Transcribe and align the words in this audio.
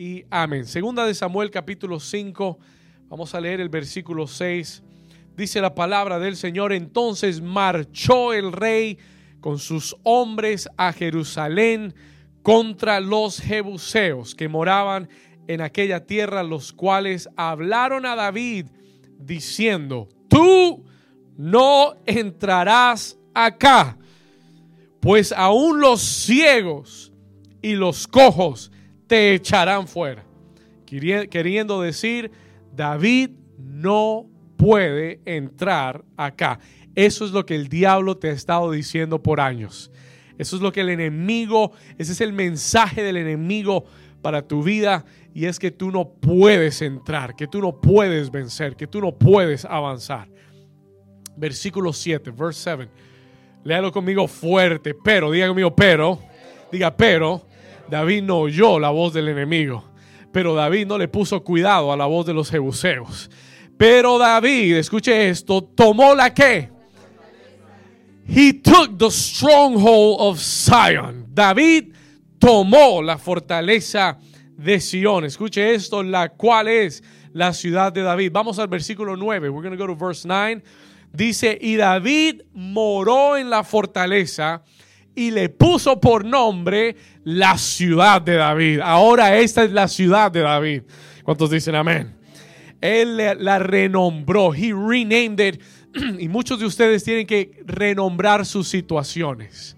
y 0.00 0.24
amén. 0.30 0.64
Segunda 0.64 1.04
de 1.04 1.12
Samuel 1.12 1.50
capítulo 1.50 2.00
5, 2.00 2.58
vamos 3.10 3.34
a 3.34 3.40
leer 3.40 3.60
el 3.60 3.68
versículo 3.68 4.26
6. 4.26 4.82
Dice 5.36 5.60
la 5.60 5.74
palabra 5.74 6.18
del 6.18 6.36
Señor, 6.36 6.72
entonces 6.72 7.42
marchó 7.42 8.32
el 8.32 8.50
rey 8.50 8.96
con 9.40 9.58
sus 9.58 9.94
hombres 10.02 10.70
a 10.78 10.94
Jerusalén 10.94 11.94
contra 12.42 12.98
los 13.00 13.40
jebuseos 13.40 14.34
que 14.34 14.48
moraban 14.48 15.10
en 15.48 15.60
aquella 15.60 16.06
tierra, 16.06 16.42
los 16.44 16.72
cuales 16.72 17.28
hablaron 17.36 18.06
a 18.06 18.16
David 18.16 18.68
diciendo, 19.18 20.08
tú 20.30 20.82
no 21.36 21.92
entrarás 22.06 23.18
acá, 23.34 23.98
pues 24.98 25.30
aún 25.30 25.78
los 25.78 26.00
ciegos 26.00 27.12
y 27.60 27.74
los 27.74 28.08
cojos 28.08 28.72
te 29.10 29.34
echarán 29.34 29.88
fuera. 29.88 30.24
Queriendo 30.86 31.80
decir, 31.80 32.30
David 32.72 33.30
no 33.58 34.28
puede 34.56 35.20
entrar 35.24 36.04
acá. 36.16 36.60
Eso 36.94 37.24
es 37.24 37.32
lo 37.32 37.44
que 37.44 37.56
el 37.56 37.68
diablo 37.68 38.18
te 38.18 38.28
ha 38.28 38.32
estado 38.32 38.70
diciendo 38.70 39.20
por 39.20 39.40
años. 39.40 39.90
Eso 40.38 40.54
es 40.54 40.62
lo 40.62 40.70
que 40.70 40.82
el 40.82 40.90
enemigo, 40.90 41.72
ese 41.98 42.12
es 42.12 42.20
el 42.20 42.32
mensaje 42.32 43.02
del 43.02 43.16
enemigo 43.16 43.84
para 44.22 44.46
tu 44.46 44.62
vida 44.62 45.04
y 45.34 45.46
es 45.46 45.58
que 45.58 45.72
tú 45.72 45.90
no 45.90 46.08
puedes 46.08 46.80
entrar, 46.80 47.34
que 47.34 47.48
tú 47.48 47.60
no 47.60 47.80
puedes 47.80 48.30
vencer, 48.30 48.76
que 48.76 48.86
tú 48.86 49.00
no 49.00 49.10
puedes 49.18 49.64
avanzar. 49.64 50.28
Versículo 51.36 51.92
7, 51.92 52.30
verse 52.30 52.76
7. 52.76 52.88
Léalo 53.64 53.90
conmigo 53.90 54.28
fuerte, 54.28 54.94
pero, 54.94 55.32
diga 55.32 55.48
conmigo, 55.48 55.74
pero, 55.74 56.20
diga, 56.70 56.96
pero, 56.96 57.49
David 57.90 58.22
no 58.22 58.38
oyó 58.38 58.78
la 58.78 58.90
voz 58.90 59.12
del 59.12 59.28
enemigo, 59.28 59.84
pero 60.32 60.54
David 60.54 60.86
no 60.86 60.96
le 60.96 61.08
puso 61.08 61.42
cuidado 61.42 61.92
a 61.92 61.96
la 61.96 62.06
voz 62.06 62.26
de 62.26 62.34
los 62.34 62.50
jebuseos. 62.50 63.30
Pero 63.76 64.18
David, 64.18 64.76
escuche 64.76 65.28
esto, 65.28 65.64
tomó 65.64 66.14
la 66.14 66.32
que. 66.32 66.70
He 68.26 68.52
took 68.52 68.96
the 68.96 69.10
stronghold 69.10 70.18
of 70.20 70.38
Zion. 70.38 71.26
David 71.34 71.94
tomó 72.38 73.02
la 73.02 73.18
fortaleza 73.18 74.18
de 74.56 74.80
Sion. 74.80 75.24
Escuche 75.24 75.74
esto, 75.74 76.02
la 76.02 76.28
cual 76.28 76.68
es 76.68 77.02
la 77.32 77.52
ciudad 77.52 77.92
de 77.92 78.02
David. 78.02 78.30
Vamos 78.32 78.58
al 78.58 78.68
versículo 78.68 79.16
9. 79.16 79.50
We're 79.50 79.66
going 79.66 79.76
to 79.76 79.84
go 79.84 79.92
to 79.92 79.96
verse 79.96 80.26
9. 80.28 80.62
Dice, 81.12 81.58
y 81.60 81.74
David 81.74 82.42
moró 82.52 83.36
en 83.36 83.50
la 83.50 83.64
fortaleza 83.64 84.62
y 85.14 85.30
le 85.30 85.48
puso 85.48 86.00
por 86.00 86.24
nombre 86.24 86.96
la 87.24 87.58
ciudad 87.58 88.22
de 88.22 88.34
David. 88.34 88.80
Ahora 88.80 89.36
esta 89.36 89.64
es 89.64 89.72
la 89.72 89.88
ciudad 89.88 90.30
de 90.30 90.40
David. 90.40 90.82
¿Cuántos 91.22 91.50
dicen 91.50 91.74
amén? 91.74 92.14
Él 92.80 93.16
la 93.38 93.58
renombró. 93.58 94.54
He 94.54 94.72
renamed 94.72 95.40
it. 95.40 95.60
Y 96.18 96.28
muchos 96.28 96.60
de 96.60 96.66
ustedes 96.66 97.04
tienen 97.04 97.26
que 97.26 97.62
renombrar 97.66 98.46
sus 98.46 98.68
situaciones. 98.68 99.76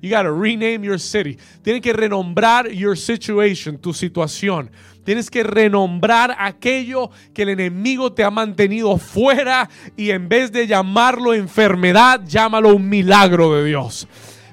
You 0.00 0.10
gotta 0.10 0.30
rename 0.30 0.84
your 0.84 1.00
city. 1.00 1.36
Tienen 1.62 1.82
que 1.82 1.92
renombrar 1.92 2.70
your 2.70 2.96
situation, 2.96 3.78
tu 3.78 3.92
situación. 3.92 4.70
Tienes 5.04 5.30
que 5.30 5.42
renombrar 5.42 6.36
aquello 6.38 7.10
que 7.34 7.42
el 7.42 7.48
enemigo 7.48 8.12
te 8.12 8.22
ha 8.22 8.30
mantenido 8.30 8.96
fuera 8.98 9.68
y 9.96 10.10
en 10.10 10.28
vez 10.28 10.52
de 10.52 10.66
llamarlo 10.66 11.34
enfermedad, 11.34 12.20
llámalo 12.24 12.74
un 12.76 12.88
milagro 12.88 13.54
de 13.54 13.64
Dios. 13.64 14.06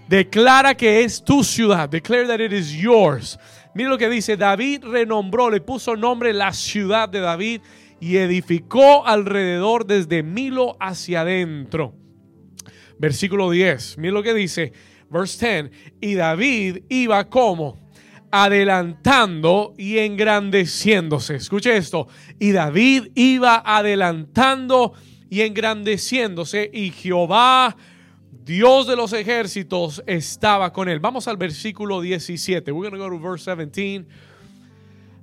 Declara 0.07 0.75
que 0.75 1.03
es 1.03 1.23
tu 1.23 1.43
ciudad. 1.43 1.89
Declare 1.89 2.27
that 2.27 2.39
it 2.39 2.53
is 2.53 2.71
yours. 2.73 3.37
Mira 3.73 3.89
lo 3.89 3.97
que 3.97 4.09
dice, 4.09 4.37
David 4.37 4.83
renombró, 4.83 5.49
le 5.49 5.59
puso 5.59 5.95
nombre 5.95 6.31
la 6.31 6.53
ciudad 6.53 7.09
de 7.09 7.19
David 7.19 7.61
y 7.99 8.17
edificó 8.17 9.05
alrededor 9.05 9.85
desde 9.85 10.23
Milo 10.23 10.77
hacia 10.79 11.21
adentro. 11.21 11.93
Versículo 12.97 13.49
10, 13.49 13.97
mira 13.97 14.13
lo 14.13 14.23
que 14.23 14.33
dice, 14.33 14.71
verse 15.09 15.63
10, 15.63 15.71
y 15.99 16.13
David 16.13 16.83
iba 16.87 17.27
como 17.29 17.77
adelantando 18.31 19.73
y 19.77 19.97
engrandeciéndose. 19.97 21.35
Escuche 21.35 21.75
esto, 21.75 22.07
y 22.39 22.51
David 22.51 23.07
iba 23.15 23.61
adelantando 23.65 24.93
y 25.29 25.41
engrandeciéndose 25.41 26.69
y 26.73 26.91
Jehová 26.91 27.75
Dios 28.43 28.87
de 28.87 28.95
los 28.95 29.13
ejércitos 29.13 30.03
estaba 30.05 30.71
con 30.73 30.89
él. 30.89 30.99
Vamos 30.99 31.27
al 31.27 31.37
versículo 31.37 32.01
17. 32.01 32.71
We're 32.71 32.89
going 32.89 32.99
to 32.99 33.09
go 33.09 33.09
to 33.09 33.19
verse 33.19 33.45
17. 33.45 34.05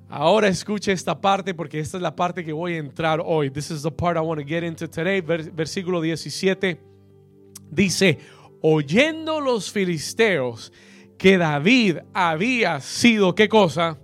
Ahora 0.09 0.49
escuche 0.49 0.93
esta 0.93 1.21
parte 1.21 1.55
porque 1.55 1.79
esta 1.79 1.97
es 1.97 2.03
la 2.03 2.15
parte 2.15 2.45
que 2.45 2.53
voy 2.53 2.75
a 2.75 2.79
entrar 2.79 3.23
hoy. 3.25 3.51
This 3.51 3.71
is 3.71 3.83
the 3.83 3.91
part 3.91 4.17
I 4.17 4.21
want 4.21 4.41
to 4.41 4.47
get 4.47 4.63
into 4.63 4.87
today. 4.87 5.21
Versículo 5.21 6.01
17 6.01 6.79
dice, 7.71 8.19
oyendo 8.61 9.41
los 9.41 9.73
filisteos 9.73 10.73
que 11.17 11.39
David 11.39 11.99
había 12.13 12.81
sido, 12.81 13.35
¿qué 13.35 13.49
cosa? 13.49 13.99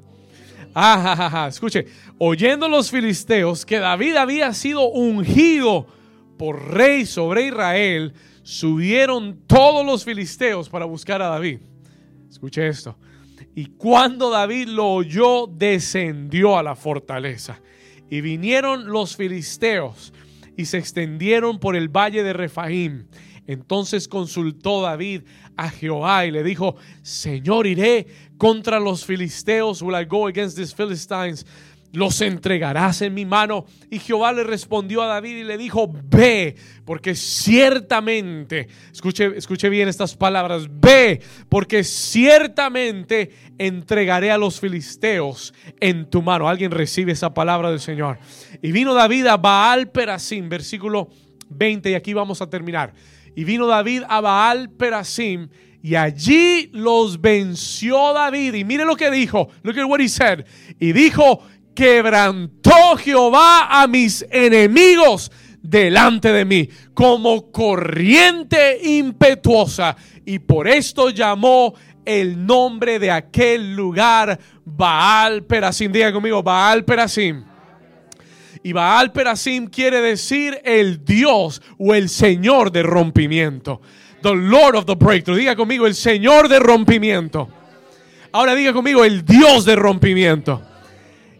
Ah, 0.74 1.46
escuche, 1.48 1.86
oyendo 2.18 2.68
los 2.68 2.90
filisteos 2.90 3.66
que 3.66 3.78
David 3.78 4.16
había 4.16 4.54
sido 4.54 4.88
ungido 4.88 5.86
por 6.38 6.72
rey 6.72 7.04
sobre 7.04 7.48
Israel, 7.48 8.14
subieron 8.48 9.42
todos 9.46 9.84
los 9.84 10.06
filisteos 10.06 10.70
para 10.70 10.86
buscar 10.86 11.20
a 11.20 11.28
David. 11.28 11.60
Escuche 12.30 12.66
esto. 12.66 12.96
Y 13.54 13.66
cuando 13.66 14.30
David 14.30 14.68
lo 14.68 14.86
oyó, 14.86 15.46
descendió 15.46 16.56
a 16.56 16.62
la 16.62 16.74
fortaleza. 16.74 17.60
Y 18.08 18.22
vinieron 18.22 18.86
los 18.86 19.16
filisteos 19.16 20.14
y 20.56 20.64
se 20.64 20.78
extendieron 20.78 21.58
por 21.58 21.76
el 21.76 21.90
valle 21.90 22.22
de 22.22 22.32
Refaim. 22.32 23.06
Entonces 23.46 24.08
consultó 24.08 24.80
David 24.80 25.24
a 25.54 25.68
Jehová 25.68 26.24
y 26.24 26.30
le 26.30 26.42
dijo, 26.42 26.74
Señor, 27.02 27.66
iré 27.66 28.06
contra 28.38 28.80
los 28.80 29.04
filisteos. 29.04 29.82
Will 29.82 30.00
I 30.00 30.06
go 30.06 30.26
against 30.26 30.56
these 30.56 30.74
Philistines? 30.74 31.44
Los 31.92 32.20
entregarás 32.20 33.02
en 33.02 33.14
mi 33.14 33.24
mano. 33.24 33.64
Y 33.90 33.98
Jehová 33.98 34.32
le 34.32 34.44
respondió 34.44 35.02
a 35.02 35.06
David 35.06 35.38
y 35.38 35.44
le 35.44 35.58
dijo, 35.58 35.90
ve, 36.04 36.56
porque 36.84 37.14
ciertamente, 37.14 38.68
escuche, 38.92 39.32
escuche 39.36 39.68
bien 39.68 39.88
estas 39.88 40.16
palabras, 40.16 40.68
ve, 40.70 41.20
porque 41.48 41.84
ciertamente 41.84 43.30
entregaré 43.58 44.30
a 44.30 44.38
los 44.38 44.60
filisteos 44.60 45.54
en 45.80 46.08
tu 46.08 46.22
mano. 46.22 46.48
Alguien 46.48 46.70
recibe 46.70 47.12
esa 47.12 47.32
palabra 47.32 47.70
del 47.70 47.80
Señor. 47.80 48.18
Y 48.62 48.72
vino 48.72 48.94
David 48.94 49.26
a 49.26 49.36
Baal 49.36 49.90
Perasim, 49.90 50.48
versículo 50.48 51.08
20, 51.48 51.90
y 51.90 51.94
aquí 51.94 52.12
vamos 52.12 52.42
a 52.42 52.50
terminar. 52.50 52.92
Y 53.34 53.44
vino 53.44 53.66
David 53.66 54.02
a 54.08 54.20
Baal 54.20 54.70
Perasim. 54.70 55.48
Y 55.80 55.94
allí 55.94 56.70
los 56.72 57.20
venció 57.20 58.12
David. 58.12 58.54
Y 58.54 58.64
mire 58.64 58.84
lo 58.84 58.96
que 58.96 59.10
dijo. 59.10 59.48
Look 59.62 59.78
at 59.78 59.88
what 59.88 60.00
he 60.00 60.08
said. 60.08 60.44
Y 60.80 60.92
dijo, 60.92 61.42
quebrantó 61.78 62.96
Jehová 62.96 63.68
a 63.80 63.86
mis 63.86 64.26
enemigos 64.32 65.30
delante 65.62 66.32
de 66.32 66.44
mí 66.44 66.68
como 66.92 67.52
corriente 67.52 68.80
impetuosa 68.82 69.96
y 70.26 70.40
por 70.40 70.66
esto 70.66 71.10
llamó 71.10 71.74
el 72.04 72.44
nombre 72.44 72.98
de 72.98 73.12
aquel 73.12 73.76
lugar 73.76 74.40
Baal 74.64 75.44
Perasim. 75.44 75.92
Diga 75.92 76.12
conmigo, 76.12 76.42
Baal 76.42 76.84
Perasim. 76.84 77.44
Y 78.64 78.72
Baal 78.72 79.12
Perasim 79.12 79.68
quiere 79.68 80.00
decir 80.00 80.60
el 80.64 81.04
Dios 81.04 81.62
o 81.78 81.94
el 81.94 82.08
Señor 82.08 82.72
de 82.72 82.82
rompimiento. 82.82 83.80
The 84.22 84.34
Lord 84.34 84.74
of 84.74 84.84
the 84.84 84.96
Breakthrough. 84.96 85.38
Diga 85.38 85.54
conmigo, 85.54 85.86
el 85.86 85.94
Señor 85.94 86.48
de 86.48 86.58
rompimiento. 86.58 87.48
Ahora 88.32 88.56
diga 88.56 88.72
conmigo, 88.72 89.04
el 89.04 89.24
Dios 89.24 89.64
de 89.64 89.76
rompimiento. 89.76 90.60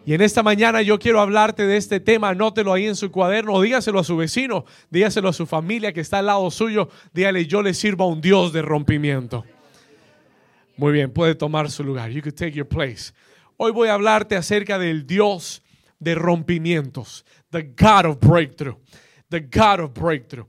Y 0.08 0.14
en 0.14 0.22
esta 0.22 0.42
mañana 0.42 0.80
yo 0.80 0.98
quiero 0.98 1.20
hablarte 1.20 1.66
de 1.66 1.76
este 1.76 2.00
tema. 2.00 2.30
Anótelo 2.30 2.72
ahí 2.72 2.86
en 2.86 2.96
su 2.96 3.10
cuaderno 3.10 3.60
dígaselo 3.60 3.98
a 3.98 4.04
su 4.04 4.16
vecino, 4.16 4.64
dígaselo 4.88 5.28
a 5.28 5.34
su 5.34 5.44
familia 5.44 5.92
que 5.92 6.00
está 6.00 6.20
al 6.20 6.24
lado 6.24 6.50
suyo. 6.50 6.88
Dígale, 7.12 7.44
yo 7.44 7.60
le 7.60 7.74
sirvo 7.74 8.04
a 8.04 8.06
un 8.06 8.22
Dios 8.22 8.54
de 8.54 8.62
rompimiento. 8.62 9.44
Muy 10.78 10.92
bien, 10.94 11.12
puede 11.12 11.34
tomar 11.34 11.70
su 11.70 11.84
lugar. 11.84 12.10
You 12.10 12.22
could 12.22 12.36
take 12.36 12.52
your 12.52 12.66
place. 12.66 13.12
Hoy 13.58 13.70
voy 13.70 13.90
a 13.90 13.92
hablarte 13.92 14.34
acerca 14.34 14.78
del 14.78 15.06
Dios 15.06 15.62
de 15.98 16.14
rompimientos. 16.14 17.26
The 17.50 17.74
God 17.76 18.06
of 18.06 18.18
breakthrough. 18.18 18.78
The 19.28 19.40
God 19.40 19.80
of 19.80 19.92
breakthrough. 19.92 20.46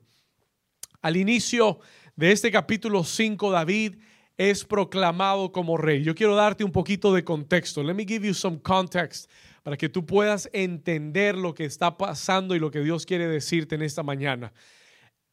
Al 1.02 1.18
inicio 1.18 1.82
de 2.16 2.32
este 2.32 2.50
capítulo 2.50 3.04
5, 3.04 3.52
David 3.52 3.98
es 4.38 4.64
proclamado 4.64 5.52
como 5.52 5.76
rey. 5.76 6.02
Yo 6.02 6.16
quiero 6.16 6.34
darte 6.34 6.64
un 6.64 6.72
poquito 6.72 7.14
de 7.14 7.26
contexto. 7.26 7.84
Let 7.84 7.96
me 7.96 8.06
give 8.08 8.26
you 8.26 8.34
some 8.34 8.58
context 8.62 9.30
para 9.70 9.78
que 9.78 9.88
tú 9.88 10.04
puedas 10.04 10.50
entender 10.52 11.38
lo 11.38 11.54
que 11.54 11.64
está 11.64 11.96
pasando 11.96 12.56
y 12.56 12.60
lo 12.60 12.72
que 12.72 12.80
Dios 12.80 13.06
quiere 13.06 13.28
decirte 13.28 13.76
en 13.76 13.84
esta 13.84 14.02
mañana. 14.02 14.52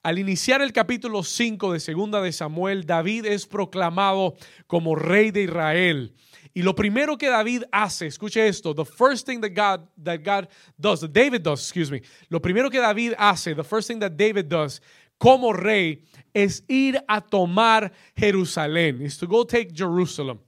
Al 0.03 0.19
iniciar 0.19 0.61
el 0.61 0.75
capítulo 0.75 1.23
5 1.23 1.73
de 1.73 1.81
Segunda 1.81 2.21
de 2.21 2.33
Samuel, 2.33 2.85
David 2.85 3.25
es 3.25 3.47
proclamado 3.47 4.35
como 4.67 4.94
rey 4.94 5.31
de 5.31 5.44
Israel 5.44 6.15
Y 6.53 6.61
lo 6.61 6.75
primero 6.75 7.17
que 7.17 7.31
David 7.31 7.62
hace, 7.73 8.09
escuche 8.09 8.47
esto, 8.47 8.75
the 8.75 8.85
first 8.85 9.27
thing 9.27 9.41
that 9.41 9.55
God, 9.55 9.88
that 10.05 10.19
God 10.23 10.50
does, 10.79 11.00
David 11.11 11.41
does, 11.41 11.62
excuse 11.62 11.91
me, 11.91 12.03
lo 12.29 12.38
primero 12.38 12.69
que 12.69 12.79
David 12.79 13.15
hace, 13.17 13.55
the 13.55 13.65
first 13.65 13.88
thing 13.88 14.00
that 14.00 14.19
David 14.19 14.50
does 14.50 14.83
como 15.19 15.55
rey 15.55 16.03
es 16.35 16.62
ir 16.69 17.03
a 17.09 17.23
tomar 17.23 17.91
Jerusalén, 18.15 19.00
is 19.00 19.17
to 19.17 19.27
go 19.27 19.44
take 19.44 19.73
Jerusalem. 19.73 20.41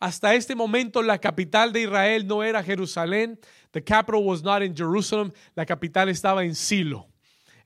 Hasta 0.00 0.34
este 0.34 0.54
momento 0.54 1.02
la 1.02 1.18
capital 1.18 1.72
de 1.72 1.82
Israel 1.82 2.26
no 2.26 2.42
era 2.42 2.62
Jerusalén, 2.62 3.38
the 3.70 3.82
capital 3.82 4.22
was 4.22 4.42
not 4.42 4.62
in 4.62 4.74
Jerusalem, 4.76 5.32
la 5.54 5.64
capital 5.64 6.08
estaba 6.08 6.44
en 6.44 6.54
Silo 6.54 7.08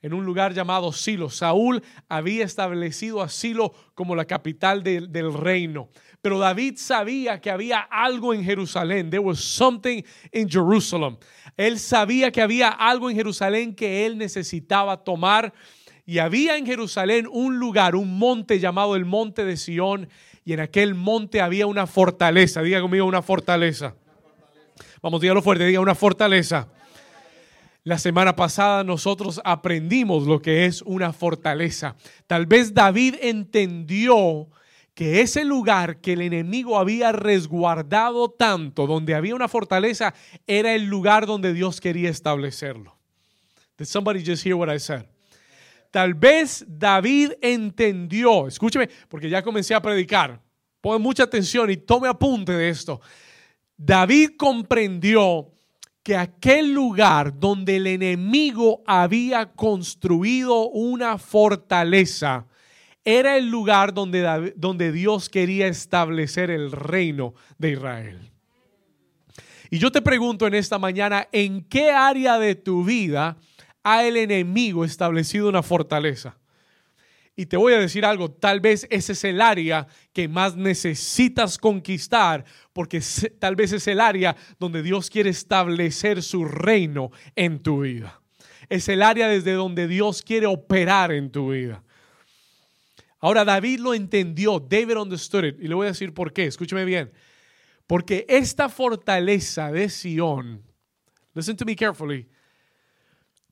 en 0.01 0.13
un 0.13 0.25
lugar 0.25 0.53
llamado 0.53 0.91
Silo. 0.91 1.29
Saúl 1.29 1.83
había 2.07 2.45
establecido 2.45 3.21
a 3.21 3.29
Silo 3.29 3.73
como 3.95 4.15
la 4.15 4.25
capital 4.25 4.83
del 4.83 5.33
reino. 5.33 5.89
Pero 6.21 6.39
David 6.39 6.75
sabía 6.77 7.39
que 7.39 7.49
había 7.49 7.79
algo 7.79 8.33
en 8.33 8.43
Jerusalén. 8.43 9.09
There 9.09 9.23
was 9.23 9.39
something 9.39 10.03
in 10.31 10.49
Jerusalem. 10.49 11.17
Él 11.55 11.79
sabía 11.79 12.31
que 12.31 12.41
había 12.41 12.69
algo 12.69 13.09
en 13.09 13.15
Jerusalén 13.15 13.75
que 13.75 14.05
él 14.05 14.17
necesitaba 14.17 15.03
tomar. 15.03 15.53
Y 16.05 16.19
había 16.19 16.57
en 16.57 16.65
Jerusalén 16.65 17.27
un 17.31 17.59
lugar, 17.59 17.95
un 17.95 18.17
monte 18.17 18.59
llamado 18.59 18.95
el 18.95 19.05
monte 19.05 19.45
de 19.45 19.57
Sión. 19.57 20.09
Y 20.49 20.53
en 20.53 20.61
aquel 20.61 20.95
monte 20.95 21.41
había 21.41 21.67
una 21.67 21.85
fortaleza. 21.85 22.63
Diga 22.63 22.81
conmigo 22.81 23.05
una 23.05 23.21
fortaleza. 23.21 23.93
Vamos, 24.99 25.21
dígalo 25.21 25.43
fuerte, 25.43 25.63
diga 25.63 25.79
una 25.79 25.93
fortaleza. 25.93 26.67
La 27.83 27.99
semana 27.99 28.35
pasada 28.35 28.83
nosotros 28.83 29.39
aprendimos 29.45 30.25
lo 30.25 30.41
que 30.41 30.65
es 30.65 30.81
una 30.81 31.13
fortaleza. 31.13 31.95
Tal 32.25 32.47
vez 32.47 32.73
David 32.73 33.17
entendió 33.21 34.49
que 34.95 35.21
ese 35.21 35.45
lugar 35.45 36.01
que 36.01 36.13
el 36.13 36.23
enemigo 36.23 36.79
había 36.79 37.11
resguardado 37.11 38.31
tanto, 38.31 38.87
donde 38.87 39.13
había 39.13 39.35
una 39.35 39.49
fortaleza, 39.49 40.15
era 40.47 40.73
el 40.73 40.85
lugar 40.85 41.27
donde 41.27 41.53
Dios 41.53 41.79
quería 41.79 42.09
establecerlo. 42.09 42.97
Did 43.77 43.85
somebody 43.85 44.25
just 44.25 44.43
hear 44.43 44.55
what 44.55 44.73
I 44.73 44.79
said? 44.79 45.05
Tal 45.91 46.13
vez 46.13 46.65
David 46.67 47.31
entendió, 47.41 48.47
escúcheme, 48.47 48.89
porque 49.07 49.29
ya 49.29 49.41
comencé 49.41 49.73
a 49.73 49.81
predicar. 49.81 50.39
Pon 50.81 51.01
mucha 51.01 51.23
atención 51.23 51.69
y 51.69 51.77
tome 51.77 52.07
apunte 52.07 52.53
de 52.53 52.69
esto. 52.69 53.01
David 53.75 54.31
comprendió 54.37 55.51
que 56.03 56.15
aquel 56.15 56.73
lugar 56.73 57.37
donde 57.39 57.77
el 57.77 57.87
enemigo 57.87 58.81
había 58.85 59.51
construido 59.53 60.69
una 60.69 61.17
fortaleza, 61.17 62.45
era 63.03 63.37
el 63.37 63.49
lugar 63.49 63.93
donde, 63.93 64.53
donde 64.55 64.91
Dios 64.91 65.29
quería 65.29 65.67
establecer 65.67 66.51
el 66.51 66.71
reino 66.71 67.33
de 67.57 67.71
Israel. 67.71 68.31
Y 69.71 69.79
yo 69.79 69.91
te 69.91 70.01
pregunto 70.01 70.47
en 70.47 70.55
esta 70.55 70.79
mañana, 70.79 71.27
¿en 71.31 71.63
qué 71.63 71.91
área 71.91 72.39
de 72.39 72.55
tu 72.55 72.83
vida 72.83 73.37
ha 73.83 74.05
el 74.05 74.17
enemigo 74.17 74.85
establecido 74.85 75.49
una 75.49 75.63
fortaleza? 75.63 76.37
Y 77.39 77.45
te 77.45 77.55
voy 77.55 77.71
a 77.71 77.79
decir 77.79 78.03
algo, 78.03 78.29
tal 78.29 78.59
vez 78.59 78.85
ese 78.89 79.13
es 79.13 79.23
el 79.23 79.39
área 79.39 79.87
que 80.11 80.27
más 80.27 80.57
necesitas 80.57 81.57
conquistar, 81.57 82.43
porque 82.73 83.01
tal 83.39 83.55
vez 83.55 83.71
es 83.71 83.87
el 83.87 84.01
área 84.01 84.35
donde 84.59 84.83
Dios 84.83 85.09
quiere 85.09 85.29
establecer 85.29 86.21
su 86.21 86.43
reino 86.43 87.11
en 87.37 87.59
tu 87.63 87.83
vida. 87.83 88.21
Es 88.67 88.89
el 88.89 89.01
área 89.01 89.29
desde 89.29 89.53
donde 89.53 89.87
Dios 89.87 90.21
quiere 90.21 90.47
operar 90.47 91.13
en 91.13 91.31
tu 91.31 91.51
vida. 91.51 91.81
Ahora 93.21 93.45
David 93.45 93.79
lo 93.79 93.93
entendió, 93.93 94.59
David 94.59 94.97
understood 94.97 95.45
it, 95.45 95.55
y 95.61 95.69
le 95.69 95.75
voy 95.75 95.85
a 95.85 95.91
decir 95.91 96.13
por 96.13 96.33
qué, 96.33 96.45
escúcheme 96.45 96.83
bien. 96.83 97.09
Porque 97.87 98.25
esta 98.27 98.67
fortaleza 98.67 99.71
de 99.71 99.87
Sión, 99.87 100.61
listen 101.33 101.55
to 101.55 101.63
me 101.63 101.75
carefully, 101.75 102.27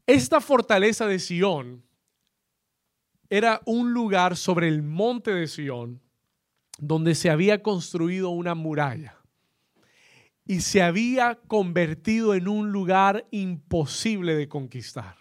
esta 0.08 0.42
fortaleza 0.42 1.06
de 1.06 1.20
Sión 1.20 1.84
era 3.30 3.62
un 3.66 3.94
lugar 3.94 4.38
sobre 4.38 4.70
el 4.70 4.82
monte 4.82 5.34
de 5.34 5.48
Sión 5.48 6.02
donde 6.80 7.14
se 7.14 7.30
había 7.30 7.62
construido 7.62 8.30
una 8.30 8.56
muralla 8.56 9.18
y 10.46 10.62
se 10.62 10.82
había 10.82 11.36
convertido 11.48 12.34
en 12.34 12.48
un 12.48 12.72
lugar 12.72 13.28
imposible 13.32 14.34
de 14.36 14.48
conquistar. 14.48 15.18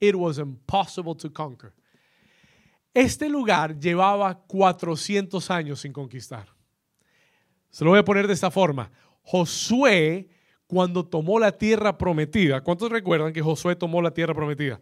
It 0.00 0.14
was 0.14 0.38
impossible 0.38 1.14
to 1.16 1.32
conquer. 1.32 1.74
Este 2.94 3.28
lugar 3.28 3.78
llevaba 3.78 4.34
400 4.46 5.50
años 5.50 5.80
sin 5.80 5.92
conquistar. 5.92 6.48
Se 7.70 7.84
lo 7.84 7.90
voy 7.90 7.98
a 7.98 8.04
poner 8.04 8.26
de 8.26 8.32
esta 8.32 8.50
forma. 8.50 8.90
Josué, 9.22 10.28
cuando 10.66 11.04
tomó 11.04 11.38
la 11.38 11.52
tierra 11.52 11.98
prometida, 11.98 12.62
¿cuántos 12.62 12.90
recuerdan 12.90 13.32
que 13.32 13.42
Josué 13.42 13.76
tomó 13.76 14.00
la 14.00 14.12
tierra 14.12 14.34
prometida? 14.34 14.80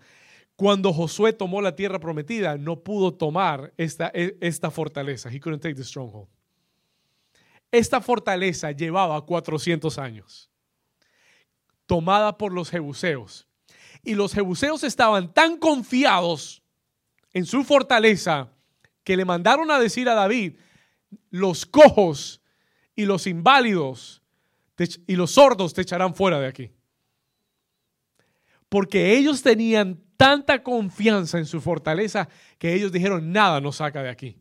Cuando 0.56 0.92
Josué 0.92 1.32
tomó 1.32 1.60
la 1.60 1.74
tierra 1.74 1.98
prometida, 1.98 2.56
no 2.56 2.80
pudo 2.80 3.12
tomar 3.12 3.72
esta, 3.76 4.10
e, 4.14 4.36
esta 4.40 4.70
fortaleza. 4.70 5.28
He 5.30 5.40
couldn't 5.40 5.62
take 5.62 5.74
the 5.74 5.84
stronghold. 5.84 6.28
Esta 7.70 8.00
fortaleza 8.00 8.70
llevaba 8.70 9.24
400 9.24 9.98
años, 9.98 10.50
tomada 11.86 12.36
por 12.36 12.52
los 12.52 12.70
jebuseos. 12.70 13.48
Y 14.04 14.14
los 14.14 14.34
jebuseos 14.34 14.84
estaban 14.84 15.32
tan 15.32 15.56
confiados 15.56 16.62
en 17.32 17.46
su 17.46 17.64
fortaleza 17.64 18.52
que 19.04 19.16
le 19.16 19.24
mandaron 19.24 19.70
a 19.70 19.78
decir 19.78 20.08
a 20.08 20.14
David, 20.14 20.58
los 21.30 21.66
cojos 21.66 22.42
y 22.94 23.04
los 23.04 23.26
inválidos 23.26 24.21
y 25.06 25.16
los 25.16 25.32
sordos 25.32 25.74
te 25.74 25.82
echarán 25.82 26.14
fuera 26.14 26.40
de 26.40 26.46
aquí. 26.46 26.70
Porque 28.68 29.16
ellos 29.16 29.42
tenían 29.42 30.00
tanta 30.16 30.62
confianza 30.62 31.38
en 31.38 31.46
su 31.46 31.60
fortaleza 31.60 32.28
que 32.58 32.74
ellos 32.74 32.92
dijeron, 32.92 33.32
nada 33.32 33.60
nos 33.60 33.76
saca 33.76 34.02
de 34.02 34.08
aquí. 34.08 34.36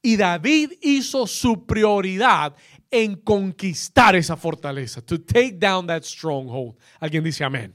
Y 0.00 0.16
David 0.16 0.72
hizo 0.82 1.26
su 1.26 1.66
prioridad 1.66 2.54
en 2.90 3.16
conquistar 3.16 4.14
esa 4.16 4.36
fortaleza, 4.36 5.02
to 5.02 5.20
take 5.20 5.52
down 5.52 5.86
that 5.86 6.02
stronghold. 6.02 6.76
Alguien 7.00 7.24
dice 7.24 7.44
amén. 7.44 7.74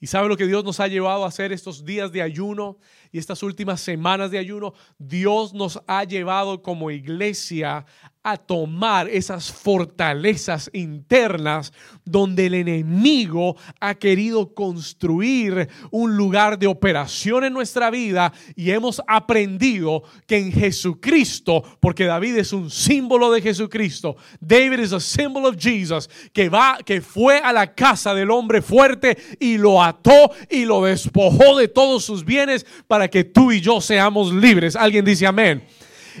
¿Y 0.00 0.06
sabe 0.06 0.28
lo 0.28 0.36
que 0.36 0.46
Dios 0.46 0.64
nos 0.64 0.78
ha 0.78 0.86
llevado 0.86 1.24
a 1.24 1.28
hacer 1.28 1.52
estos 1.52 1.84
días 1.84 2.12
de 2.12 2.22
ayuno? 2.22 2.78
y 3.12 3.18
estas 3.18 3.42
últimas 3.42 3.80
semanas 3.80 4.30
de 4.30 4.38
ayuno, 4.38 4.74
Dios 4.98 5.54
nos 5.54 5.80
ha 5.86 6.04
llevado 6.04 6.62
como 6.62 6.90
iglesia 6.90 7.86
a 8.30 8.36
tomar 8.36 9.08
esas 9.08 9.52
fortalezas 9.52 10.70
internas 10.72 11.72
donde 12.04 12.46
el 12.46 12.54
enemigo 12.54 13.56
ha 13.80 13.94
querido 13.94 14.54
construir 14.54 15.68
un 15.90 16.16
lugar 16.16 16.58
de 16.58 16.66
operación 16.66 17.44
en 17.44 17.52
nuestra 17.52 17.90
vida 17.90 18.32
y 18.56 18.70
hemos 18.70 19.02
aprendido 19.06 20.02
que 20.26 20.38
en 20.38 20.52
Jesucristo, 20.52 21.62
porque 21.80 22.04
David 22.04 22.36
es 22.38 22.52
un 22.52 22.70
símbolo 22.70 23.30
de 23.30 23.42
Jesucristo, 23.42 24.16
David 24.40 24.80
es 24.80 24.92
a 24.92 25.00
symbol 25.00 25.46
of 25.46 25.56
Jesus, 25.58 26.08
que 26.32 26.48
va 26.48 26.78
que 26.84 27.00
fue 27.00 27.38
a 27.38 27.52
la 27.52 27.74
casa 27.74 28.14
del 28.14 28.30
hombre 28.30 28.62
fuerte 28.62 29.16
y 29.38 29.58
lo 29.58 29.82
ató 29.82 30.30
y 30.50 30.64
lo 30.64 30.84
despojó 30.84 31.56
de 31.56 31.68
todos 31.68 32.04
sus 32.04 32.24
bienes 32.24 32.66
para 32.86 33.08
que 33.08 33.24
tú 33.24 33.52
y 33.52 33.60
yo 33.60 33.80
seamos 33.80 34.32
libres. 34.32 34.76
Alguien 34.76 35.04
dice 35.04 35.26
amén. 35.26 35.64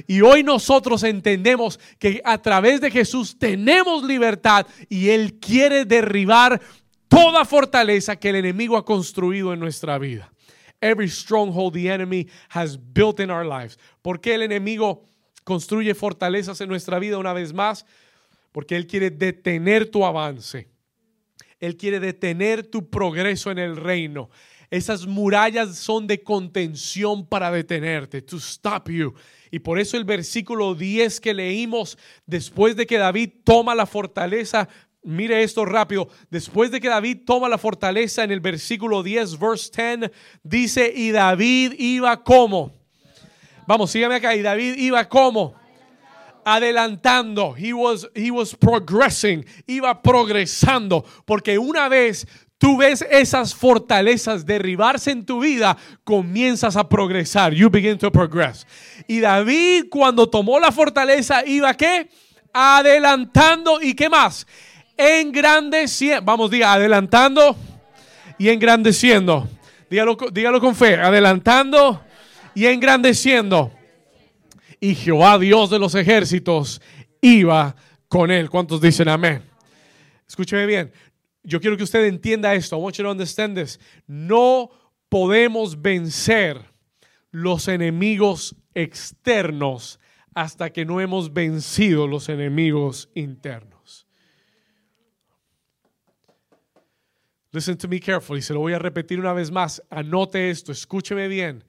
Y 0.06 0.20
hoy 0.20 0.42
nosotros 0.42 1.02
entendemos 1.02 1.80
que 1.98 2.20
a 2.24 2.38
través 2.38 2.80
de 2.80 2.90
Jesús 2.90 3.38
tenemos 3.38 4.04
libertad 4.04 4.66
y 4.88 5.08
Él 5.10 5.34
quiere 5.40 5.84
derribar 5.84 6.60
toda 7.08 7.44
fortaleza 7.44 8.16
que 8.16 8.30
el 8.30 8.36
enemigo 8.36 8.76
ha 8.76 8.84
construido 8.84 9.52
en 9.52 9.60
nuestra 9.60 9.98
vida. 9.98 10.32
Every 10.80 11.08
stronghold 11.08 11.74
the 11.74 11.90
enemy 11.90 12.28
has 12.50 12.78
built 12.78 13.18
in 13.18 13.30
our 13.30 13.44
lives. 13.44 13.78
¿Por 14.02 14.20
qué 14.20 14.34
el 14.34 14.42
enemigo 14.42 15.04
construye 15.42 15.94
fortalezas 15.94 16.60
en 16.60 16.68
nuestra 16.68 16.98
vida 16.98 17.18
una 17.18 17.32
vez 17.32 17.52
más? 17.52 17.84
Porque 18.52 18.76
Él 18.76 18.86
quiere 18.86 19.10
detener 19.10 19.90
tu 19.90 20.04
avance. 20.04 20.68
Él 21.58 21.76
quiere 21.76 21.98
detener 21.98 22.64
tu 22.64 22.88
progreso 22.88 23.50
en 23.50 23.58
el 23.58 23.76
reino. 23.76 24.30
Esas 24.70 25.06
murallas 25.06 25.76
son 25.76 26.06
de 26.06 26.22
contención 26.22 27.26
para 27.26 27.50
detenerte, 27.50 28.22
to 28.22 28.36
stop 28.36 28.88
you. 28.90 29.14
Y 29.50 29.60
por 29.60 29.78
eso 29.78 29.96
el 29.96 30.04
versículo 30.04 30.74
10 30.74 31.20
que 31.20 31.34
leímos, 31.34 31.98
después 32.26 32.76
de 32.76 32.86
que 32.86 32.98
David 32.98 33.30
toma 33.44 33.74
la 33.74 33.86
fortaleza, 33.86 34.68
mire 35.02 35.42
esto 35.42 35.64
rápido, 35.64 36.08
después 36.30 36.70
de 36.70 36.80
que 36.80 36.88
David 36.88 37.18
toma 37.24 37.48
la 37.48 37.58
fortaleza 37.58 38.24
en 38.24 38.30
el 38.30 38.40
versículo 38.40 39.02
10, 39.02 39.38
verse 39.38 39.70
10, 39.98 40.10
dice, 40.42 40.92
y 40.94 41.10
David 41.10 41.74
iba 41.78 42.22
como. 42.22 42.72
Vamos, 43.66 43.90
sígame 43.90 44.16
acá, 44.16 44.34
y 44.34 44.42
David 44.42 44.74
iba 44.76 45.08
como 45.08 45.54
adelantando. 46.48 47.54
He 47.56 47.72
was, 47.72 48.08
he 48.14 48.30
was 48.30 48.54
progressing. 48.54 49.44
Iba 49.66 50.00
progresando. 50.00 51.04
Porque 51.24 51.58
una 51.58 51.88
vez 51.88 52.26
tú 52.58 52.76
ves 52.76 53.06
esas 53.10 53.54
fortalezas 53.54 54.44
derribarse 54.44 55.10
en 55.10 55.24
tu 55.24 55.40
vida, 55.40 55.76
comienzas 56.04 56.76
a 56.76 56.88
progresar. 56.88 57.54
You 57.54 57.70
begin 57.70 57.98
to 57.98 58.12
progress. 58.12 58.66
Y 59.06 59.20
David 59.20 59.86
cuando 59.90 60.28
tomó 60.28 60.60
la 60.60 60.70
fortaleza 60.70 61.46
iba 61.46 61.72
qué? 61.74 62.08
adelantando 62.52 63.80
y 63.80 63.94
qué 63.94 64.08
más, 64.08 64.46
engrandeciendo. 64.96 66.24
Vamos, 66.24 66.50
diga, 66.50 66.72
adelantando 66.72 67.56
y 68.38 68.48
engrandeciendo. 68.48 69.48
Dígalo, 69.90 70.16
dígalo 70.32 70.60
con 70.60 70.74
fe, 70.74 70.96
adelantando 70.96 72.02
y 72.54 72.66
engrandeciendo. 72.66 73.72
Y 74.80 74.94
Jehová, 74.94 75.38
Dios 75.38 75.70
de 75.70 75.78
los 75.78 75.94
ejércitos, 75.94 76.80
iba 77.20 77.74
con 78.08 78.30
él. 78.30 78.50
¿Cuántos 78.50 78.80
dicen 78.80 79.08
amén? 79.08 79.42
Escúcheme 80.26 80.66
bien. 80.66 80.92
Yo 81.48 81.60
quiero 81.60 81.78
que 81.78 81.82
usted 81.82 82.04
entienda 82.04 82.54
esto. 82.54 82.76
I 82.76 82.78
want 82.78 82.98
you 82.98 83.04
to 83.04 83.10
understand 83.10 83.56
this. 83.56 83.80
No 84.06 84.70
podemos 85.08 85.80
vencer 85.80 86.62
los 87.30 87.68
enemigos 87.68 88.54
externos 88.74 89.98
hasta 90.34 90.70
que 90.70 90.84
no 90.84 91.00
hemos 91.00 91.32
vencido 91.32 92.06
los 92.06 92.28
enemigos 92.28 93.08
internos. 93.14 94.06
Listen 97.50 97.78
to 97.78 97.88
me 97.88 97.98
carefully, 97.98 98.42
se 98.42 98.52
lo 98.52 98.60
voy 98.60 98.74
a 98.74 98.78
repetir 98.78 99.18
una 99.18 99.32
vez 99.32 99.50
más. 99.50 99.82
Anote 99.88 100.50
esto, 100.50 100.70
escúcheme 100.70 101.28
bien. 101.28 101.64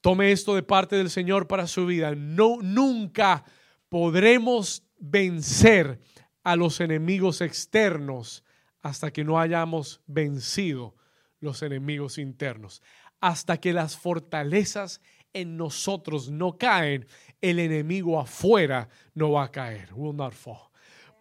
Tome 0.00 0.32
esto 0.32 0.54
de 0.54 0.62
parte 0.62 0.96
del 0.96 1.10
Señor 1.10 1.46
para 1.46 1.66
su 1.66 1.84
vida. 1.84 2.14
No 2.14 2.62
nunca 2.62 3.44
podremos 3.90 4.84
vencer 4.98 6.00
a 6.44 6.56
los 6.56 6.80
enemigos 6.80 7.42
externos 7.42 8.42
hasta 8.82 9.12
que 9.12 9.24
no 9.24 9.38
hayamos 9.38 10.00
vencido 10.06 10.94
los 11.40 11.62
enemigos 11.62 12.18
internos. 12.18 12.82
Hasta 13.20 13.58
que 13.58 13.72
las 13.72 13.96
fortalezas 13.96 15.00
en 15.32 15.56
nosotros 15.56 16.30
no 16.30 16.56
caen, 16.56 17.06
el 17.40 17.58
enemigo 17.58 18.20
afuera 18.20 18.88
no 19.14 19.32
va 19.32 19.44
a 19.44 19.50
caer. 19.50 19.88
Will 19.94 20.16
not 20.16 20.32
fall. 20.32 20.70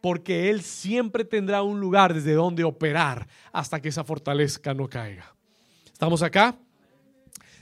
Porque 0.02 0.50
Él 0.50 0.62
siempre 0.62 1.26
tendrá 1.26 1.64
un 1.64 1.80
lugar 1.80 2.14
desde 2.14 2.34
donde 2.34 2.64
operar 2.64 3.28
hasta 3.52 3.82
que 3.82 3.90
esa 3.90 4.04
fortaleza 4.04 4.74
no 4.74 4.88
caiga. 4.88 5.36
¿Estamos 5.92 6.22
acá? 6.22 6.58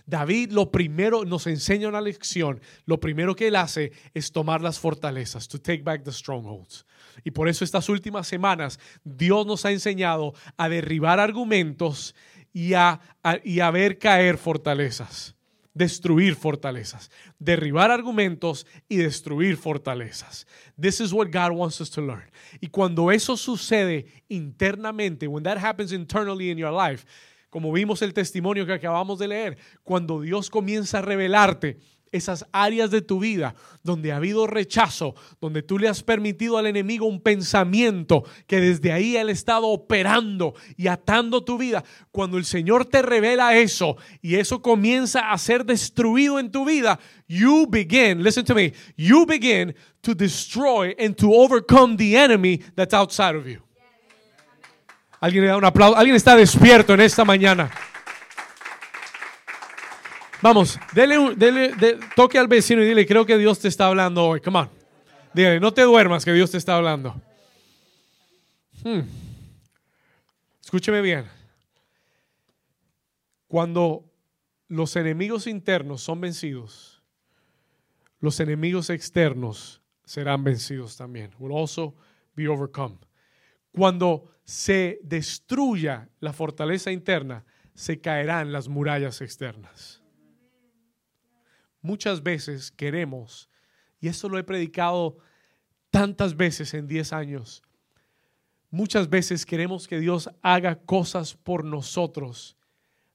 David 0.06 0.52
lo 0.52 0.72
primero 0.72 1.26
nos 1.26 1.48
enseña 1.48 1.88
una 1.88 2.02
lección. 2.02 2.62
Lo 2.86 3.00
primero 3.00 3.36
que 3.36 3.48
él 3.48 3.56
hace 3.56 3.92
es 4.14 4.32
tomar 4.32 4.62
las 4.62 4.80
fortalezas, 4.80 5.48
to 5.48 5.60
take 5.60 5.82
back 5.82 6.04
the 6.04 6.12
strongholds. 6.12 6.86
Y 7.24 7.32
por 7.32 7.50
eso 7.50 7.64
estas 7.64 7.90
últimas 7.90 8.28
semanas 8.28 8.80
Dios 9.04 9.46
nos 9.46 9.66
ha 9.66 9.72
enseñado 9.72 10.34
a 10.58 10.70
derribar 10.70 11.20
argumentos 11.20 12.16
y 12.54 12.74
a, 12.74 13.00
y 13.44 13.60
a 13.60 13.72
ver 13.72 13.98
caer 13.98 14.38
fortalezas 14.38 15.36
destruir 15.76 16.36
fortalezas, 16.36 17.12
derribar 17.38 17.92
argumentos 17.92 18.66
y 18.88 18.96
destruir 18.96 19.58
fortalezas. 19.58 20.48
This 20.80 21.02
is 21.02 21.12
what 21.12 21.28
God 21.28 21.52
wants 21.52 21.82
us 21.82 21.92
to 21.92 22.02
learn. 22.02 22.32
Y 22.62 22.68
cuando 22.68 23.12
eso 23.12 23.38
sucede 23.38 24.06
internamente, 24.30 25.28
when 25.28 25.44
that 25.44 25.58
happens 25.58 25.92
internally 25.92 26.50
in 26.50 26.58
your 26.58 26.72
life, 26.72 27.06
como 27.50 27.72
vimos 27.72 28.02
el 28.02 28.14
testimonio 28.14 28.66
que 28.66 28.74
acabamos 28.74 29.20
de 29.20 29.28
leer, 29.28 29.58
cuando 29.84 30.22
Dios 30.22 30.50
comienza 30.50 31.00
a 31.00 31.02
revelarte 31.02 31.78
esas 32.16 32.46
áreas 32.52 32.92
de 32.92 33.02
tu 33.02 33.20
vida 33.20 33.56
donde 33.84 34.12
ha 34.12 34.18
habido 34.18 34.48
rechazo, 34.48 35.16
donde 35.40 35.62
tú 35.62 35.78
le 35.78 35.88
has 35.88 36.02
permitido 36.02 36.58
al 36.58 36.66
enemigo 36.66 37.06
un 37.06 37.22
pensamiento 37.22 38.24
que 38.48 38.60
desde 38.60 38.92
ahí 38.92 39.16
él 39.16 39.30
ha 39.30 39.32
estado 39.32 39.68
operando 39.68 40.56
y 40.76 40.88
atando 40.88 41.44
tu 41.44 41.58
vida. 41.58 41.84
Cuando 42.12 42.38
el 42.38 42.46
Señor 42.46 42.86
te 42.86 43.02
revela 43.02 43.56
eso 43.56 43.98
y 44.22 44.36
eso 44.36 44.62
comienza 44.62 45.32
a 45.32 45.38
ser 45.38 45.66
destruido 45.66 46.40
en 46.40 46.52
tu 46.52 46.66
vida, 46.66 47.00
you 47.28 47.68
begin, 47.70 48.24
listen 48.24 48.44
to 48.44 48.56
me, 48.56 48.74
you 48.98 49.26
begin 49.26 49.76
to 50.02 50.16
destroy 50.16 50.96
and 51.00 51.16
to 51.16 51.32
overcome 51.32 51.96
the 51.98 52.18
enemy 52.18 52.58
that's 52.76 52.94
outside 52.94 53.36
of 53.36 53.46
you. 53.46 53.62
Alguien 55.20 55.44
le 55.44 55.50
da 55.50 55.58
un 55.58 55.66
aplauso, 55.66 55.98
alguien 55.98 56.16
está 56.16 56.36
despierto 56.36 56.94
en 56.94 57.02
esta 57.02 57.24
mañana. 57.24 57.72
Vamos, 60.42 60.80
dele, 60.94 62.00
toque 62.16 62.38
al 62.38 62.48
vecino 62.48 62.82
y 62.84 62.88
dile, 62.88 63.06
creo 63.06 63.26
que 63.26 63.38
Dios 63.38 63.60
te 63.60 63.68
está 63.68 63.88
hablando 63.88 64.26
hoy. 64.26 64.42
Come 64.42 64.60
on. 64.60 64.70
Dile, 65.34 65.60
no 65.60 65.74
te 65.74 65.82
duermas 65.82 66.26
que 66.26 66.34
Dios 66.34 66.52
te 66.52 66.58
está 66.58 66.76
hablando. 66.76 67.20
Hmm. 68.84 69.02
Escúcheme 70.62 71.02
bien. 71.02 71.26
Cuando 73.48 74.12
los 74.68 74.96
enemigos 74.96 75.48
internos 75.48 76.02
son 76.02 76.22
vencidos, 76.22 77.02
los 78.20 78.40
enemigos 78.40 78.90
externos 78.90 79.82
serán 80.04 80.44
vencidos 80.44 80.98
también. 80.98 81.32
Will 81.40 81.58
also 81.58 81.96
be 82.36 82.48
overcome. 82.48 82.98
Cuando 83.72 84.32
se 84.44 85.00
destruya 85.04 86.10
la 86.20 86.34
fortaleza 86.34 86.92
interna, 86.92 87.46
se 87.74 88.00
caerán 88.00 88.52
las 88.52 88.68
murallas 88.68 89.22
externas 89.22 90.05
muchas 91.86 92.24
veces 92.24 92.72
queremos, 92.72 93.50
y 94.00 94.08
esto 94.08 94.28
lo 94.28 94.38
he 94.38 94.44
predicado 94.44 95.18
tantas 95.90 96.36
veces 96.36 96.74
en 96.74 96.88
10 96.88 97.14
años, 97.14 97.64
muchas 98.70 99.10
veces 99.10 99.46
queremos 99.46 99.88
que 99.88 100.00
Dios 100.00 100.30
haga 100.42 100.76
cosas 100.76 101.36
por 101.36 101.64
nosotros, 101.64 102.58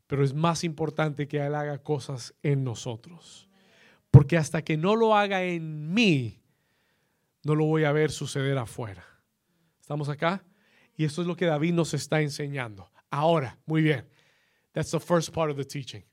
pero 0.07 0.25
es 0.25 0.33
más 0.33 0.65
importante 0.65 1.29
que 1.29 1.39
Él 1.39 1.55
haga 1.55 1.79
cosas 1.79 2.35
en 2.43 2.65
nosotros. 2.65 3.49
Porque 4.11 4.37
hasta 4.37 4.63
que 4.63 4.77
no 4.77 4.97
lo 4.97 5.17
haga 5.17 5.43
en 5.45 5.93
mí, 5.93 6.43
no 7.45 7.55
lo 7.55 7.67
voy 7.67 7.85
a 7.85 7.93
ver 7.93 8.11
suceder 8.11 8.59
afuera. 8.59 9.05
¿Estamos 9.81 10.09
acá? 10.09 10.45
Y 10.97 11.05
esto 11.05 11.21
es 11.21 11.29
lo 11.29 11.37
que 11.37 11.47
David 11.47 11.75
nos 11.75 11.95
está 11.95 12.21
enseñando. 12.21 12.91
Ahora, 13.11 13.59
muy 13.67 13.83
bien. 13.83 14.09
That's 14.73 14.91
the 14.91 15.01
first 15.01 15.33
part 15.33 15.51
of 15.51 15.57
the 15.57 15.65
teaching. 15.65 16.05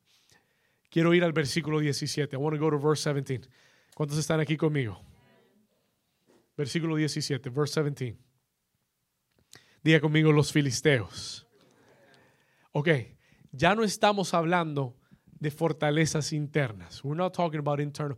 Quiero 0.89 1.13
ir 1.13 1.23
al 1.23 1.33
versículo 1.33 1.79
17. 1.79 2.35
I 2.35 2.39
want 2.39 2.55
to 2.55 2.61
go 2.61 2.69
to 2.69 2.79
verse 2.79 3.09
17. 3.09 3.49
¿Cuántos 3.93 4.17
están 4.17 4.39
aquí 4.39 4.57
conmigo? 4.57 5.01
Versículo 6.55 6.95
17, 6.95 7.49
verse 7.49 7.81
17. 7.81 8.17
Diga 9.83 9.99
conmigo 9.99 10.31
los 10.31 10.51
filisteos. 10.51 11.47
Ok, 12.71 12.89
ya 13.51 13.75
no 13.75 13.83
estamos 13.83 14.33
hablando 14.33 14.95
de 15.39 15.51
fortalezas 15.51 16.33
internas. 16.33 17.03
We're 17.03 17.17
not 17.17 17.33
talking 17.33 17.59
about 17.59 17.79
internal. 17.79 18.17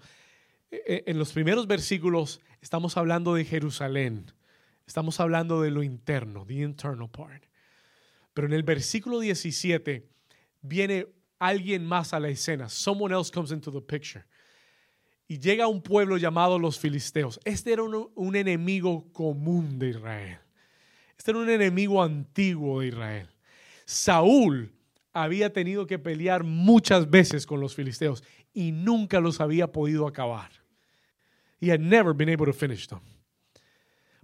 E, 0.71 0.81
e, 0.85 1.03
en 1.07 1.17
los 1.17 1.31
primeros 1.31 1.67
versículos 1.67 2.41
estamos 2.61 2.97
hablando 2.97 3.33
de 3.35 3.45
Jerusalén. 3.45 4.31
Estamos 4.85 5.19
hablando 5.19 5.61
de 5.61 5.71
lo 5.71 5.83
interno, 5.83 6.45
the 6.45 6.55
internal 6.55 7.09
part. 7.09 7.45
Pero 8.33 8.47
en 8.47 8.53
el 8.53 8.63
versículo 8.63 9.19
17 9.19 10.07
viene 10.61 11.07
alguien 11.39 11.86
más 11.86 12.13
a 12.13 12.19
la 12.19 12.29
escena. 12.29 12.69
Someone 12.69 13.13
else 13.13 13.31
comes 13.31 13.51
into 13.51 13.72
the 13.72 13.81
picture. 13.81 14.24
Y 15.27 15.39
llega 15.39 15.65
a 15.65 15.67
un 15.67 15.81
pueblo 15.81 16.17
llamado 16.17 16.60
los 16.60 16.79
filisteos. 16.79 17.39
Este 17.46 17.72
era 17.72 17.84
un, 17.84 18.12
un 18.15 18.36
enemigo 18.36 19.12
común 19.13 19.79
de 19.79 19.89
Israel. 19.89 20.39
Este 21.17 21.31
era 21.31 21.39
un 21.39 21.50
enemigo 21.50 22.01
antiguo 22.01 22.81
de 22.81 22.88
Israel. 22.88 23.29
Saúl 23.86 24.72
había 25.13 25.51
tenido 25.51 25.86
que 25.88 26.00
pelear 26.00 26.43
muchas 26.43 27.10
veces 27.10 27.46
con 27.46 27.60
los 27.60 27.75
filisteos 27.75 28.24
y 28.53 28.72
nunca 28.72 29.19
los 29.19 29.39
había 29.39 29.72
podido 29.72 30.08
acabar. 30.08 30.51
He 31.62 31.72
had 31.72 31.79
never 31.79 32.13
been 32.13 32.29
able 32.29 32.46
to 32.46 32.53
finish 32.53 32.88
them. 32.88 33.01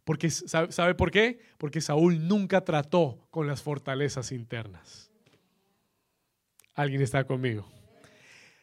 Porque, 0.03 0.29
¿sabe 0.29 0.93
por 0.93 1.12
qué? 1.12 1.39
Porque 1.57 1.81
Saúl 1.81 2.27
nunca 2.27 2.63
trató 2.63 3.27
con 3.31 3.48
las 3.48 3.62
fortalezas 3.62 4.31
internas. 4.31 5.12
Alguien 6.75 7.01
está 7.01 7.24
conmigo. 7.24 7.65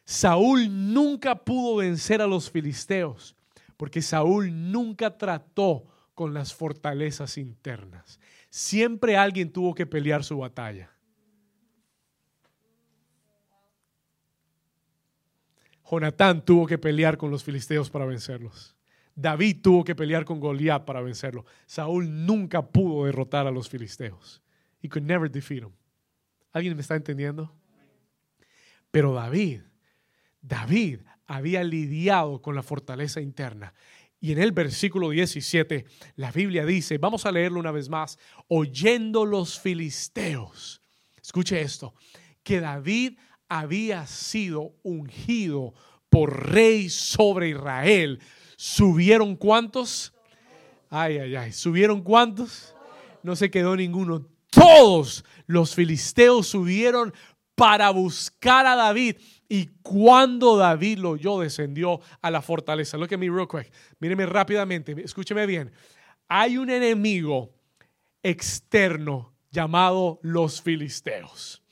Saúl 0.05 0.69
nunca 0.93 1.35
pudo 1.35 1.77
vencer 1.77 2.21
a 2.21 2.27
los 2.27 2.51
filisteos 2.51 3.35
porque 3.77 4.03
Saúl 4.03 4.71
nunca 4.71 5.17
trató 5.17 5.85
con 6.15 6.35
las 6.35 6.55
fortalezas 6.55 7.39
internas. 7.39 8.21
Siempre 8.51 9.17
alguien 9.17 9.51
tuvo 9.51 9.75
que 9.75 9.87
pelear 9.87 10.23
su 10.23 10.39
batalla. 10.39 10.91
Jonatán 15.91 16.45
tuvo 16.45 16.67
que 16.67 16.79
pelear 16.79 17.17
con 17.17 17.31
los 17.31 17.43
filisteos 17.43 17.91
para 17.91 18.05
vencerlos. 18.05 18.77
David 19.15 19.59
tuvo 19.63 19.85
que 19.85 19.95
pelear 19.95 20.25
con 20.25 20.41
Goliat 20.41 20.85
para 20.85 21.03
vencerlo. 21.03 21.45
Saúl 21.67 22.25
nunca 22.25 22.63
pudo 22.63 23.07
derrotar 23.07 23.47
a 23.47 23.51
los 23.51 23.69
filisteos. 23.69 24.43
He 24.83 24.89
could 24.89 25.05
never 25.05 25.31
defeat 25.31 25.63
them. 25.63 25.73
¿Alguien 26.53 26.75
me 26.75 26.83
está 26.83 26.95
entendiendo? 26.95 27.53
Pero 28.93 29.15
David, 29.15 29.63
David 30.41 31.01
había 31.27 31.65
lidiado 31.65 32.41
con 32.41 32.55
la 32.55 32.63
fortaleza 32.63 33.21
interna. 33.21 33.75
Y 34.21 34.31
en 34.31 34.39
el 34.39 34.53
versículo 34.53 35.11
17, 35.11 35.85
la 36.15 36.31
Biblia 36.31 36.65
dice, 36.65 36.99
vamos 36.99 37.27
a 37.27 37.33
leerlo 37.33 37.59
una 37.59 37.73
vez 37.73 37.89
más, 37.89 38.19
oyendo 38.47 39.25
los 39.25 39.59
filisteos. 39.59 40.81
Escuche 41.21 41.61
esto, 41.61 41.95
que 42.45 42.61
David 42.61 43.19
había 43.49 44.07
sido 44.07 44.75
ungido 44.83 45.75
por 46.09 46.53
rey 46.53 46.89
sobre 46.89 47.49
Israel. 47.49 48.21
¿Subieron 48.57 49.35
cuántos? 49.35 50.13
Ay, 50.91 51.19
ay, 51.19 51.35
ay. 51.35 51.53
¿Subieron 51.53 52.03
cuántos? 52.03 52.77
No 53.23 53.35
se 53.35 53.51
quedó 53.51 53.75
ninguno. 53.75 54.29
Todos 54.51 55.25
los 55.47 55.75
filisteos 55.75 56.47
subieron 56.47 57.15
para 57.63 57.91
buscar 57.91 58.67
a 58.67 58.75
David. 58.75 59.19
Y 59.49 59.67
cuando 59.83 60.57
David 60.57 60.99
lo 60.99 61.11
oyó, 61.11 61.39
descendió 61.39 62.01
a 62.21 62.29
la 62.29 62.43
fortaleza. 62.43 62.97
Look 62.97 63.15
at 63.15 63.19
me 63.19 63.31
real 63.31 63.47
quick. 63.47 63.73
Míreme 64.01 64.27
rápidamente. 64.27 64.97
Escúcheme 65.01 65.47
bien. 65.47 65.71
Hay 66.27 66.59
un 66.59 66.71
enemigo 66.71 67.55
externo 68.21 69.33
llamado 69.53 70.19
los 70.23 70.61
filisteos. 70.61 71.63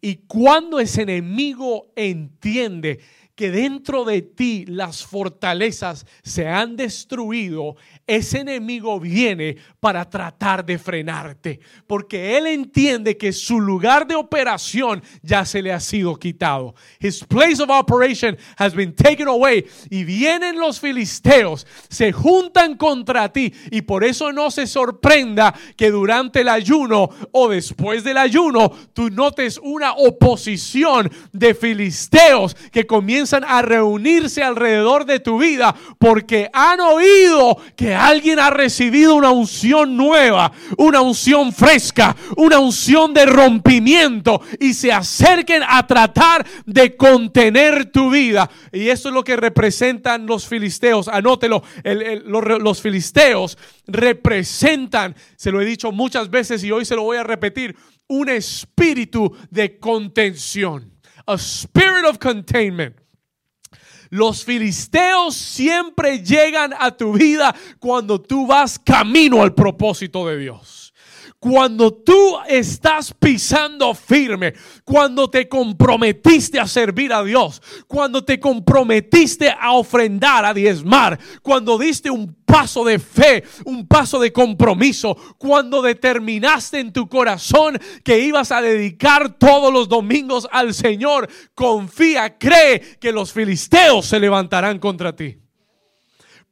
Y 0.00 0.16
cuando 0.26 0.80
ese 0.80 1.02
enemigo 1.02 1.92
entiende 1.94 3.00
que 3.34 3.50
dentro 3.50 4.04
de 4.04 4.22
ti 4.22 4.64
las 4.64 5.04
fortalezas 5.04 6.06
se 6.22 6.48
han 6.48 6.74
destruido, 6.76 7.76
ese 8.06 8.40
enemigo 8.40 9.00
viene 9.00 9.56
para 9.80 10.08
tratar 10.08 10.64
de 10.64 10.78
frenarte, 10.78 11.60
porque 11.86 12.36
él 12.36 12.46
entiende 12.46 13.16
que 13.16 13.32
su 13.32 13.60
lugar 13.60 14.06
de 14.06 14.14
operación 14.14 15.02
ya 15.22 15.44
se 15.44 15.62
le 15.62 15.72
ha 15.72 15.80
sido 15.80 16.16
quitado. 16.16 16.74
His 17.00 17.24
place 17.24 17.62
of 17.62 17.70
operation 17.70 18.36
has 18.56 18.74
been 18.74 18.94
taken 18.94 19.28
away 19.28 19.64
y 19.90 20.04
vienen 20.04 20.58
los 20.58 20.80
filisteos, 20.80 21.66
se 21.88 22.12
juntan 22.12 22.76
contra 22.76 23.32
ti 23.32 23.52
y 23.70 23.82
por 23.82 24.04
eso 24.04 24.32
no 24.32 24.50
se 24.50 24.66
sorprenda 24.66 25.54
que 25.76 25.90
durante 25.90 26.42
el 26.42 26.48
ayuno 26.48 27.08
o 27.32 27.48
después 27.48 28.04
del 28.04 28.18
ayuno 28.18 28.70
tú 28.92 29.10
notes 29.10 29.58
una 29.62 29.94
oposición 29.94 31.10
de 31.32 31.54
filisteos 31.54 32.54
que 32.70 32.86
comienzan 32.86 33.44
a 33.44 33.62
reunirse 33.62 34.42
alrededor 34.42 35.06
de 35.06 35.20
tu 35.20 35.38
vida 35.38 35.74
porque 35.98 36.50
han 36.52 36.80
oído 36.80 37.56
que 37.76 37.93
alguien 37.94 38.38
ha 38.38 38.50
recibido 38.50 39.14
una 39.14 39.30
unción 39.30 39.96
nueva, 39.96 40.52
una 40.76 41.00
unción 41.00 41.52
fresca, 41.52 42.16
una 42.36 42.58
unción 42.58 43.14
de 43.14 43.26
rompimiento 43.26 44.40
y 44.60 44.74
se 44.74 44.92
acerquen 44.92 45.62
a 45.66 45.86
tratar 45.86 46.46
de 46.66 46.96
contener 46.96 47.86
tu 47.86 48.10
vida. 48.10 48.50
Y 48.72 48.88
eso 48.88 49.08
es 49.08 49.14
lo 49.14 49.24
que 49.24 49.36
representan 49.36 50.26
los 50.26 50.46
filisteos. 50.46 51.08
Anótelo, 51.08 51.62
los, 52.24 52.44
los 52.60 52.82
filisteos 52.82 53.58
representan, 53.86 55.14
se 55.36 55.50
lo 55.50 55.60
he 55.60 55.64
dicho 55.64 55.92
muchas 55.92 56.30
veces 56.30 56.64
y 56.64 56.70
hoy 56.70 56.84
se 56.84 56.96
lo 56.96 57.02
voy 57.02 57.16
a 57.16 57.24
repetir, 57.24 57.76
un 58.08 58.28
espíritu 58.28 59.34
de 59.50 59.78
contención. 59.78 60.92
A 61.26 61.34
spirit 61.34 62.04
of 62.06 62.18
containment. 62.18 63.03
Los 64.14 64.44
filisteos 64.44 65.34
siempre 65.34 66.20
llegan 66.20 66.72
a 66.78 66.92
tu 66.92 67.14
vida 67.14 67.52
cuando 67.80 68.20
tú 68.20 68.46
vas 68.46 68.78
camino 68.78 69.42
al 69.42 69.54
propósito 69.54 70.24
de 70.28 70.38
Dios. 70.38 70.83
Cuando 71.44 71.92
tú 71.92 72.38
estás 72.48 73.12
pisando 73.12 73.92
firme, 73.92 74.54
cuando 74.82 75.28
te 75.28 75.46
comprometiste 75.46 76.58
a 76.58 76.66
servir 76.66 77.12
a 77.12 77.22
Dios, 77.22 77.60
cuando 77.86 78.24
te 78.24 78.40
comprometiste 78.40 79.50
a 79.50 79.72
ofrendar, 79.72 80.46
a 80.46 80.54
diezmar, 80.54 81.18
cuando 81.42 81.76
diste 81.76 82.08
un 82.08 82.34
paso 82.46 82.82
de 82.82 82.98
fe, 82.98 83.44
un 83.66 83.86
paso 83.86 84.18
de 84.18 84.32
compromiso, 84.32 85.18
cuando 85.36 85.82
determinaste 85.82 86.80
en 86.80 86.94
tu 86.94 87.10
corazón 87.10 87.78
que 88.02 88.20
ibas 88.20 88.50
a 88.50 88.62
dedicar 88.62 89.36
todos 89.36 89.70
los 89.70 89.86
domingos 89.86 90.48
al 90.50 90.72
Señor, 90.72 91.28
confía, 91.54 92.38
cree 92.38 92.96
que 92.98 93.12
los 93.12 93.34
filisteos 93.34 94.06
se 94.06 94.18
levantarán 94.18 94.78
contra 94.78 95.14
ti. 95.14 95.43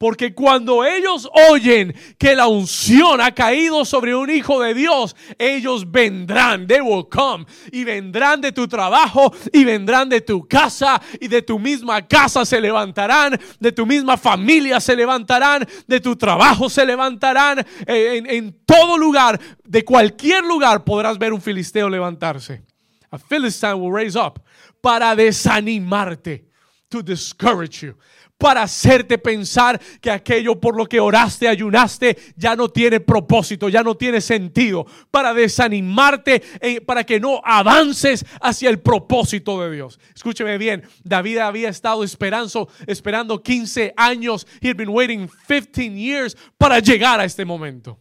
Porque 0.03 0.33
cuando 0.33 0.83
ellos 0.83 1.29
oyen 1.49 1.95
que 2.17 2.35
la 2.35 2.47
unción 2.47 3.21
ha 3.21 3.31
caído 3.33 3.85
sobre 3.85 4.13
un 4.13 4.29
hijo 4.29 4.59
de 4.59 4.73
Dios, 4.73 5.15
ellos 5.39 5.89
vendrán, 5.89 6.67
they 6.67 6.81
will 6.81 7.07
come, 7.09 7.45
y 7.71 7.85
vendrán 7.85 8.41
de 8.41 8.51
tu 8.51 8.67
trabajo, 8.67 9.33
y 9.53 9.63
vendrán 9.63 10.09
de 10.09 10.19
tu 10.19 10.45
casa, 10.45 11.01
y 11.21 11.29
de 11.29 11.41
tu 11.41 11.57
misma 11.57 12.05
casa 12.05 12.43
se 12.43 12.59
levantarán, 12.59 13.39
de 13.61 13.71
tu 13.71 13.85
misma 13.85 14.17
familia 14.17 14.81
se 14.81 14.93
levantarán, 14.93 15.65
de 15.87 16.01
tu 16.01 16.17
trabajo 16.17 16.69
se 16.69 16.85
levantarán, 16.85 17.65
en, 17.87 18.29
en 18.29 18.57
todo 18.65 18.97
lugar, 18.97 19.39
de 19.63 19.85
cualquier 19.85 20.43
lugar 20.43 20.83
podrás 20.83 21.17
ver 21.17 21.31
un 21.31 21.41
filisteo 21.41 21.87
levantarse. 21.87 22.61
A 23.09 23.17
Philistine 23.17 23.75
will 23.75 23.93
raise 23.93 24.19
up 24.19 24.43
para 24.81 25.15
desanimarte, 25.15 26.43
to 26.89 27.01
discourage 27.01 27.85
you 27.85 27.95
para 28.37 28.63
hacerte 28.63 29.17
pensar 29.17 29.79
que 30.01 30.11
aquello 30.11 30.59
por 30.59 30.75
lo 30.75 30.85
que 30.85 30.99
oraste, 30.99 31.47
ayunaste, 31.47 32.17
ya 32.35 32.55
no 32.55 32.69
tiene 32.69 32.99
propósito, 32.99 33.69
ya 33.69 33.83
no 33.83 33.95
tiene 33.95 34.21
sentido, 34.21 34.85
para 35.11 35.33
desanimarte, 35.33 36.43
eh, 36.59 36.81
para 36.81 37.05
que 37.05 37.19
no 37.19 37.41
avances 37.43 38.25
hacia 38.41 38.69
el 38.69 38.79
propósito 38.79 39.61
de 39.61 39.71
Dios. 39.75 39.99
Escúcheme 40.13 40.57
bien, 40.57 40.83
David 41.03 41.37
había 41.37 41.69
estado 41.69 42.03
esperando, 42.03 42.67
esperando 42.85 43.41
15 43.41 43.93
años, 43.95 44.45
he 44.61 44.69
had 44.69 44.75
been 44.75 44.89
waiting 44.89 45.29
15 45.47 45.97
years 45.97 46.35
para 46.57 46.79
llegar 46.79 47.19
a 47.19 47.25
este 47.25 47.45
momento 47.45 47.97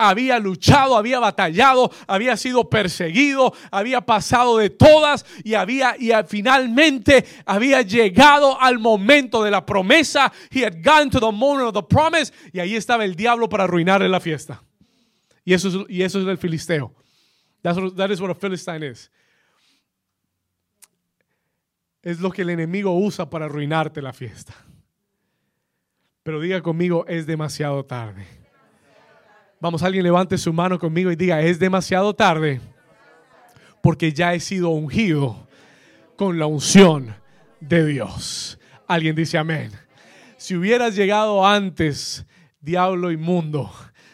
había 0.00 0.38
luchado, 0.38 0.96
había 0.96 1.20
batallado, 1.20 1.90
había 2.06 2.36
sido 2.36 2.70
perseguido, 2.70 3.52
había 3.70 4.00
pasado 4.00 4.56
de 4.56 4.70
todas 4.70 5.26
y 5.44 5.54
había 5.54 5.94
y 5.98 6.10
finalmente 6.26 7.26
había 7.44 7.82
llegado 7.82 8.60
al 8.60 8.78
momento 8.78 9.44
de 9.44 9.50
la 9.50 9.66
promesa. 9.66 10.32
He 10.50 10.64
had 10.64 10.82
gone 10.82 11.10
to 11.10 11.20
the 11.20 11.30
moment 11.30 11.68
of 11.68 11.74
the 11.74 11.82
promise 11.82 12.32
y 12.52 12.60
ahí 12.60 12.76
estaba 12.76 13.04
el 13.04 13.14
diablo 13.14 13.48
para 13.48 13.64
arruinarle 13.64 14.08
la 14.08 14.20
fiesta. 14.20 14.62
Y 15.44 15.52
eso 15.52 15.68
es, 15.68 15.76
y 15.88 16.02
eso 16.02 16.20
es 16.20 16.26
el 16.26 16.38
filisteo. 16.38 16.94
That 17.62 18.10
is 18.10 18.20
what 18.20 18.30
a 18.30 18.34
Philistine 18.34 18.82
is. 18.90 19.10
Es 22.02 22.20
lo 22.20 22.30
que 22.30 22.40
el 22.42 22.50
enemigo 22.50 22.96
usa 22.96 23.28
para 23.28 23.44
arruinarte 23.44 24.00
la 24.00 24.14
fiesta. 24.14 24.54
Pero 26.22 26.40
diga 26.40 26.62
conmigo, 26.62 27.04
es 27.06 27.26
demasiado 27.26 27.84
tarde. 27.84 28.39
Vamos, 29.60 29.82
alguien 29.82 30.04
levante 30.04 30.38
su 30.38 30.52
mano 30.52 30.78
conmigo 30.78 31.12
y 31.12 31.16
diga, 31.16 31.42
es 31.42 31.58
demasiado 31.58 32.14
tarde 32.14 32.60
porque 33.82 34.12
ya 34.12 34.32
he 34.32 34.40
sido 34.40 34.70
ungido 34.70 35.46
con 36.16 36.38
la 36.38 36.46
unción 36.46 37.14
de 37.60 37.84
Dios. 37.84 38.58
Alguien 38.86 39.14
dice 39.14 39.36
amén. 39.36 39.70
Si 40.38 40.56
hubieras 40.56 40.96
llegado 40.96 41.46
antes, 41.46 42.24
diablo 42.60 43.12
inmundo, 43.12 43.70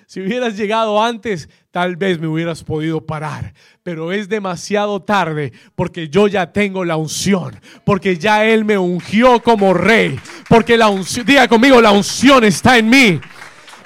si 0.07 0.21
hubieras 0.21 0.57
llegado 0.57 1.03
antes, 1.03 1.49
tal 1.71 1.97
vez 1.97 2.19
me 2.21 2.27
hubieras 2.29 2.65
podido 2.65 3.05
parar. 3.05 3.55
Pero 3.83 4.13
es 4.13 4.29
demasiado 4.29 5.03
tarde 5.03 5.53
porque 5.75 6.09
yo 6.09 6.29
ya 6.29 6.53
tengo 6.53 6.85
la 6.85 6.97
unción. 6.97 7.61
Porque 7.85 8.17
ya 8.17 8.45
Él 8.45 8.65
me 8.65 8.79
ungió 8.79 9.43
como 9.43 9.75
rey. 9.75 10.19
Porque 10.49 10.77
la 10.77 10.89
unción, 10.89 11.27
diga 11.27 11.49
conmigo, 11.49 11.81
la 11.81 11.91
unción 11.91 12.45
está 12.45 12.79
en 12.79 12.89
mí. 12.89 13.21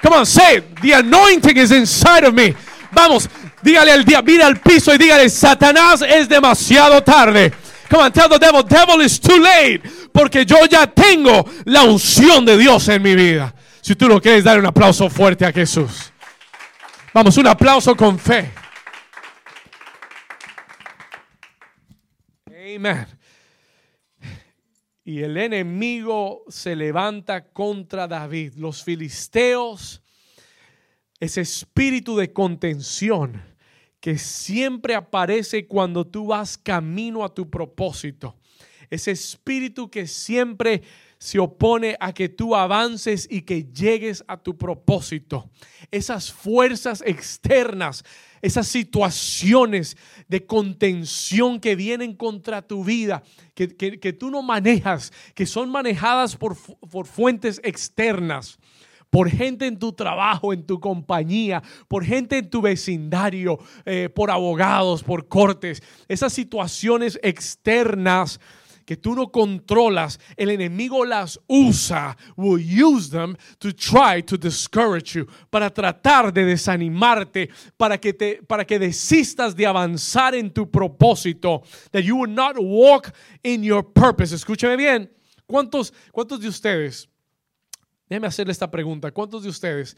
Come 0.01 0.13
on, 0.13 0.25
say. 0.25 0.61
The 0.81 0.93
anointing 0.93 1.57
is 1.57 1.71
inside 1.71 2.23
of 2.23 2.33
me. 2.33 2.55
Vamos, 2.91 3.29
dígale 3.61 3.91
al 3.91 4.03
día, 4.03 4.21
mira 4.21 4.47
al 4.47 4.59
piso 4.59 4.93
y 4.93 4.97
dígale, 4.97 5.29
Satanás 5.29 6.01
es 6.01 6.27
demasiado 6.27 7.01
tarde. 7.03 7.53
Come 7.89 8.03
on, 8.03 8.11
tell 8.11 8.29
the 8.29 8.39
devil, 8.39 8.63
devil 8.63 9.01
is 9.01 9.19
too 9.19 9.37
late. 9.37 9.81
Porque 10.11 10.45
yo 10.45 10.65
ya 10.65 10.87
tengo 10.87 11.45
la 11.65 11.83
unción 11.83 12.45
de 12.45 12.57
Dios 12.57 12.87
en 12.89 13.01
mi 13.01 13.15
vida. 13.15 13.53
Si 13.81 13.95
tú 13.95 14.07
lo 14.07 14.21
quieres, 14.21 14.43
dar 14.43 14.59
un 14.59 14.65
aplauso 14.65 15.09
fuerte 15.09 15.45
a 15.45 15.51
Jesús. 15.51 16.11
Vamos, 17.13 17.37
un 17.37 17.47
aplauso 17.47 17.95
con 17.95 18.17
fe. 18.17 18.51
Amen 22.75 23.20
y 25.03 25.21
el 25.21 25.37
enemigo 25.37 26.43
se 26.47 26.75
levanta 26.75 27.49
contra 27.51 28.07
David. 28.07 28.53
Los 28.55 28.83
filisteos, 28.83 30.01
ese 31.19 31.41
espíritu 31.41 32.15
de 32.15 32.31
contención 32.31 33.41
que 33.99 34.17
siempre 34.17 34.95
aparece 34.95 35.67
cuando 35.67 36.05
tú 36.05 36.27
vas 36.27 36.57
camino 36.57 37.23
a 37.23 37.33
tu 37.33 37.49
propósito. 37.49 38.37
Ese 38.89 39.11
espíritu 39.11 39.89
que 39.89 40.07
siempre 40.07 40.81
se 41.17 41.39
opone 41.39 41.95
a 41.99 42.13
que 42.13 42.29
tú 42.29 42.55
avances 42.55 43.27
y 43.29 43.43
que 43.43 43.65
llegues 43.65 44.23
a 44.27 44.37
tu 44.37 44.57
propósito. 44.57 45.49
Esas 45.91 46.31
fuerzas 46.31 47.03
externas 47.05 48.03
esas 48.41 48.67
situaciones 48.67 49.97
de 50.27 50.45
contención 50.45 51.59
que 51.59 51.75
vienen 51.75 52.15
contra 52.15 52.61
tu 52.61 52.83
vida, 52.83 53.23
que, 53.53 53.67
tú 54.17 54.29
no 54.29 54.41
manejas, 54.41 55.11
que 55.35 55.45
son 55.45 55.69
manejadas 55.69 56.35
por, 56.35 56.57
por 56.89 57.05
fuentes 57.05 57.61
externas 57.63 58.59
por 59.11 59.29
gente 59.29 59.67
en 59.67 59.77
tu 59.77 59.91
trabajo, 59.91 60.53
en 60.53 60.65
tu 60.65 60.79
compañía, 60.79 61.61
por 61.89 62.05
gente 62.05 62.37
en 62.37 62.49
tu 62.49 62.61
vecindario, 62.61 63.59
eh, 63.85 64.07
por 64.07 64.31
abogados, 64.31 65.03
por 65.03 65.27
cortes, 65.27 65.83
esas 66.07 66.31
situaciones 66.31 67.19
externas 67.21 68.39
que 68.91 68.97
tú 68.97 69.15
no 69.15 69.31
controlas, 69.31 70.19
el 70.35 70.49
enemigo 70.49 71.05
las 71.05 71.39
usa, 71.47 72.17
will 72.35 72.59
use 72.61 73.09
them 73.09 73.37
to 73.57 73.71
try 73.73 74.21
to 74.21 74.35
discourage 74.35 75.17
you, 75.17 75.25
para 75.49 75.69
tratar 75.69 76.33
de 76.33 76.43
desanimarte, 76.43 77.49
para 77.77 77.97
que 77.97 78.11
te 78.11 78.43
para 78.43 78.65
que 78.65 78.77
desistas 78.77 79.55
de 79.55 79.65
avanzar 79.65 80.35
en 80.35 80.51
tu 80.51 80.69
propósito, 80.69 81.63
that 81.91 82.01
you 82.01 82.17
will 82.17 82.29
not 82.29 82.57
walk 82.59 83.13
in 83.43 83.63
your 83.63 83.81
purpose. 83.81 84.35
Escúcheme 84.35 84.75
bien. 84.75 85.09
¿Cuántos 85.47 85.93
cuántos 86.11 86.41
de 86.41 86.49
ustedes 86.49 87.07
Déjeme 88.09 88.27
hacerle 88.27 88.51
esta 88.51 88.69
pregunta. 88.69 89.11
¿Cuántos 89.11 89.43
de 89.43 89.47
ustedes 89.47 89.95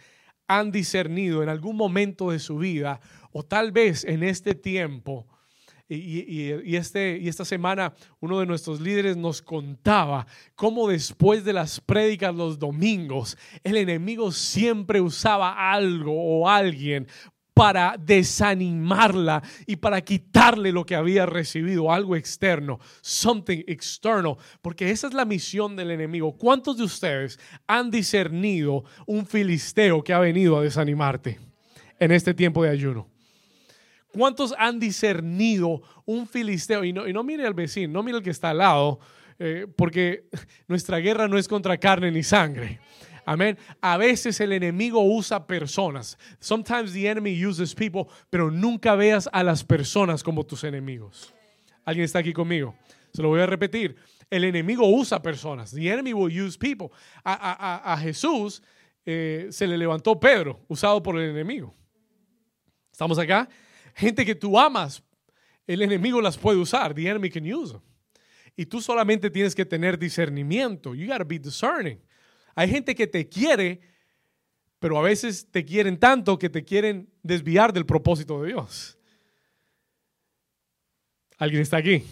han 0.47 0.71
discernido 0.71 1.41
en 1.41 1.49
algún 1.49 1.75
momento 1.75 2.29
de 2.29 2.37
su 2.37 2.59
vida 2.59 3.01
o 3.31 3.41
tal 3.41 3.71
vez 3.71 4.03
en 4.03 4.21
este 4.21 4.53
tiempo? 4.53 5.25
Y, 5.95 6.75
este, 6.75 7.17
y 7.17 7.27
esta 7.27 7.45
semana 7.45 7.93
uno 8.19 8.39
de 8.39 8.45
nuestros 8.45 8.81
líderes 8.81 9.17
nos 9.17 9.41
contaba 9.41 10.25
cómo 10.55 10.87
después 10.87 11.43
de 11.43 11.53
las 11.53 11.79
prédicas 11.79 12.33
los 12.33 12.59
domingos 12.59 13.37
el 13.63 13.77
enemigo 13.77 14.31
siempre 14.31 15.01
usaba 15.01 15.71
algo 15.71 16.13
o 16.13 16.49
alguien 16.49 17.07
para 17.53 17.95
desanimarla 17.99 19.43
y 19.67 19.75
para 19.75 20.01
quitarle 20.01 20.71
lo 20.71 20.85
que 20.85 20.95
había 20.95 21.25
recibido, 21.25 21.91
algo 21.91 22.15
externo, 22.15 22.79
something 23.01 23.63
external, 23.67 24.37
porque 24.61 24.89
esa 24.89 25.07
es 25.07 25.13
la 25.13 25.25
misión 25.25 25.75
del 25.75 25.91
enemigo. 25.91 26.35
¿Cuántos 26.35 26.77
de 26.77 26.83
ustedes 26.83 27.39
han 27.67 27.91
discernido 27.91 28.83
un 29.05 29.25
filisteo 29.25 30.03
que 30.03 30.13
ha 30.13 30.19
venido 30.19 30.57
a 30.57 30.63
desanimarte 30.63 31.39
en 31.99 32.11
este 32.11 32.33
tiempo 32.33 32.63
de 32.63 32.69
ayuno? 32.69 33.12
¿Cuántos 34.13 34.53
han 34.57 34.79
discernido 34.79 35.81
un 36.05 36.27
filisteo? 36.27 36.83
Y 36.83 36.93
no, 36.93 37.23
mire 37.23 37.45
al 37.45 37.53
vecino, 37.53 37.93
no 37.93 38.03
mire 38.03 38.17
al 38.17 38.23
que 38.23 38.29
está 38.29 38.51
al 38.51 38.59
lado, 38.59 38.99
eh, 39.39 39.67
porque 39.75 40.29
nuestra 40.67 40.99
guerra 40.99 41.27
no 41.27 41.37
es 41.37 41.47
contra 41.47 41.77
carne 41.77 42.11
ni 42.11 42.23
sangre 42.23 42.79
Amén. 43.25 43.57
A 43.81 43.97
veces 43.97 44.39
el 44.41 44.51
enemigo 44.51 45.01
usa 45.01 45.45
personas. 45.47 46.17
Sometimes 46.39 46.93
the 46.93 47.07
enemy 47.07 47.45
uses 47.45 47.73
people, 47.73 48.05
pero 48.29 48.51
nunca 48.51 48.95
veas 48.95 49.29
a 49.31 49.43
las 49.43 49.63
personas 49.63 50.23
como 50.23 50.45
tus 50.45 50.63
enemigos. 50.63 51.33
¿Alguien 51.85 52.05
está 52.05 52.19
aquí 52.19 52.33
conmigo? 52.33 52.75
Se 53.13 53.21
lo 53.21 53.29
voy 53.29 53.41
a 53.41 53.45
repetir. 53.45 53.95
El 54.29 54.43
enemigo 54.43 54.87
usa 54.87 55.21
personas. 55.21 55.71
The 55.71 55.89
enemy 55.89 56.13
will 56.13 56.31
use 56.31 56.57
people. 56.57 56.89
A, 57.23 57.97
Jesús 58.01 58.61
eh, 59.05 59.47
se 59.51 59.67
le 59.67 59.77
levantó 59.77 60.19
Pedro, 60.19 60.59
usado 60.67 61.01
por 61.01 61.17
el 61.17 61.29
enemigo. 61.29 61.73
¿Estamos 62.91 63.17
acá? 63.19 63.47
Gente 63.95 64.25
que 64.25 64.35
tú 64.35 64.59
amas, 64.59 65.03
el 65.67 65.81
enemigo 65.81 66.21
las 66.21 66.37
puede 66.37 66.57
usar. 66.57 66.93
The 66.93 67.07
enemy 67.07 67.29
can 67.29 67.51
use 67.51 67.73
them. 67.73 67.81
Y 68.55 68.65
tú 68.65 68.81
solamente 68.81 69.29
tienes 69.29 69.55
que 69.55 69.65
tener 69.65 69.97
discernimiento. 69.97 70.93
You 70.93 71.07
got 71.07 71.19
to 71.19 71.25
be 71.25 71.39
discerning. 71.39 71.99
Hay 72.55 72.69
gente 72.69 72.93
que 72.93 73.07
te 73.07 73.27
quiere, 73.27 73.81
pero 74.79 74.97
a 74.99 75.01
veces 75.01 75.49
te 75.49 75.65
quieren 75.65 75.97
tanto 75.97 76.37
que 76.37 76.49
te 76.49 76.63
quieren 76.63 77.09
desviar 77.23 77.73
del 77.73 77.85
propósito 77.85 78.41
de 78.41 78.49
Dios. 78.49 78.97
¿Alguien 81.37 81.61
está 81.61 81.77
aquí? 81.77 82.03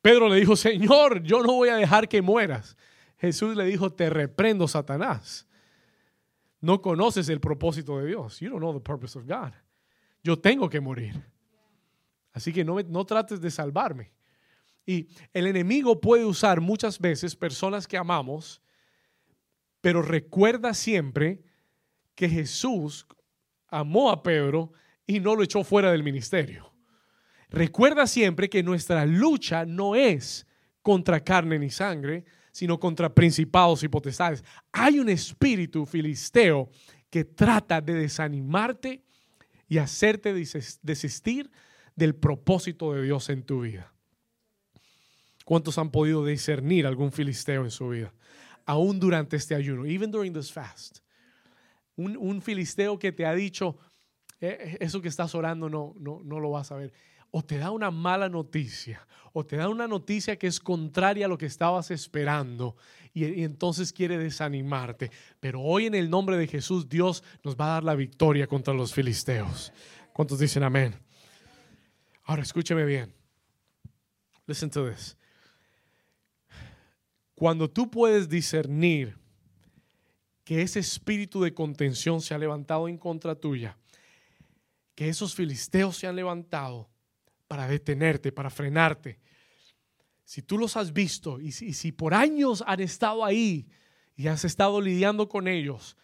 Pedro 0.00 0.28
le 0.28 0.36
dijo, 0.36 0.56
Señor, 0.56 1.22
yo 1.22 1.42
no 1.42 1.54
voy 1.54 1.68
a 1.68 1.76
dejar 1.76 2.08
que 2.08 2.22
mueras. 2.22 2.76
Jesús 3.18 3.56
le 3.56 3.64
dijo, 3.64 3.92
te 3.92 4.08
reprendo, 4.08 4.68
Satanás. 4.68 5.46
No 6.60 6.80
conoces 6.80 7.28
el 7.28 7.40
propósito 7.40 7.98
de 7.98 8.06
Dios. 8.06 8.40
You 8.40 8.50
don't 8.50 8.60
know 8.60 8.72
the 8.72 8.80
purpose 8.80 9.18
of 9.18 9.26
God. 9.26 9.52
Yo 10.26 10.36
tengo 10.38 10.68
que 10.68 10.80
morir. 10.80 11.22
Así 12.32 12.52
que 12.52 12.64
no, 12.64 12.80
no 12.80 13.04
trates 13.04 13.40
de 13.40 13.50
salvarme. 13.50 14.12
Y 14.84 15.08
el 15.32 15.46
enemigo 15.46 16.00
puede 16.00 16.24
usar 16.24 16.60
muchas 16.60 16.98
veces 16.98 17.36
personas 17.36 17.86
que 17.86 17.96
amamos 17.96 18.60
pero 19.86 20.02
recuerda 20.02 20.74
siempre 20.74 21.44
que 22.16 22.28
Jesús 22.28 23.06
amó 23.68 24.10
a 24.10 24.20
Pedro 24.20 24.72
y 25.06 25.20
no 25.20 25.36
lo 25.36 25.44
echó 25.44 25.62
fuera 25.62 25.92
del 25.92 26.02
ministerio. 26.02 26.72
Recuerda 27.50 28.08
siempre 28.08 28.50
que 28.50 28.64
nuestra 28.64 29.06
lucha 29.06 29.64
no 29.64 29.94
es 29.94 30.44
contra 30.82 31.22
carne 31.22 31.60
ni 31.60 31.70
sangre, 31.70 32.24
sino 32.50 32.80
contra 32.80 33.14
principados 33.14 33.84
y 33.84 33.88
potestades. 33.88 34.42
Hay 34.72 34.98
un 34.98 35.08
espíritu 35.08 35.86
filisteo 35.86 36.68
que 37.08 37.22
trata 37.22 37.80
de 37.80 37.94
desanimarte 37.94 39.04
y 39.68 39.78
hacerte 39.78 40.32
desistir 40.34 41.50
del 41.94 42.14
propósito 42.14 42.92
de 42.92 43.02
Dios 43.02 43.28
en 43.30 43.42
tu 43.42 43.62
vida. 43.62 43.92
¿Cuántos 45.44 45.78
han 45.78 45.90
podido 45.90 46.24
discernir 46.24 46.86
algún 46.86 47.12
filisteo 47.12 47.64
en 47.64 47.70
su 47.70 47.88
vida? 47.88 48.12
aún 48.66 48.98
durante 48.98 49.36
este 49.36 49.54
ayuno, 49.54 49.86
even 49.86 50.10
during 50.10 50.34
this 50.34 50.52
fast. 50.52 50.98
Un, 51.96 52.42
filisteo 52.42 52.98
que 52.98 53.10
te 53.10 53.24
ha 53.24 53.32
dicho, 53.32 53.78
eh, 54.40 54.58
eh, 54.60 54.76
eso 54.80 55.00
que 55.00 55.08
estás 55.08 55.34
orando 55.34 55.70
no, 55.70 55.94
no, 55.98 56.20
no 56.22 56.40
lo 56.40 56.50
vas 56.50 56.70
a 56.72 56.76
ver. 56.76 56.92
O 57.30 57.42
te 57.42 57.58
da 57.58 57.70
una 57.70 57.90
mala 57.90 58.28
noticia, 58.28 59.06
o 59.32 59.44
te 59.44 59.56
da 59.56 59.68
una 59.68 59.86
noticia 59.86 60.38
que 60.38 60.46
es 60.46 60.60
contraria 60.60 61.26
a 61.26 61.28
lo 61.28 61.36
que 61.36 61.46
estabas 61.46 61.90
esperando, 61.90 62.76
y, 63.12 63.42
entonces 63.42 63.92
quiere 63.92 64.18
desanimarte. 64.18 65.10
Pero 65.40 65.60
hoy 65.60 65.86
en 65.86 65.94
el 65.94 66.08
nombre 66.08 66.36
de 66.36 66.46
Jesús, 66.46 66.88
Dios 66.88 67.22
nos 67.42 67.56
va 67.56 67.66
a 67.66 67.72
dar 67.74 67.84
la 67.84 67.94
victoria 67.94 68.46
contra 68.46 68.72
los 68.72 68.94
filisteos. 68.94 69.72
¿Cuántos 70.12 70.38
dicen 70.38 70.62
amén? 70.62 70.94
Ahora 72.24 72.42
escúcheme 72.42 72.84
bien. 72.84 73.14
Listen 74.46 74.70
to 74.70 74.88
this. 74.88 75.16
Cuando 77.34 77.68
tú 77.68 77.90
puedes 77.90 78.28
discernir 78.28 79.18
que 80.42 80.62
ese 80.62 80.78
espíritu 80.78 81.42
de 81.42 81.52
contención 81.52 82.20
se 82.22 82.32
ha 82.32 82.38
levantado 82.38 82.88
en 82.88 82.96
contra 82.96 83.34
tuya, 83.34 83.76
que 84.94 85.08
esos 85.08 85.34
filisteos 85.34 85.98
se 85.98 86.06
han 86.06 86.16
levantado 86.16 86.88
para 87.48 87.68
detenerte, 87.68 88.32
para 88.32 88.50
frenarte. 88.50 89.18
Si 90.24 90.42
tú 90.42 90.58
los 90.58 90.76
has 90.76 90.92
visto 90.92 91.40
y 91.40 91.52
si, 91.52 91.92
por 91.92 92.12
años 92.12 92.64
han 92.66 92.80
estado 92.80 93.24
ahí 93.24 93.68
y 94.16 94.26
has 94.26 94.44
estado 94.44 94.80
lidiando 94.80 95.28
con 95.28 95.46
ellos, 95.46 95.96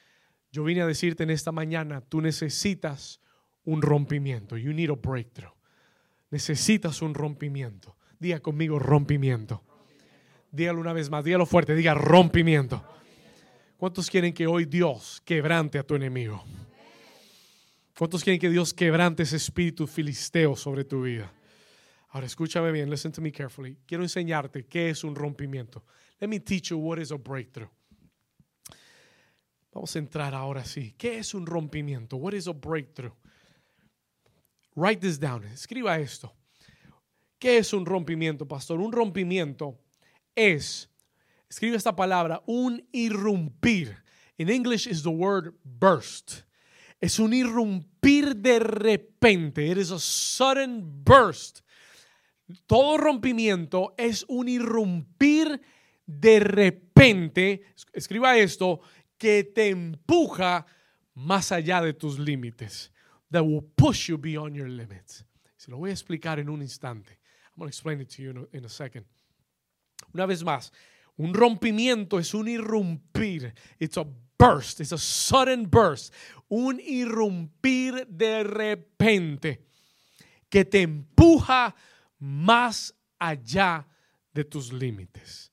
yo 0.53 0.65
vine 0.65 0.83
a 0.83 0.87
decirte 0.87 1.25
en 1.25 1.31
esta 1.31 1.51
mañana, 1.51 2.01
tú 2.03 2.21
necesitas 2.21 3.21
un 3.65 3.83
rompimiento. 3.83 4.57
You 4.57 4.73
need 4.73 4.91
a 4.91 4.95
breakthrough. 4.95 5.55
Necesitas 6.31 7.03
un 7.03 7.15
rompimiento. 7.15 7.97
Diga 8.19 8.41
conmigo 8.41 8.79
rompimiento. 8.79 9.63
Dígalo 10.53 10.81
una 10.81 10.93
vez 10.93 11.11
más, 11.11 11.25
dígalo 11.25 11.47
fuerte, 11.47 11.75
diga 11.75 11.95
rompimiento. 11.95 12.85
¿Cuántos 13.77 14.09
quieren 14.09 14.33
que 14.33 14.47
hoy 14.47 14.67
Dios 14.67 15.21
quebrante 15.25 15.79
a 15.79 15.83
tu 15.83 15.97
enemigo? 15.97 16.45
¿Cuántos 18.03 18.25
quieren 18.25 18.41
que 18.41 18.51
Dios 18.51 18.75
quebrante 18.75 19.23
ese 19.23 19.37
espíritu 19.37 19.87
filisteo 19.87 20.57
sobre 20.57 20.83
tu 20.83 21.03
vida? 21.03 21.33
Ahora 22.09 22.27
escúchame 22.27 22.73
bien, 22.73 22.91
listen 22.91 23.13
to 23.13 23.23
me 23.23 23.31
carefully. 23.31 23.79
Quiero 23.87 24.03
enseñarte 24.03 24.67
qué 24.67 24.91
es 24.91 25.05
un 25.05 25.15
rompimiento. 25.15 25.85
Let 26.19 26.27
me 26.27 26.41
teach 26.41 26.71
you 26.71 26.79
what 26.79 26.99
is 26.99 27.13
a 27.13 27.17
breakthrough. 27.17 27.69
Vamos 29.73 29.95
a 29.95 30.01
entrar 30.01 30.35
ahora 30.35 30.65
sí. 30.65 30.97
¿Qué 30.99 31.19
es 31.19 31.33
un 31.33 31.47
rompimiento? 31.47 32.17
What 32.17 32.33
is 32.33 32.49
a 32.49 32.53
breakthrough? 32.53 33.13
Write 34.75 35.01
this 35.01 35.21
down. 35.21 35.45
Escriba 35.45 35.97
esto. 36.01 36.35
¿Qué 37.39 37.59
es 37.59 37.73
un 37.73 37.87
rompimiento, 37.87 38.49
pastor? 38.49 38.81
Un 38.81 38.91
rompimiento 38.91 39.79
es, 40.35 40.91
escribe 41.49 41.77
esta 41.77 41.95
palabra, 41.95 42.43
un 42.49 42.85
irrumpir. 42.91 44.03
In 44.39 44.51
English 44.51 44.89
is 44.89 45.05
the 45.05 45.09
word 45.09 45.55
burst. 45.63 46.43
Es 47.03 47.19
un 47.19 47.35
irrumpir 47.35 48.37
de 48.37 48.61
repente. 48.61 49.67
It 49.67 49.77
is 49.77 49.91
a 49.91 49.99
sudden 49.99 51.03
burst. 51.03 51.63
Todo 52.67 52.97
rompimiento 52.97 53.93
es 53.99 54.25
un 54.29 54.49
irrumpir 54.49 55.61
de 56.07 56.39
repente. 56.39 57.63
Escriba 57.93 58.39
esto, 58.39 58.81
que 59.19 59.43
te 59.43 59.71
empuja 59.71 60.65
más 61.15 61.51
allá 61.51 61.81
de 61.81 61.93
tus 61.93 62.21
límites. 62.21 62.93
That 63.33 63.43
will 63.43 63.65
push 63.75 64.09
you 64.09 64.17
beyond 64.17 64.55
your 64.55 64.69
limits. 64.69 65.25
Se 65.57 65.73
lo 65.73 65.79
voy 65.79 65.91
a 65.91 65.95
explicar 65.95 66.39
en 66.39 66.49
un 66.49 66.63
instante. 66.63 67.19
I'm 67.51 67.59
going 67.59 67.67
to 67.67 67.71
explain 67.71 68.01
it 68.01 68.11
to 68.11 68.23
you 68.23 68.49
in 68.53 68.65
a 68.65 68.69
second. 68.69 69.07
Una 70.15 70.27
vez 70.27 70.45
más, 70.45 70.73
un 71.17 71.35
rompimiento 71.35 72.21
es 72.21 72.33
un 72.33 72.47
irrumpir. 72.47 73.55
It's 73.81 73.99
a 73.99 74.07
burst, 74.43 74.81
it's 74.81 74.93
a 74.93 74.99
sudden 74.99 75.65
burst. 75.69 76.13
Un 76.49 76.81
irrumpir 76.81 78.07
de 78.09 78.43
repente 78.45 79.65
que 80.51 80.65
te 80.65 80.83
empuja 80.83 81.75
más 82.19 82.95
allá 83.19 83.87
de 84.35 84.45
tus 84.45 84.73
límites. 84.73 85.51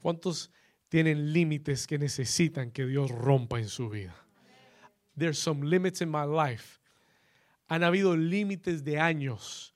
¿Cuántos 0.00 0.50
tienen 0.88 1.32
límites 1.32 1.86
que 1.86 1.98
necesitan 1.98 2.70
que 2.70 2.86
Dios 2.86 3.10
rompa 3.10 3.58
en 3.58 3.68
su 3.68 3.88
vida? 3.88 4.14
There's 5.16 5.38
some 5.38 5.66
limits 5.66 6.00
in 6.00 6.10
my 6.10 6.24
life. 6.24 6.78
Han 7.68 7.84
habido 7.84 8.16
límites 8.16 8.84
de 8.84 8.98
años 8.98 9.74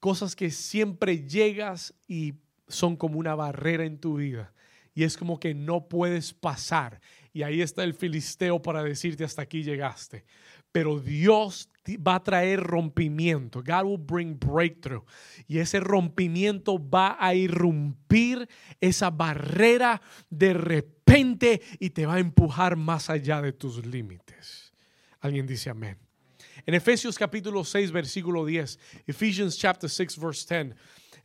cosas 0.00 0.34
que 0.34 0.50
siempre 0.50 1.28
llegas 1.28 1.94
y 2.08 2.34
son 2.68 2.96
como 2.96 3.18
una 3.18 3.34
barrera 3.34 3.84
en 3.84 3.98
tu 3.98 4.16
vida. 4.16 4.52
Y 4.94 5.04
es 5.04 5.16
como 5.16 5.40
que 5.40 5.54
no 5.54 5.88
puedes 5.88 6.32
pasar. 6.34 7.00
Y 7.32 7.42
ahí 7.42 7.62
está 7.62 7.82
el 7.84 7.94
filisteo 7.94 8.60
para 8.60 8.82
decirte 8.82 9.24
hasta 9.24 9.42
aquí 9.42 9.62
llegaste. 9.62 10.24
Pero 10.70 11.00
Dios 11.00 11.68
va 12.06 12.16
a 12.16 12.22
traer 12.22 12.60
rompimiento. 12.60 13.62
God 13.62 13.84
will 13.84 13.98
bring 13.98 14.38
breakthrough. 14.38 15.04
Y 15.46 15.58
ese 15.58 15.80
rompimiento 15.80 16.78
va 16.78 17.16
a 17.18 17.34
irrumpir 17.34 18.48
esa 18.80 19.10
barrera 19.10 20.00
de 20.30 20.54
repente 20.54 21.62
y 21.78 21.90
te 21.90 22.06
va 22.06 22.14
a 22.14 22.20
empujar 22.20 22.76
más 22.76 23.10
allá 23.10 23.40
de 23.42 23.52
tus 23.52 23.84
límites. 23.84 24.72
Alguien 25.20 25.46
dice 25.46 25.70
amén. 25.70 25.98
En 26.64 26.74
Efesios 26.74 27.18
capítulo 27.18 27.64
6, 27.64 27.90
versículo 27.90 28.44
10, 28.44 28.78
Ephesians 29.06 29.58
chapter 29.58 29.90
6, 29.90 30.18
verse 30.18 30.64
10, 30.64 30.76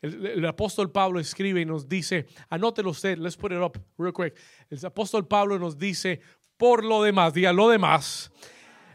el, 0.02 0.46
apóstol 0.46 0.92
Pablo 0.92 1.20
escribe 1.20 1.62
y 1.62 1.66
nos 1.66 1.88
dice, 1.88 2.28
anótelo 2.50 2.92
usted, 2.92 3.18
let's 3.18 3.36
put 3.36 3.52
it 3.52 3.60
up 3.60 3.80
real 3.98 4.14
quick. 4.14 4.36
El 4.70 4.86
apóstol 4.86 5.28
Pablo 5.28 5.58
nos 5.58 5.78
dice, 5.78 6.22
por 6.58 6.84
lo 6.84 7.04
demás, 7.04 7.34
diga 7.34 7.54
lo 7.54 7.70
demás 7.70 8.32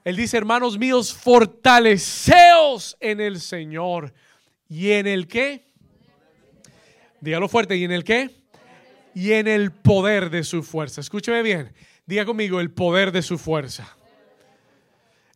él 0.04 0.16
dice, 0.16 0.36
hermanos 0.36 0.78
míos, 0.78 1.14
fortaleceos 1.14 2.96
en 2.98 3.20
el 3.20 3.40
Señor. 3.40 4.12
¿Y 4.68 4.90
en 4.92 5.06
el 5.06 5.28
qué? 5.28 5.70
Dígalo 7.20 7.48
fuerte, 7.48 7.76
¿y 7.76 7.84
en 7.84 7.92
el 7.92 8.02
qué? 8.02 8.30
Y 9.14 9.32
en 9.32 9.46
el 9.46 9.70
poder 9.70 10.30
de 10.30 10.42
su 10.42 10.62
fuerza. 10.62 11.00
Escúcheme 11.00 11.42
bien. 11.42 11.72
Diga 12.04 12.24
conmigo, 12.24 12.60
el 12.60 12.72
poder 12.72 13.12
de 13.12 13.22
su 13.22 13.38
fuerza. 13.38 13.96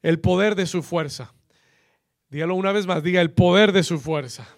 El 0.03 0.19
poder 0.19 0.57
de 0.57 0.67
su 0.67 0.83
fuerza. 0.83 1.33
Dígalo 2.29 2.57
una 2.57 2.73
vez 2.73 2.87
más, 2.87 3.05
diga 3.05 3.21
el 3.21 3.31
poder 3.31 3.71
de 3.71 3.85
su 3.85 4.01
fuerza. 4.01 4.49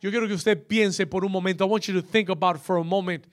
Yo 0.00 0.10
quiero 0.10 0.28
que 0.28 0.34
usted 0.34 0.66
piense 0.66 1.06
por 1.06 1.24
un 1.24 1.32
momento, 1.32 1.64
I 1.64 1.68
want 1.68 1.84
you 1.84 2.00
to 2.00 2.06
think 2.06 2.28
about 2.28 2.58
for 2.58 2.78
a 2.78 2.82
moment, 2.82 3.26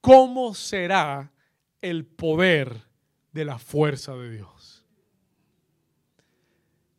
¿cómo 0.00 0.54
será 0.54 1.32
el 1.80 2.04
poder 2.04 2.82
de 3.32 3.44
la 3.44 3.58
fuerza 3.58 4.14
de 4.14 4.30
Dios? 4.30 4.84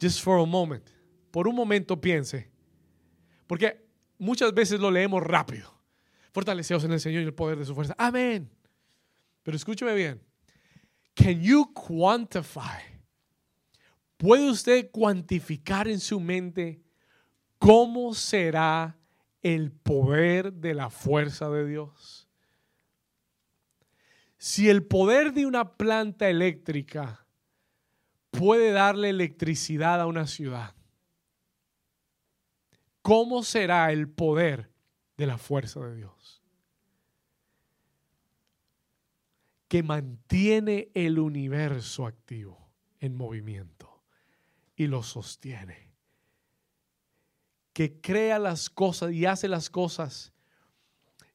Just 0.02 0.22
for 0.24 0.40
a 0.40 0.46
moment. 0.46 0.90
Por 1.30 1.48
un 1.48 1.56
momento 1.56 2.00
piense. 2.00 2.50
Porque 3.46 3.86
muchas 4.18 4.54
veces 4.54 4.80
lo 4.80 4.90
leemos 4.90 5.22
rápido. 5.22 5.72
Fortaleceos 6.32 6.84
en 6.84 6.94
el 6.94 7.00
Señor 7.00 7.22
y 7.22 7.26
el 7.26 7.34
poder 7.34 7.60
de 7.60 7.66
su 7.66 7.76
fuerza. 7.76 7.94
Amén. 7.98 8.50
Pero 9.44 9.56
escúcheme 9.56 9.94
bien. 9.94 10.22
Can 11.14 11.42
you 11.42 11.72
quantify? 11.74 12.82
¿Puede 14.18 14.50
usted 14.50 14.90
cuantificar 14.92 15.88
en 15.88 16.00
su 16.00 16.20
mente 16.20 16.82
cómo 17.60 18.14
será 18.14 18.98
el 19.42 19.72
poder 19.72 20.54
de 20.54 20.74
la 20.74 20.90
fuerza 20.90 21.50
de 21.50 21.68
Dios? 21.68 22.28
Si 24.38 24.70
el 24.70 24.84
poder 24.84 25.34
de 25.34 25.46
una 25.46 25.78
planta 25.78 26.30
eléctrica 26.30 27.28
puede 28.32 28.72
darle 28.72 29.10
electricidad 29.10 30.02
a 30.02 30.08
una 30.08 30.26
ciudad, 30.26 30.74
¿cómo 33.02 33.44
será 33.44 33.92
el 33.92 34.10
poder 34.10 34.72
de 35.18 35.28
la 35.28 35.38
fuerza 35.38 35.80
de 35.82 35.96
Dios? 35.96 36.42
Que 39.68 39.84
mantiene 39.84 40.90
el 40.96 41.20
universo 41.20 42.08
activo, 42.08 42.72
en 43.00 43.16
movimiento, 43.16 44.04
y 44.76 44.88
lo 44.88 45.04
sostiene. 45.04 45.91
Que 47.74 48.00
crea 48.02 48.40
las 48.40 48.70
cosas 48.70 49.12
y 49.12 49.26
hace 49.26 49.48
las 49.48 49.70
cosas 49.70 50.34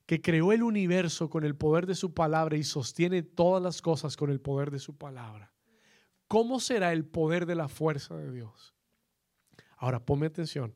que 0.06 0.20
creó 0.20 0.52
el 0.52 0.62
universo 0.62 1.28
con 1.28 1.44
el 1.44 1.56
poder 1.56 1.86
de 1.86 1.96
su 1.96 2.14
palabra 2.14 2.56
y 2.56 2.62
sostiene 2.62 3.22
todas 3.22 3.62
las 3.62 3.82
cosas 3.82 4.16
con 4.16 4.30
el 4.30 4.40
poder 4.40 4.70
de 4.70 4.78
su 4.78 4.96
palabra. 4.96 5.52
¿Cómo 6.28 6.60
será 6.60 6.92
el 6.92 7.04
poder 7.04 7.44
de 7.46 7.56
la 7.56 7.68
fuerza 7.68 8.16
de 8.16 8.32
Dios? 8.32 8.74
Ahora, 9.76 10.04
ponme 10.04 10.26
atención. 10.26 10.74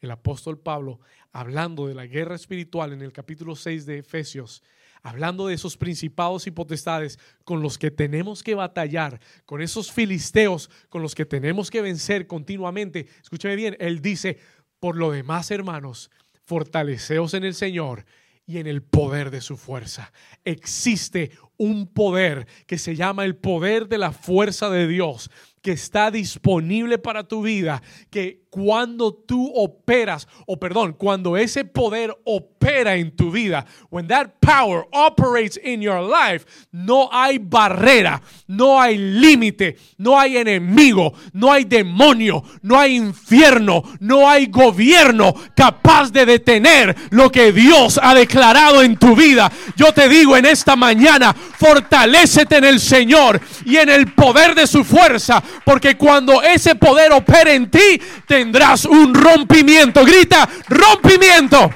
El 0.00 0.10
apóstol 0.10 0.60
Pablo, 0.60 1.00
hablando 1.32 1.86
de 1.88 1.94
la 1.94 2.06
guerra 2.06 2.36
espiritual 2.36 2.92
en 2.92 3.02
el 3.02 3.12
capítulo 3.12 3.56
6 3.56 3.84
de 3.84 3.98
Efesios, 3.98 4.62
hablando 5.02 5.46
de 5.46 5.54
esos 5.54 5.76
principados 5.76 6.46
y 6.46 6.50
potestades 6.50 7.18
con 7.44 7.62
los 7.62 7.78
que 7.78 7.90
tenemos 7.90 8.42
que 8.42 8.54
batallar, 8.54 9.20
con 9.44 9.60
esos 9.60 9.90
filisteos 9.90 10.70
con 10.88 11.02
los 11.02 11.14
que 11.14 11.26
tenemos 11.26 11.70
que 11.70 11.82
vencer 11.82 12.26
continuamente. 12.26 13.08
Escúchame 13.20 13.56
bien, 13.56 13.76
él 13.80 14.00
dice, 14.00 14.38
por 14.80 14.96
lo 14.96 15.10
demás, 15.10 15.50
hermanos, 15.50 16.10
fortaleceos 16.44 17.34
en 17.34 17.44
el 17.44 17.54
Señor 17.54 18.04
y 18.46 18.58
en 18.58 18.66
el 18.66 18.82
poder 18.82 19.30
de 19.30 19.42
su 19.42 19.58
fuerza. 19.58 20.10
Existe 20.44 21.32
un 21.58 21.86
poder 21.86 22.46
que 22.66 22.78
se 22.78 22.96
llama 22.96 23.26
el 23.26 23.36
poder 23.36 23.88
de 23.88 23.98
la 23.98 24.12
fuerza 24.12 24.70
de 24.70 24.86
Dios, 24.86 25.30
que 25.60 25.72
está 25.72 26.10
disponible 26.10 26.96
para 26.96 27.24
tu 27.24 27.42
vida, 27.42 27.82
que 28.10 28.46
cuando 28.50 29.12
tú 29.12 29.52
operas, 29.54 30.26
o 30.46 30.58
perdón, 30.58 30.94
cuando 30.94 31.36
ese 31.36 31.64
poder 31.64 32.16
opera 32.24 32.96
en 32.96 33.14
tu 33.14 33.30
vida, 33.30 33.66
when 33.90 34.08
that 34.08 34.30
power 34.40 34.86
operates 34.92 35.58
in 35.62 35.80
your 35.80 36.00
life, 36.00 36.46
no 36.72 37.08
hay 37.12 37.38
barrera, 37.38 38.22
no 38.46 38.80
hay 38.80 38.96
límite, 38.96 39.76
no 39.98 40.18
hay 40.18 40.38
enemigo, 40.38 41.12
no 41.32 41.52
hay 41.52 41.64
demonio, 41.64 42.42
no 42.62 42.78
hay 42.78 42.96
infierno, 42.96 43.82
no 44.00 44.28
hay 44.28 44.46
gobierno 44.46 45.34
capaz 45.54 46.10
de 46.10 46.24
detener 46.24 46.96
lo 47.10 47.30
que 47.30 47.52
Dios 47.52 48.00
ha 48.02 48.14
declarado 48.14 48.82
en 48.82 48.96
tu 48.96 49.14
vida. 49.14 49.50
Yo 49.76 49.92
te 49.92 50.08
digo 50.08 50.36
en 50.36 50.46
esta 50.46 50.76
mañana, 50.76 51.34
fortalecete 51.34 52.56
en 52.56 52.64
el 52.64 52.80
Señor 52.80 53.40
y 53.64 53.76
en 53.76 53.88
el 53.88 54.12
poder 54.12 54.54
de 54.54 54.66
su 54.66 54.84
fuerza, 54.84 55.42
porque 55.64 55.96
cuando 55.96 56.42
ese 56.42 56.74
poder 56.74 57.12
opera 57.12 57.52
en 57.52 57.70
ti, 57.70 58.00
tendrás 58.38 58.84
un 58.84 59.14
rompimiento. 59.14 60.04
Grita, 60.04 60.48
rompimiento. 60.68 61.70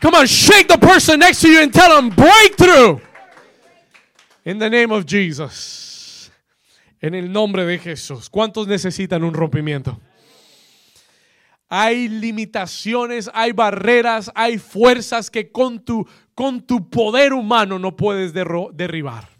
Come 0.00 0.18
on, 0.18 0.26
shake 0.26 0.66
the 0.66 0.78
person 0.78 1.20
next 1.20 1.40
to 1.42 1.48
you 1.48 1.60
and 1.62 1.72
tell 1.72 1.94
them 1.94 2.10
breakthrough. 2.10 3.00
In 4.44 4.58
the 4.58 4.68
name 4.68 4.92
of 4.92 5.06
Jesus. 5.06 6.30
En 7.00 7.14
el 7.14 7.30
nombre 7.30 7.64
de 7.64 7.78
Jesús. 7.78 8.28
¿Cuántos 8.28 8.66
necesitan 8.66 9.22
un 9.22 9.32
rompimiento? 9.32 10.00
Hay 11.68 12.08
limitaciones, 12.08 13.30
hay 13.32 13.52
barreras, 13.52 14.30
hay 14.34 14.58
fuerzas 14.58 15.30
que 15.30 15.50
con 15.50 15.84
tu, 15.84 16.06
con 16.34 16.60
tu 16.60 16.90
poder 16.90 17.32
humano 17.32 17.78
no 17.78 17.96
puedes 17.96 18.34
derribar 18.34 19.31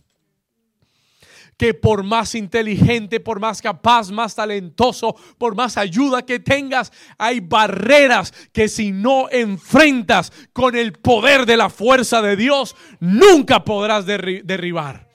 que 1.56 1.74
por 1.74 2.02
más 2.02 2.34
inteligente, 2.34 3.20
por 3.20 3.40
más 3.40 3.62
capaz, 3.62 4.10
más 4.10 4.34
talentoso, 4.34 5.14
por 5.38 5.54
más 5.54 5.76
ayuda 5.76 6.22
que 6.22 6.40
tengas, 6.40 6.92
hay 7.18 7.40
barreras 7.40 8.32
que 8.52 8.68
si 8.68 8.92
no 8.92 9.28
enfrentas 9.30 10.32
con 10.52 10.76
el 10.76 10.92
poder 10.92 11.46
de 11.46 11.56
la 11.56 11.70
fuerza 11.70 12.22
de 12.22 12.36
Dios, 12.36 12.74
nunca 13.00 13.64
podrás 13.64 14.06
derribar. 14.06 15.08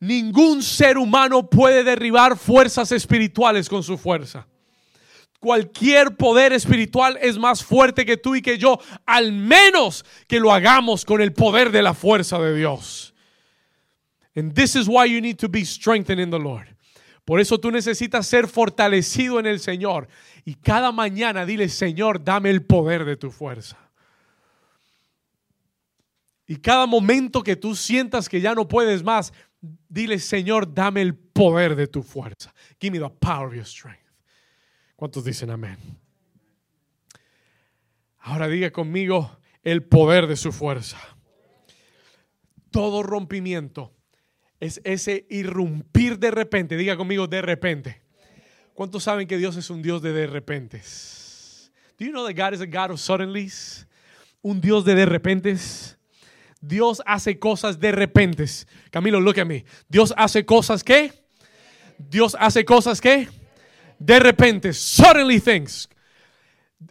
Ningún 0.00 0.62
ser 0.62 0.96
humano 0.96 1.50
puede 1.50 1.82
derribar 1.82 2.38
fuerzas 2.38 2.92
espirituales 2.92 3.68
con 3.68 3.82
su 3.82 3.98
fuerza. 3.98 4.46
Cualquier 5.40 6.16
poder 6.16 6.52
espiritual 6.52 7.18
es 7.20 7.38
más 7.38 7.64
fuerte 7.64 8.04
que 8.04 8.16
tú 8.16 8.34
y 8.34 8.42
que 8.42 8.58
yo, 8.58 8.78
al 9.06 9.32
menos 9.32 10.04
que 10.26 10.40
lo 10.40 10.52
hagamos 10.52 11.04
con 11.04 11.20
el 11.20 11.32
poder 11.32 11.70
de 11.70 11.82
la 11.82 11.94
fuerza 11.94 12.38
de 12.38 12.56
Dios. 12.56 13.14
And 14.34 14.54
this 14.54 14.76
is 14.76 14.88
why 14.88 15.06
you 15.06 15.20
need 15.20 15.38
to 15.38 15.48
be 15.48 15.64
strengthened 15.64 16.20
in 16.20 16.30
the 16.30 16.38
Lord. 16.38 16.68
Por 17.24 17.40
eso 17.40 17.58
tú 17.58 17.70
necesitas 17.70 18.26
ser 18.26 18.48
fortalecido 18.48 19.38
en 19.38 19.44
el 19.44 19.60
Señor. 19.60 20.08
Y 20.46 20.54
cada 20.54 20.92
mañana 20.92 21.44
dile, 21.44 21.68
Señor, 21.68 22.24
dame 22.24 22.48
el 22.48 22.64
poder 22.64 23.04
de 23.04 23.16
tu 23.16 23.30
fuerza. 23.30 23.76
Y 26.46 26.56
cada 26.56 26.86
momento 26.86 27.42
que 27.42 27.54
tú 27.54 27.74
sientas 27.74 28.30
que 28.30 28.40
ya 28.40 28.54
no 28.54 28.66
puedes 28.66 29.02
más, 29.02 29.34
dile, 29.90 30.18
Señor, 30.18 30.72
dame 30.72 31.02
el 31.02 31.14
poder 31.14 31.76
de 31.76 31.86
tu 31.86 32.02
fuerza. 32.02 32.54
Give 32.80 32.98
me 32.98 32.98
the 32.98 33.14
power 33.20 33.48
of 33.48 33.54
your 33.54 33.66
strength. 33.66 34.08
¿Cuántos 34.96 35.22
dicen 35.24 35.50
amén? 35.50 35.76
Ahora 38.20 38.48
diga 38.48 38.70
conmigo 38.70 39.38
el 39.62 39.82
poder 39.82 40.26
de 40.26 40.36
su 40.36 40.50
fuerza. 40.50 40.98
Todo 42.70 43.02
rompimiento 43.02 43.97
es 44.60 44.80
ese 44.84 45.26
irrumpir 45.30 46.18
de 46.18 46.30
repente. 46.30 46.76
Diga 46.76 46.96
conmigo 46.96 47.26
de 47.26 47.42
repente. 47.42 48.02
¿Cuántos 48.74 49.04
saben 49.04 49.26
que 49.26 49.38
Dios 49.38 49.56
es 49.56 49.70
un 49.70 49.82
Dios 49.82 50.02
de 50.02 50.12
de 50.12 50.26
repentes? 50.26 51.72
Do 51.98 52.04
you 52.04 52.12
know 52.12 52.26
that 52.26 52.36
God 52.36 52.54
is 52.54 52.60
a 52.60 52.66
God 52.66 52.92
of 52.92 53.00
suddenlies? 53.00 53.86
Un 54.40 54.60
Dios 54.60 54.84
de 54.84 54.94
de 54.94 55.04
repentes. 55.04 55.98
Dios 56.60 57.02
hace 57.06 57.38
cosas 57.38 57.78
de 57.78 57.92
repentes. 57.92 58.66
Camilo, 58.90 59.20
look 59.20 59.38
at 59.38 59.46
me. 59.46 59.64
Dios 59.88 60.14
hace 60.16 60.44
cosas 60.44 60.84
que 60.84 61.12
Dios 61.98 62.36
hace 62.38 62.64
cosas 62.64 63.00
que 63.00 63.28
de 63.98 64.20
repente, 64.20 64.72
suddenly 64.72 65.40
things. 65.40 65.88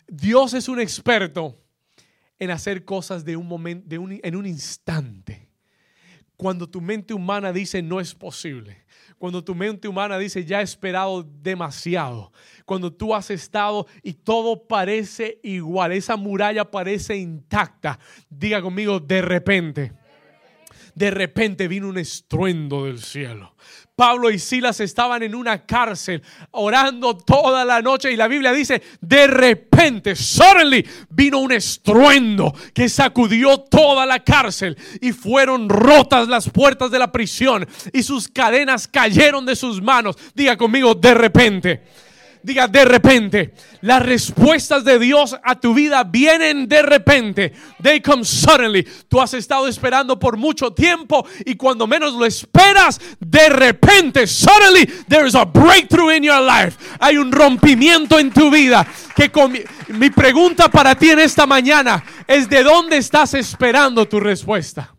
Dios 0.08 0.54
es 0.54 0.68
un 0.68 0.80
experto 0.80 1.58
en 2.38 2.52
hacer 2.52 2.84
cosas 2.84 3.24
de 3.24 3.38
un 3.38 3.48
momento, 3.48 3.88
de 3.88 3.98
un, 3.98 4.20
en 4.22 4.36
un 4.36 4.46
instante. 4.46 5.47
Cuando 6.38 6.70
tu 6.70 6.80
mente 6.80 7.14
humana 7.14 7.52
dice 7.52 7.82
no 7.82 8.00
es 8.00 8.14
posible. 8.14 8.86
Cuando 9.18 9.44
tu 9.44 9.56
mente 9.56 9.88
humana 9.88 10.20
dice 10.20 10.46
ya 10.46 10.62
he 10.62 10.64
esperado 10.64 11.24
demasiado. 11.24 12.32
Cuando 12.64 12.94
tú 12.94 13.16
has 13.16 13.32
estado 13.32 13.88
y 14.04 14.14
todo 14.14 14.68
parece 14.68 15.40
igual. 15.44 15.92
Esa 15.92 16.16
muralla 16.16 16.70
parece 16.70 17.18
intacta. 17.18 18.00
Diga 18.30 18.62
conmigo 18.62 19.00
de 19.00 19.22
repente 19.22 19.94
de 20.98 21.12
repente 21.12 21.68
vino 21.68 21.90
un 21.90 22.00
estruendo 22.00 22.86
del 22.86 23.00
cielo. 23.00 23.54
Pablo 23.96 24.32
y 24.32 24.40
Silas 24.40 24.80
estaban 24.80 25.22
en 25.22 25.36
una 25.36 25.66
cárcel 25.66 26.24
orando 26.52 27.16
toda 27.16 27.64
la 27.66 27.82
noche 27.84 28.12
y 28.12 28.16
la 28.16 28.28
Biblia 28.28 28.52
dice, 28.52 28.82
de 29.00 29.28
repente, 29.28 30.16
suddenly, 30.16 30.86
vino 31.10 31.40
un 31.40 31.52
estruendo 31.52 32.54
que 32.74 32.90
sacudió 32.90 33.60
toda 33.60 34.08
la 34.08 34.24
cárcel 34.24 34.76
y 35.00 35.12
fueron 35.12 35.70
rotas 35.70 36.28
las 36.28 36.50
puertas 36.50 36.90
de 36.90 37.00
la 37.00 37.12
prisión 37.12 37.68
y 37.94 38.02
sus 38.02 38.28
cadenas 38.28 38.88
cayeron 38.88 39.46
de 39.46 39.56
sus 39.56 39.82
manos. 39.82 40.16
Diga 40.34 40.58
conmigo, 40.58 40.96
de 40.96 41.14
repente. 41.14 41.84
Diga 42.48 42.66
de 42.66 42.86
repente. 42.86 43.54
Las 43.82 44.02
respuestas 44.02 44.86
de 44.86 44.98
Dios 45.00 45.36
a 45.44 45.60
tu 45.60 45.74
vida 45.74 46.06
vienen 46.06 46.66
de 46.70 46.82
repente. 46.82 47.52
They 47.84 48.00
come 48.00 48.24
suddenly. 48.24 48.88
Tú 49.10 49.20
has 49.20 49.34
estado 49.34 49.68
esperando 49.68 50.18
por 50.18 50.38
mucho 50.38 50.72
tiempo 50.72 51.28
y 51.46 51.56
cuando 51.56 51.86
menos 51.88 52.14
lo 52.14 52.26
esperas, 52.26 53.02
de 53.20 53.50
repente, 53.50 54.26
suddenly, 54.26 54.86
there 55.10 55.28
is 55.28 55.36
a 55.36 55.44
breakthrough 55.44 56.16
in 56.16 56.24
your 56.24 56.42
life. 56.42 56.78
Hay 57.02 57.18
un 57.18 57.34
rompimiento 57.34 58.18
en 58.18 58.32
tu 58.32 58.50
vida. 58.50 58.88
Que 59.14 59.30
mi 59.90 60.10
pregunta 60.10 60.70
para 60.70 60.96
ti 60.96 61.10
en 61.10 61.20
esta 61.20 61.46
mañana 61.46 62.02
es: 62.26 62.48
¿de 62.48 62.64
dónde 62.64 62.96
estás 62.96 63.34
esperando 63.34 64.08
tu 64.08 64.22
respuesta? 64.22 64.97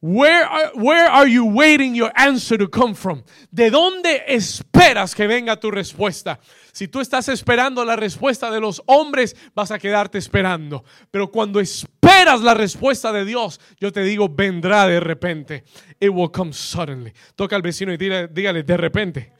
Where 0.00 0.44
are, 0.44 0.70
where 0.74 1.08
are 1.08 1.26
you 1.26 1.44
waiting 1.44 1.96
your 1.96 2.12
answer 2.14 2.56
to 2.56 2.68
come 2.68 2.94
from? 2.94 3.24
¿De 3.50 3.68
dónde 3.68 4.22
esperas 4.28 5.14
que 5.14 5.26
venga 5.26 5.56
tu 5.56 5.72
respuesta? 5.72 6.38
Si 6.72 6.86
tú 6.86 7.00
estás 7.00 7.28
esperando 7.28 7.84
la 7.84 7.96
respuesta 7.96 8.50
de 8.52 8.60
los 8.60 8.80
hombres, 8.86 9.34
vas 9.56 9.72
a 9.72 9.78
quedarte 9.80 10.18
esperando. 10.18 10.84
Pero 11.10 11.32
cuando 11.32 11.58
esperas 11.58 12.42
la 12.42 12.54
respuesta 12.54 13.12
de 13.12 13.24
Dios, 13.24 13.60
yo 13.80 13.92
te 13.92 14.02
digo, 14.02 14.28
vendrá 14.28 14.86
de 14.86 15.00
repente. 15.00 15.64
It 15.98 16.10
will 16.10 16.30
come 16.30 16.52
suddenly. 16.52 17.12
Toca 17.34 17.56
al 17.56 17.62
vecino 17.62 17.92
y 17.92 17.96
dígale, 17.96 18.28
dígale 18.28 18.62
de 18.62 18.76
repente 18.76 19.32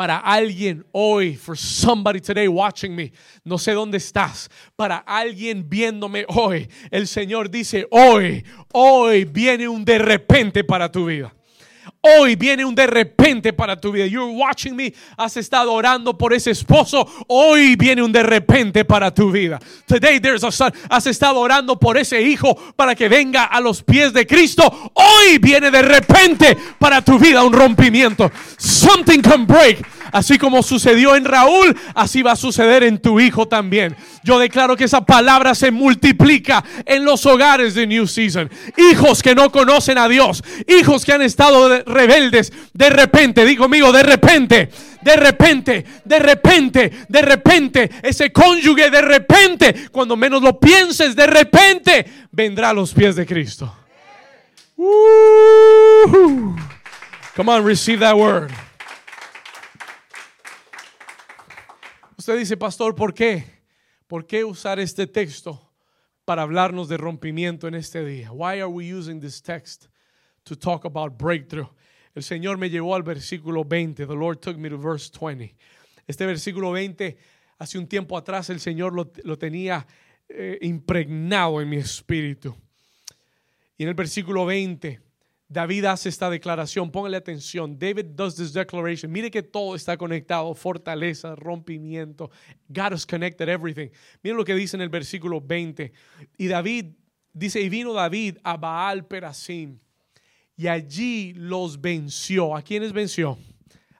para 0.00 0.16
alguien 0.16 0.82
hoy, 0.92 1.36
for 1.36 1.54
somebody 1.54 2.20
today 2.20 2.48
watching 2.48 2.96
me, 2.96 3.12
no 3.44 3.58
sé 3.58 3.72
dónde 3.74 3.98
estás, 3.98 4.48
para 4.74 4.96
alguien 4.96 5.68
viéndome 5.68 6.24
hoy, 6.28 6.70
el 6.90 7.06
Señor 7.06 7.50
dice, 7.50 7.86
hoy, 7.90 8.42
hoy 8.72 9.26
viene 9.26 9.68
un 9.68 9.84
de 9.84 9.98
repente 9.98 10.64
para 10.64 10.90
tu 10.90 11.04
vida. 11.04 11.34
Hoy 12.00 12.36
viene 12.36 12.64
un 12.64 12.74
de 12.74 12.86
repente 12.86 13.52
para 13.52 13.78
tu 13.78 13.92
vida. 13.92 14.06
You're 14.06 14.32
watching 14.32 14.74
me. 14.74 14.92
Has 15.16 15.36
estado 15.36 15.72
orando 15.72 16.16
por 16.16 16.32
ese 16.32 16.50
esposo. 16.50 17.06
Hoy 17.28 17.76
viene 17.76 18.02
un 18.02 18.12
de 18.12 18.22
repente 18.22 18.84
para 18.84 19.12
tu 19.12 19.30
vida. 19.30 19.58
Today 19.86 20.20
there's 20.20 20.44
a 20.44 20.50
son. 20.50 20.72
Has 20.88 21.06
estado 21.06 21.38
orando 21.38 21.78
por 21.78 21.96
ese 21.98 22.20
hijo 22.22 22.54
para 22.76 22.94
que 22.94 23.08
venga 23.08 23.44
a 23.44 23.60
los 23.60 23.82
pies 23.82 24.12
de 24.12 24.26
Cristo. 24.26 24.92
Hoy 24.94 25.38
viene 25.38 25.70
de 25.70 25.82
repente 25.82 26.56
para 26.78 27.02
tu 27.02 27.18
vida 27.18 27.42
un 27.42 27.52
rompimiento. 27.52 28.30
Something 28.56 29.20
can 29.20 29.46
break. 29.46 29.99
Así 30.12 30.38
como 30.38 30.62
sucedió 30.62 31.16
en 31.16 31.24
Raúl, 31.24 31.76
así 31.94 32.22
va 32.22 32.32
a 32.32 32.36
suceder 32.36 32.82
en 32.82 32.98
tu 32.98 33.20
hijo 33.20 33.48
también. 33.48 33.96
Yo 34.24 34.38
declaro 34.38 34.76
que 34.76 34.84
esa 34.84 35.04
palabra 35.04 35.54
se 35.54 35.70
multiplica 35.70 36.64
en 36.84 37.04
los 37.04 37.24
hogares 37.26 37.74
de 37.74 37.86
New 37.86 38.06
Season. 38.06 38.50
Hijos 38.76 39.22
que 39.22 39.34
no 39.34 39.50
conocen 39.50 39.98
a 39.98 40.08
Dios, 40.08 40.42
hijos 40.66 41.04
que 41.04 41.12
han 41.12 41.22
estado 41.22 41.82
rebeldes, 41.84 42.52
de 42.72 42.90
repente, 42.90 43.44
digo 43.44 43.68
mío, 43.68 43.92
de 43.92 44.02
repente, 44.02 44.70
de 45.02 45.16
repente, 45.16 45.84
de 46.04 46.18
repente, 46.18 46.92
de 47.08 47.22
repente, 47.22 47.90
ese 48.02 48.32
cónyuge 48.32 48.90
de 48.90 49.02
repente, 49.02 49.88
cuando 49.90 50.16
menos 50.16 50.42
lo 50.42 50.58
pienses, 50.58 51.16
de 51.16 51.26
repente, 51.26 52.06
vendrá 52.30 52.70
a 52.70 52.74
los 52.74 52.92
pies 52.92 53.16
de 53.16 53.26
Cristo. 53.26 53.74
Come 57.36 57.48
on, 57.48 57.64
receive 57.64 58.00
that 58.00 58.16
word. 58.16 58.50
Usted 62.20 62.36
dice, 62.36 62.58
pastor, 62.58 62.94
¿por 62.94 63.14
qué? 63.14 63.46
¿Por 64.06 64.26
qué 64.26 64.44
usar 64.44 64.78
este 64.78 65.06
texto 65.06 65.72
para 66.26 66.42
hablarnos 66.42 66.86
de 66.86 66.98
rompimiento 66.98 67.66
en 67.66 67.74
este 67.74 68.04
día? 68.04 68.30
Why 68.30 68.60
are 68.60 68.66
we 68.66 68.92
using 68.92 69.22
this 69.22 69.40
text 69.40 69.86
to 70.42 70.54
talk 70.54 70.84
about 70.84 71.16
breakthrough? 71.16 71.70
El 72.14 72.22
Señor 72.22 72.58
me 72.58 72.68
llevó 72.68 72.94
al 72.94 73.02
versículo 73.02 73.64
20. 73.64 74.06
The 74.06 74.14
Lord 74.14 74.40
took 74.40 74.58
me 74.58 74.68
to 74.68 74.76
verse 74.76 75.10
20. 75.10 75.56
Este 76.06 76.26
versículo 76.26 76.72
20, 76.72 77.16
hace 77.56 77.78
un 77.78 77.86
tiempo 77.86 78.18
atrás 78.18 78.50
el 78.50 78.60
Señor 78.60 78.92
lo, 78.92 79.10
lo 79.24 79.38
tenía 79.38 79.86
eh, 80.28 80.58
impregnado 80.60 81.62
en 81.62 81.70
mi 81.70 81.78
espíritu. 81.78 82.54
Y 83.78 83.84
en 83.84 83.88
el 83.88 83.94
versículo 83.94 84.44
20 84.44 85.00
David 85.52 85.84
hace 85.86 86.08
esta 86.08 86.30
declaración, 86.30 86.92
póngale 86.92 87.16
atención. 87.16 87.76
David 87.76 88.14
does 88.14 88.36
this 88.36 88.52
declaration. 88.52 89.10
Mire 89.10 89.32
que 89.32 89.42
todo 89.42 89.74
está 89.74 89.96
conectado, 89.96 90.54
fortaleza, 90.54 91.34
rompimiento. 91.34 92.30
God 92.68 92.92
has 92.92 93.04
connected 93.04 93.48
everything. 93.48 93.90
Mire 94.22 94.36
lo 94.36 94.44
que 94.44 94.54
dice 94.54 94.76
en 94.76 94.82
el 94.82 94.88
versículo 94.88 95.40
20. 95.40 95.92
Y 96.38 96.46
David 96.46 96.94
dice, 97.32 97.60
y 97.60 97.68
vino 97.68 97.92
David 97.92 98.38
a 98.44 98.56
Baal 98.56 99.04
Perasim 99.08 99.80
y 100.60 100.68
allí 100.68 101.32
los 101.34 101.80
venció. 101.80 102.54
¿A 102.54 102.60
quiénes 102.60 102.92
venció? 102.92 103.38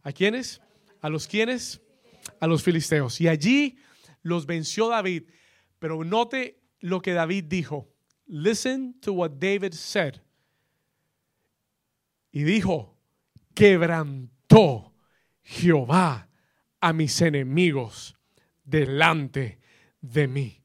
¿A 0.03 0.13
quiénes? 0.13 0.61
¿A 1.01 1.09
los 1.09 1.27
quiénes? 1.27 1.81
A 2.39 2.47
los 2.47 2.63
filisteos. 2.63 3.19
Y 3.21 3.29
allí 3.29 3.79
los 4.23 4.45
venció 4.45 4.89
David. 4.89 5.25
Pero 5.79 6.05
note 6.05 6.61
lo 6.81 7.01
que 7.01 7.13
David 7.13 7.47
dijo. 7.49 7.89
Listen 8.27 8.95
to 9.01 9.15
what 9.15 9.31
David 9.41 9.73
said. 9.73 10.21
Y 12.33 12.45
dijo, 12.45 12.97
quebrantó 13.55 14.95
Jehová 15.43 16.29
a 16.81 16.93
mis 16.93 17.21
enemigos 17.21 18.17
delante 18.65 19.59
de 20.01 20.29
mí. 20.29 20.63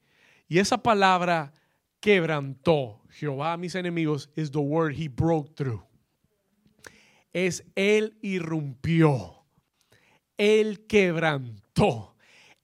Y 0.47 0.59
esa 0.59 0.81
palabra 0.81 1.53
quebrantó 1.99 3.01
Jehová 3.09 3.53
a 3.53 3.57
mis 3.57 3.75
enemigos 3.75 4.29
es 4.35 4.51
the 4.51 4.59
word 4.59 4.95
he 4.95 5.07
broke 5.07 5.55
through. 5.55 5.83
Es 7.33 7.63
él 7.75 8.17
irrumpió. 8.21 9.45
Él 10.37 10.85
quebrantó. 10.87 12.15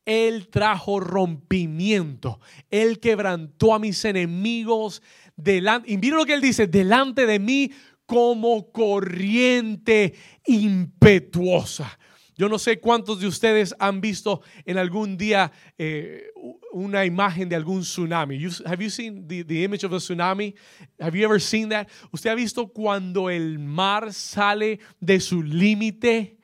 Él 0.06 0.48
trajo 0.50 1.00
rompimiento. 1.00 2.40
Él 2.70 3.00
quebrantó 3.00 3.74
a 3.74 3.80
mis 3.80 4.04
enemigos 4.06 5.02
delante. 5.36 5.92
Y 5.92 5.98
miren 5.98 6.18
lo 6.18 6.26
que 6.26 6.34
él 6.34 6.42
dice, 6.42 6.68
delante 6.68 7.26
de 7.26 7.40
mí 7.40 7.72
como 8.12 8.70
corriente 8.74 10.14
impetuosa. 10.46 11.98
Yo 12.36 12.50
no 12.50 12.60
sé 12.60 12.82
cuántos 12.82 13.22
de 13.22 13.28
ustedes 13.28 13.74
han 13.80 14.02
visto 14.02 14.42
en 14.66 14.78
algún 14.78 15.16
día 15.16 15.50
eh, 15.78 16.30
una 16.74 17.06
imagen 17.06 17.48
de 17.48 17.56
algún 17.56 17.84
tsunami. 17.84 18.38
have 18.66 18.84
you 18.84 18.90
seen 18.90 19.26
the, 19.30 19.46
the, 19.46 19.64
image 19.64 19.86
of 19.86 19.94
a 19.94 19.98
tsunami? 19.98 20.54
Have 21.00 21.18
you 21.18 21.24
ever 21.24 21.40
seen 21.40 21.70
that? 21.70 21.88
¿Usted 22.12 22.32
ha 22.32 22.36
visto 22.36 22.68
cuando 22.68 23.30
el 23.30 23.60
mar 23.60 24.12
sale 24.12 24.82
de 25.00 25.22
su 25.22 25.42
límite? 25.42 26.38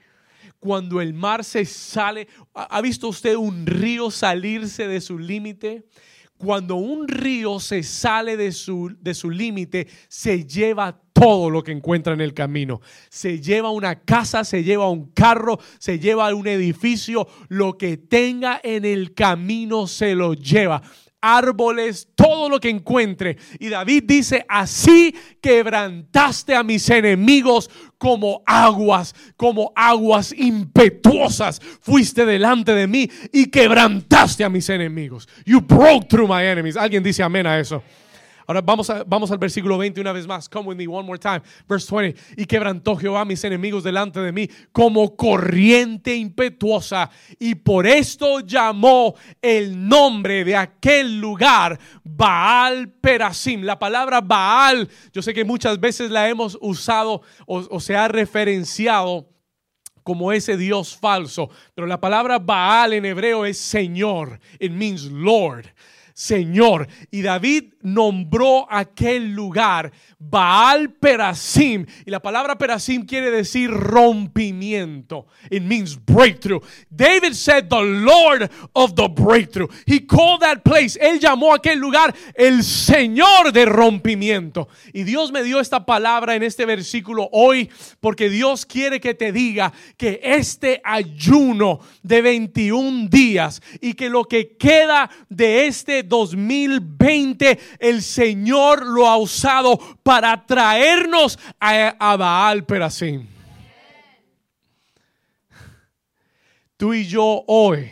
Cuando 0.59 1.01
el 1.01 1.13
mar 1.13 1.43
se 1.43 1.65
sale, 1.65 2.29
¿ha 2.53 2.81
visto 2.81 3.09
usted 3.09 3.35
un 3.35 3.65
río 3.65 4.09
salirse 4.09 4.87
de 4.87 5.01
su 5.01 5.19
límite? 5.19 5.83
Cuando 6.37 6.75
un 6.75 7.07
río 7.07 7.59
se 7.59 7.81
sale 7.81 8.37
de 8.37 8.51
su, 8.51 8.95
de 8.99 9.13
su 9.13 9.29
límite, 9.29 9.87
se 10.07 10.45
lleva 10.45 11.01
todo 11.11 11.49
lo 11.49 11.63
que 11.63 11.71
encuentra 11.71 12.13
en 12.13 12.21
el 12.21 12.35
camino. 12.35 12.79
Se 13.09 13.41
lleva 13.41 13.71
una 13.71 14.01
casa, 14.01 14.43
se 14.43 14.63
lleva 14.63 14.87
un 14.89 15.11
carro, 15.13 15.59
se 15.79 15.97
lleva 15.97 16.33
un 16.35 16.45
edificio, 16.45 17.27
lo 17.47 17.77
que 17.77 17.97
tenga 17.97 18.61
en 18.63 18.85
el 18.85 19.15
camino 19.15 19.87
se 19.87 20.13
lo 20.13 20.35
lleva 20.35 20.83
árboles, 21.35 22.07
todo 22.15 22.49
lo 22.49 22.59
que 22.59 22.69
encuentre. 22.69 23.37
Y 23.59 23.69
David 23.69 24.03
dice, 24.05 24.45
así 24.47 25.13
quebrantaste 25.41 26.55
a 26.55 26.63
mis 26.63 26.89
enemigos 26.89 27.69
como 27.97 28.43
aguas, 28.45 29.13
como 29.35 29.71
aguas 29.75 30.33
impetuosas. 30.37 31.59
Fuiste 31.81 32.25
delante 32.25 32.73
de 32.73 32.87
mí 32.87 33.09
y 33.33 33.47
quebrantaste 33.47 34.43
a 34.43 34.49
mis 34.49 34.69
enemigos. 34.69 35.27
You 35.45 35.61
broke 35.61 36.07
through 36.07 36.29
my 36.29 36.43
enemies. 36.43 36.77
Alguien 36.77 37.03
dice 37.03 37.23
amén 37.23 37.45
a 37.47 37.59
eso. 37.59 37.83
Ahora 38.47 38.61
vamos, 38.61 38.89
a, 38.89 39.03
vamos 39.03 39.29
al 39.29 39.37
versículo 39.37 39.77
20 39.77 39.99
una 39.99 40.13
vez 40.13 40.25
más. 40.25 40.47
Come 40.47 40.69
with 40.69 40.77
me 40.77 40.87
one 40.87 41.05
more 41.05 41.19
time. 41.19 41.41
Verse 41.67 41.93
20. 41.93 42.17
Y 42.37 42.45
quebrantó 42.45 42.95
Jehová 42.95 43.25
mis 43.25 43.43
enemigos 43.43 43.83
delante 43.83 44.21
de 44.21 44.31
mí 44.31 44.49
como 44.71 45.17
corriente 45.17 46.15
impetuosa. 46.15 47.09
Y 47.39 47.55
por 47.55 47.85
esto 47.85 48.39
llamó 48.39 49.15
el 49.41 49.89
nombre 49.89 50.45
de 50.45 50.55
aquel 50.55 51.19
lugar 51.19 51.77
Baal 52.05 52.89
Perasim. 52.89 53.63
La 53.63 53.77
palabra 53.77 54.21
Baal, 54.21 54.87
yo 55.11 55.21
sé 55.21 55.33
que 55.33 55.43
muchas 55.43 55.77
veces 55.81 56.09
la 56.09 56.29
hemos 56.29 56.57
usado 56.61 57.21
o, 57.45 57.57
o 57.69 57.79
se 57.81 57.97
ha 57.97 58.07
referenciado 58.07 59.27
como 60.03 60.31
ese 60.31 60.55
Dios 60.55 60.95
falso. 60.95 61.49
Pero 61.75 61.85
la 61.85 61.99
palabra 61.99 62.39
Baal 62.39 62.93
en 62.93 63.03
hebreo 63.03 63.43
es 63.43 63.57
Señor. 63.57 64.39
It 64.57 64.71
means 64.71 65.03
Lord. 65.11 65.65
Señor. 66.17 66.87
Y 67.11 67.21
David 67.21 67.75
nombró 67.83 68.65
aquel 68.71 69.33
lugar 69.33 69.91
Baal 70.17 70.89
Perasim. 70.93 71.85
Y 72.07 72.09
la 72.09 72.19
palabra 72.19 72.57
Perasim 72.57 73.05
quiere 73.05 73.29
decir 73.29 73.69
rompimiento. 73.69 75.27
It 75.51 75.61
means 75.61 75.95
breakthrough. 75.95 76.59
David 76.89 77.35
said, 77.35 77.69
the 77.69 77.83
Lord 77.83 78.49
of 78.73 78.95
the 78.95 79.07
breakthrough. 79.07 79.67
He 79.85 80.07
called 80.07 80.41
that 80.41 80.63
place. 80.63 80.97
Él 80.99 81.19
llamó 81.19 81.53
aquel 81.53 81.77
lugar 81.77 82.15
el 82.33 82.63
Señor 82.63 83.53
de 83.53 83.65
rompimiento. 83.65 84.69
Y 84.93 85.03
Dios 85.03 85.31
me 85.31 85.43
dio 85.43 85.59
esta 85.59 85.85
palabra 85.85 86.33
en 86.33 86.41
este 86.41 86.65
versículo 86.65 87.29
hoy 87.31 87.69
porque 87.99 88.27
Dios 88.27 88.65
quiere 88.65 88.99
que 88.99 89.13
te 89.13 89.31
diga 89.31 89.71
que 89.97 90.19
este 90.23 90.81
ayuno 90.83 91.79
de 92.01 92.23
21 92.23 93.07
días 93.07 93.61
y 93.81 93.93
que 93.93 94.09
lo 94.09 94.23
que 94.23 94.57
queda 94.57 95.11
de 95.29 95.67
este 95.67 96.06
2020, 96.07 97.59
el 97.79 98.01
Señor 98.01 98.85
lo 98.85 99.07
ha 99.07 99.17
usado 99.17 99.77
para 100.03 100.45
traernos 100.45 101.37
a, 101.59 102.15
Baal 102.17 102.65
Perasim. 102.65 103.27
Tú 106.77 106.93
y 106.93 107.05
yo 107.05 107.43
hoy, 107.47 107.91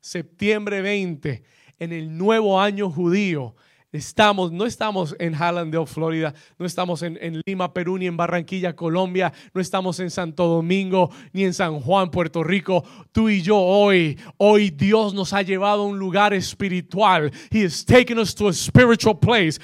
septiembre 0.00 0.80
20, 0.80 1.42
en 1.78 1.92
el 1.92 2.16
nuevo 2.16 2.60
año 2.60 2.90
judío, 2.90 3.56
Estamos, 3.92 4.50
no 4.50 4.64
estamos 4.64 5.14
en 5.18 5.34
Hallandale, 5.34 5.84
Florida, 5.84 6.32
no 6.58 6.64
estamos 6.64 7.02
en, 7.02 7.42
Lima, 7.44 7.74
Perú, 7.74 7.98
ni 7.98 8.06
en 8.06 8.16
Barranquilla, 8.16 8.74
Colombia, 8.74 9.30
no 9.52 9.60
estamos 9.60 10.00
en 10.00 10.10
Santo 10.10 10.46
Domingo, 10.46 11.10
ni 11.34 11.44
en 11.44 11.52
San 11.52 11.78
Juan, 11.78 12.10
Puerto 12.10 12.42
Rico. 12.42 12.82
Tú 13.12 13.28
y 13.28 13.42
yo 13.42 13.58
hoy, 13.58 14.18
hoy 14.38 14.70
Dios 14.70 15.12
nos 15.12 15.34
ha 15.34 15.42
llevado 15.42 15.82
a 15.82 15.86
un 15.86 15.98
lugar 15.98 16.32
espiritual. 16.32 17.30
He 17.50 17.66
has 17.66 17.84
taken 17.84 18.18
us 18.18 18.34
to 18.34 18.48
a 18.48 18.52
spiritual 18.54 19.18
place. 19.18 19.60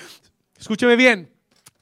Escúcheme 0.58 0.94
bien. 0.94 1.30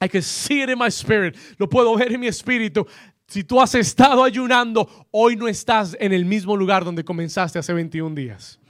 I 0.01 0.09
can 0.09 0.23
see 0.23 0.63
it 0.63 0.71
in 0.71 0.79
my 0.79 0.89
spirit. 0.89 1.37
Lo 1.59 1.69
puedo 1.69 1.97
ver 1.97 2.13
en 2.13 2.21
mi 2.21 2.29
espíritu. 2.29 2.87
Si 3.27 3.43
tú 3.43 3.61
has 3.61 3.75
estado 3.75 4.23
ayunando, 4.23 4.89
hoy 5.11 5.35
no 5.35 5.49
estás 5.49 5.97
en 5.99 6.13
el 6.13 6.25
mismo 6.25 6.57
lugar 6.57 6.85
donde 6.85 7.03
comenzaste 7.03 7.59
hace 7.59 7.73
21 7.73 8.15
días 8.15 8.61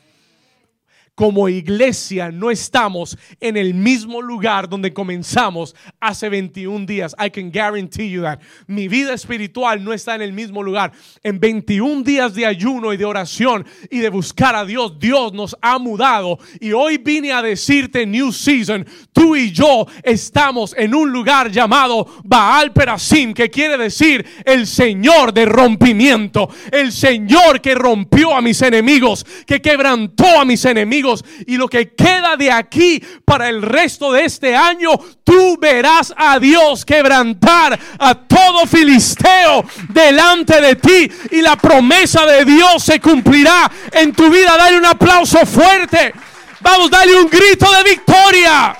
como 1.16 1.48
iglesia 1.48 2.30
no 2.30 2.50
estamos 2.50 3.18
en 3.40 3.56
el 3.56 3.72
mismo 3.72 4.20
lugar 4.20 4.68
donde 4.68 4.92
comenzamos 4.92 5.74
hace 5.98 6.28
21 6.28 6.84
días. 6.84 7.16
I 7.18 7.30
can 7.30 7.50
guarantee 7.50 8.10
you 8.10 8.22
that. 8.22 8.38
Mi 8.66 8.86
vida 8.86 9.14
espiritual 9.14 9.82
no 9.82 9.94
está 9.94 10.14
en 10.14 10.20
el 10.20 10.34
mismo 10.34 10.62
lugar. 10.62 10.92
En 11.22 11.40
21 11.40 12.02
días 12.02 12.34
de 12.34 12.44
ayuno 12.44 12.92
y 12.92 12.98
de 12.98 13.06
oración 13.06 13.66
y 13.90 14.00
de 14.00 14.10
buscar 14.10 14.54
a 14.54 14.66
Dios, 14.66 14.98
Dios 15.00 15.32
nos 15.32 15.56
ha 15.62 15.78
mudado. 15.78 16.38
Y 16.60 16.72
hoy 16.72 16.98
vine 16.98 17.32
a 17.32 17.40
decirte, 17.40 18.04
New 18.04 18.30
Season, 18.30 18.86
tú 19.14 19.34
y 19.34 19.50
yo 19.50 19.86
estamos 20.02 20.74
en 20.76 20.94
un 20.94 21.10
lugar 21.10 21.50
llamado 21.50 22.06
Baal 22.24 22.74
Perasim, 22.74 23.32
que 23.32 23.48
quiere 23.48 23.78
decir 23.78 24.26
el 24.44 24.66
Señor 24.66 25.32
de 25.32 25.46
rompimiento, 25.46 26.50
el 26.70 26.92
Señor 26.92 27.62
que 27.62 27.74
rompió 27.74 28.34
a 28.34 28.42
mis 28.42 28.60
enemigos, 28.60 29.24
que 29.46 29.62
quebrantó 29.62 30.26
a 30.38 30.44
mis 30.44 30.62
enemigos 30.66 31.05
y 31.46 31.57
lo 31.57 31.68
que 31.68 31.94
queda 31.94 32.36
de 32.36 32.50
aquí 32.50 33.02
para 33.24 33.48
el 33.48 33.62
resto 33.62 34.12
de 34.12 34.24
este 34.24 34.57
año, 34.57 34.90
tú 35.24 35.57
verás 35.61 36.14
a 36.16 36.38
Dios 36.38 36.84
quebrantar 36.84 37.78
a 37.98 38.14
todo 38.14 38.66
filisteo 38.66 39.64
delante 39.88 40.61
de 40.61 40.76
ti 40.76 41.11
y 41.30 41.42
la 41.42 41.57
promesa 41.57 42.26
de 42.26 42.44
Dios 42.44 42.82
se 42.82 43.00
cumplirá 43.00 43.70
en 43.92 44.12
tu 44.12 44.30
vida. 44.30 44.57
Dale 44.57 44.78
un 44.78 44.86
aplauso 44.86 45.44
fuerte. 45.46 46.14
Vamos, 46.61 46.90
dale 46.90 47.14
un 47.20 47.28
grito 47.28 47.70
de 47.72 47.82
victoria. 47.84 48.76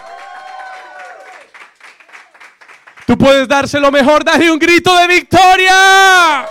Tú 3.07 3.16
puedes 3.16 3.47
dárselo 3.47 3.93
mejor, 3.93 4.24
dale 4.24 4.51
un 4.51 4.59
grito 4.59 4.97
de 4.97 5.07
victoria. 5.07 6.47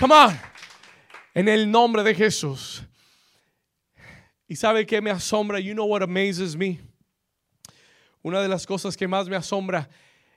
Come 0.00 0.14
on. 0.14 0.40
En 1.34 1.48
el 1.48 1.70
nombre 1.70 2.02
de 2.02 2.14
Jesús. 2.14 2.82
Y 4.52 4.56
sabe 4.56 4.84
que 4.84 5.00
me 5.00 5.10
asombra, 5.10 5.58
you 5.58 5.72
know 5.72 5.86
what 5.86 6.02
amazes 6.02 6.54
me. 6.54 6.78
Una 8.22 8.42
de 8.42 8.48
las 8.48 8.66
cosas 8.66 8.98
que 8.98 9.08
más 9.08 9.26
me 9.26 9.34
asombra 9.34 9.88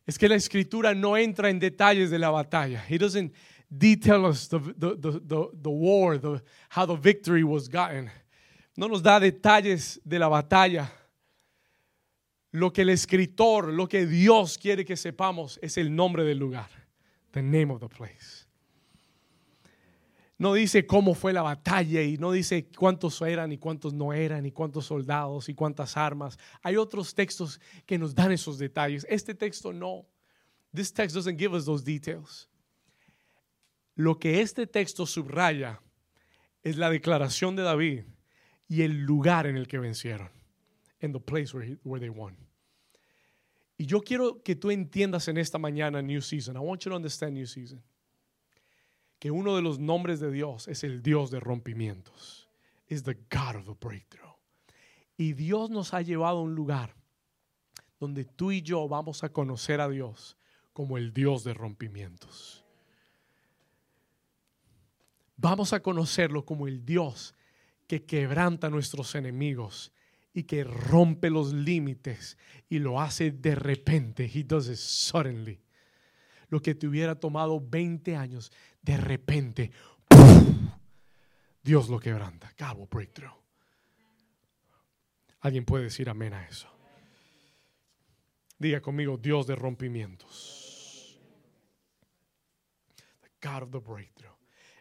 es 0.08 0.18
que 0.18 0.30
la 0.30 0.36
escritura 0.36 0.94
no 0.94 1.18
entra 1.18 1.50
en 1.50 1.60
detalles 1.60 2.10
de 2.10 2.18
la 2.18 2.30
batalla. 2.30 2.82
He 2.88 2.98
doesn't 2.98 3.34
detail 3.70 4.24
us 4.24 4.48
the, 4.48 4.58
the, 4.78 4.96
the, 4.96 5.50
the 5.62 5.70
war, 5.70 6.18
how 6.70 6.86
the 6.86 6.96
victory 6.96 7.44
was 7.44 7.68
gotten. 7.68 8.10
No 8.78 8.88
nos 8.88 9.04
da 9.04 9.20
detalles 9.20 10.00
de 10.06 10.18
la 10.18 10.30
batalla. 10.30 10.90
Lo 12.54 12.72
que 12.72 12.84
el 12.84 12.92
escritor, 12.92 13.68
lo 13.74 13.86
que 13.86 14.06
Dios 14.06 14.58
quiere 14.58 14.86
que 14.86 14.96
sepamos 14.96 15.60
es 15.62 15.78
el 15.78 15.94
nombre 15.94 16.24
del 16.24 16.38
lugar. 16.38 16.70
The 17.34 17.42
name 17.42 17.70
of 17.70 17.82
the 17.82 17.90
place 17.90 18.35
no 20.38 20.54
dice 20.54 20.86
cómo 20.86 21.14
fue 21.14 21.32
la 21.32 21.42
batalla 21.42 22.02
y 22.02 22.18
no 22.18 22.32
dice 22.32 22.68
cuántos 22.78 23.22
eran 23.22 23.54
y 23.54 23.58
cuántos 23.58 23.94
no 23.94 24.12
eran 24.12 24.46
y 24.46 24.52
cuántos 24.52 24.86
soldados 24.86 25.48
y 25.48 25.54
cuántas 25.54 25.96
armas. 25.96 26.38
Hay 26.62 26.76
otros 26.76 27.16
textos 27.16 27.62
que 27.86 27.98
nos 27.98 28.14
dan 28.14 28.34
esos 28.34 28.58
detalles. 28.58 29.06
Este 29.10 29.34
texto 29.34 29.72
no. 29.72 30.06
This 30.74 30.92
text 30.92 31.16
doesn't 31.16 31.40
give 31.40 31.56
us 31.56 31.64
those 31.64 31.86
details. 31.86 32.50
Lo 33.96 34.20
que 34.20 34.42
este 34.42 34.68
texto 34.68 35.06
subraya 35.06 35.80
es 36.64 36.76
la 36.76 36.90
declaración 36.90 37.56
de 37.56 37.64
David 37.64 38.04
y 38.68 38.82
el 38.82 39.06
lugar 39.06 39.48
en 39.48 39.56
el 39.56 39.68
que 39.68 39.80
vencieron. 39.80 40.30
In 41.00 41.14
the 41.14 41.20
place 41.20 41.56
where, 41.56 41.78
where 41.86 42.02
they 42.02 42.10
won. 42.10 42.36
Y 43.78 43.86
yo 43.86 44.02
quiero 44.02 44.42
que 44.44 44.56
tú 44.56 44.70
entiendas 44.70 45.30
en 45.30 45.38
esta 45.38 45.58
mañana 45.58 46.02
New 46.02 46.22
Season. 46.22 46.58
I 46.58 46.60
want 46.60 46.84
you 46.84 46.90
to 46.90 46.96
understand 46.96 47.36
New 47.36 47.46
Season 47.46 47.82
que 49.26 49.32
uno 49.32 49.56
de 49.56 49.64
los 49.64 49.80
nombres 49.80 50.20
de 50.20 50.30
Dios 50.30 50.68
es 50.68 50.84
el 50.84 51.02
Dios 51.02 51.32
de 51.32 51.40
rompimientos. 51.40 52.48
Es 52.86 53.02
the 53.02 53.16
God 53.16 53.56
of 53.56 53.66
the 53.66 53.88
breakthrough. 53.88 54.36
Y 55.18 55.34
Dios 55.34 55.72
nos 55.72 55.96
ha 55.96 56.04
llevado 56.04 56.38
a 56.38 56.42
un 56.44 56.54
lugar 56.54 56.96
donde 58.00 58.24
tú 58.24 58.52
y 58.52 58.62
yo 58.62 58.88
vamos 58.88 59.24
a 59.24 59.30
conocer 59.30 59.82
a 59.82 59.90
Dios 59.90 60.38
como 60.74 61.00
el 61.00 61.12
Dios 61.12 61.44
de 61.44 61.56
rompimientos. 61.56 62.64
Vamos 65.38 65.74
a 65.74 65.80
conocerlo 65.80 66.46
como 66.46 66.68
el 66.68 66.86
Dios 66.86 67.34
que 67.88 68.06
quebranta 68.06 68.68
a 68.68 68.70
nuestros 68.70 69.16
enemigos 69.16 69.92
y 70.36 70.44
que 70.44 70.64
rompe 70.64 71.32
los 71.32 71.52
límites 71.52 72.38
y 72.70 72.78
lo 72.78 73.02
hace 73.02 73.32
de 73.32 73.56
repente. 73.56 74.30
He 74.32 74.44
does 74.44 74.70
it 74.70 74.76
suddenly. 74.76 75.66
Lo 76.50 76.62
que 76.62 76.76
te 76.76 76.86
hubiera 76.86 77.16
tomado 77.16 77.60
20 77.60 78.16
años, 78.16 78.52
de 78.86 78.98
repente, 78.98 79.72
Dios 81.64 81.90
lo 81.90 82.00
quebranta. 82.00 82.54
Cabo 82.56 82.86
breakthrough. 82.86 83.34
¿Alguien 85.42 85.66
puede 85.66 85.86
decir 85.86 86.08
amén 86.08 86.34
a 86.36 86.48
eso? 86.48 86.70
Diga 88.60 88.82
conmigo, 88.82 89.18
Dios 89.18 89.48
de 89.48 89.56
rompimientos. 89.56 91.20
The 93.22 93.48
God 93.48 93.64
of 93.64 93.72
the 93.72 93.80
breakthrough. 93.80 94.36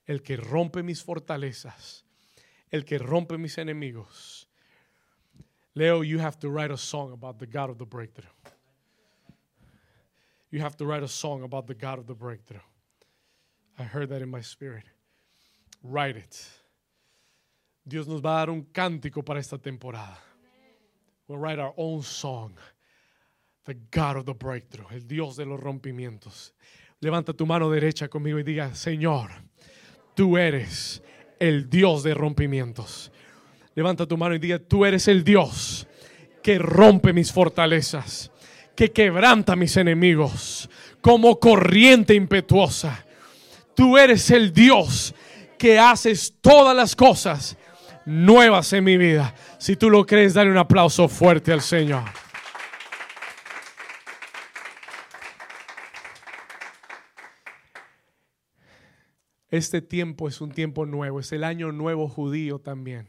El 0.04 0.22
que 0.22 0.36
rompe 0.36 0.82
mis 0.82 1.02
fortalezas. 1.02 2.04
El 2.70 2.84
que 2.84 2.98
rompe 2.98 3.38
mis 3.38 3.56
enemigos. 3.56 4.48
Leo, 5.72 6.02
you 6.02 6.20
have 6.20 6.38
to 6.38 6.50
write 6.50 6.70
a 6.70 6.76
song 6.76 7.12
about 7.12 7.38
the 7.38 7.46
God 7.46 7.70
of 7.70 7.78
the 7.78 7.86
breakthrough. 7.86 8.30
You 10.50 10.60
have 10.60 10.76
to 10.76 10.84
write 10.84 11.02
a 11.02 11.08
song 11.08 11.42
about 11.42 11.66
the 11.66 11.74
God 11.74 11.98
of 11.98 12.06
the 12.06 12.14
breakthrough. 12.14 12.60
I 13.78 13.82
heard 13.82 14.08
that 14.10 14.22
in 14.22 14.30
my 14.30 14.40
spirit. 14.40 14.84
Write 15.82 16.16
it. 16.16 16.36
Dios 17.84 18.06
nos 18.06 18.20
va 18.20 18.36
a 18.36 18.38
dar 18.38 18.50
un 18.50 18.62
cántico 18.72 19.22
para 19.22 19.40
esta 19.40 19.58
temporada. 19.58 20.18
We'll 21.28 21.38
write 21.38 21.58
our 21.58 21.74
own 21.76 22.02
song. 22.02 22.54
The 23.64 23.76
God 23.90 24.16
of 24.16 24.26
the 24.26 24.34
breakthrough, 24.34 24.86
el 24.90 25.06
Dios 25.06 25.36
de 25.36 25.46
los 25.46 25.58
rompimientos. 25.58 26.52
Levanta 27.00 27.32
tu 27.32 27.46
mano 27.46 27.70
derecha 27.70 28.08
conmigo 28.08 28.38
y 28.38 28.42
diga, 28.42 28.74
Señor, 28.74 29.30
tú 30.14 30.36
eres 30.36 31.02
el 31.38 31.68
Dios 31.68 32.02
de 32.02 32.14
rompimientos. 32.14 33.10
Levanta 33.74 34.06
tu 34.06 34.16
mano 34.16 34.34
y 34.34 34.38
diga, 34.38 34.58
tú 34.58 34.84
eres 34.84 35.08
el 35.08 35.24
Dios 35.24 35.86
que 36.42 36.58
rompe 36.58 37.12
mis 37.12 37.32
fortalezas, 37.32 38.30
que 38.76 38.92
quebranta 38.92 39.56
mis 39.56 39.76
enemigos 39.76 40.68
como 41.00 41.40
corriente 41.40 42.14
impetuosa. 42.14 43.04
Tú 43.74 43.98
eres 43.98 44.30
el 44.30 44.52
Dios 44.52 45.14
que 45.58 45.78
haces 45.78 46.34
todas 46.40 46.76
las 46.76 46.94
cosas 46.94 47.56
nuevas 48.04 48.72
en 48.72 48.84
mi 48.84 48.96
vida. 48.96 49.34
Si 49.58 49.76
tú 49.76 49.90
lo 49.90 50.04
crees, 50.04 50.34
dale 50.34 50.50
un 50.50 50.58
aplauso 50.58 51.08
fuerte 51.08 51.52
al 51.52 51.60
Señor. 51.60 52.04
Este 59.48 59.80
tiempo 59.80 60.26
es 60.26 60.40
un 60.40 60.50
tiempo 60.50 60.84
nuevo, 60.84 61.20
es 61.20 61.30
el 61.30 61.44
año 61.44 61.70
nuevo 61.70 62.08
judío 62.08 62.58
también. 62.58 63.08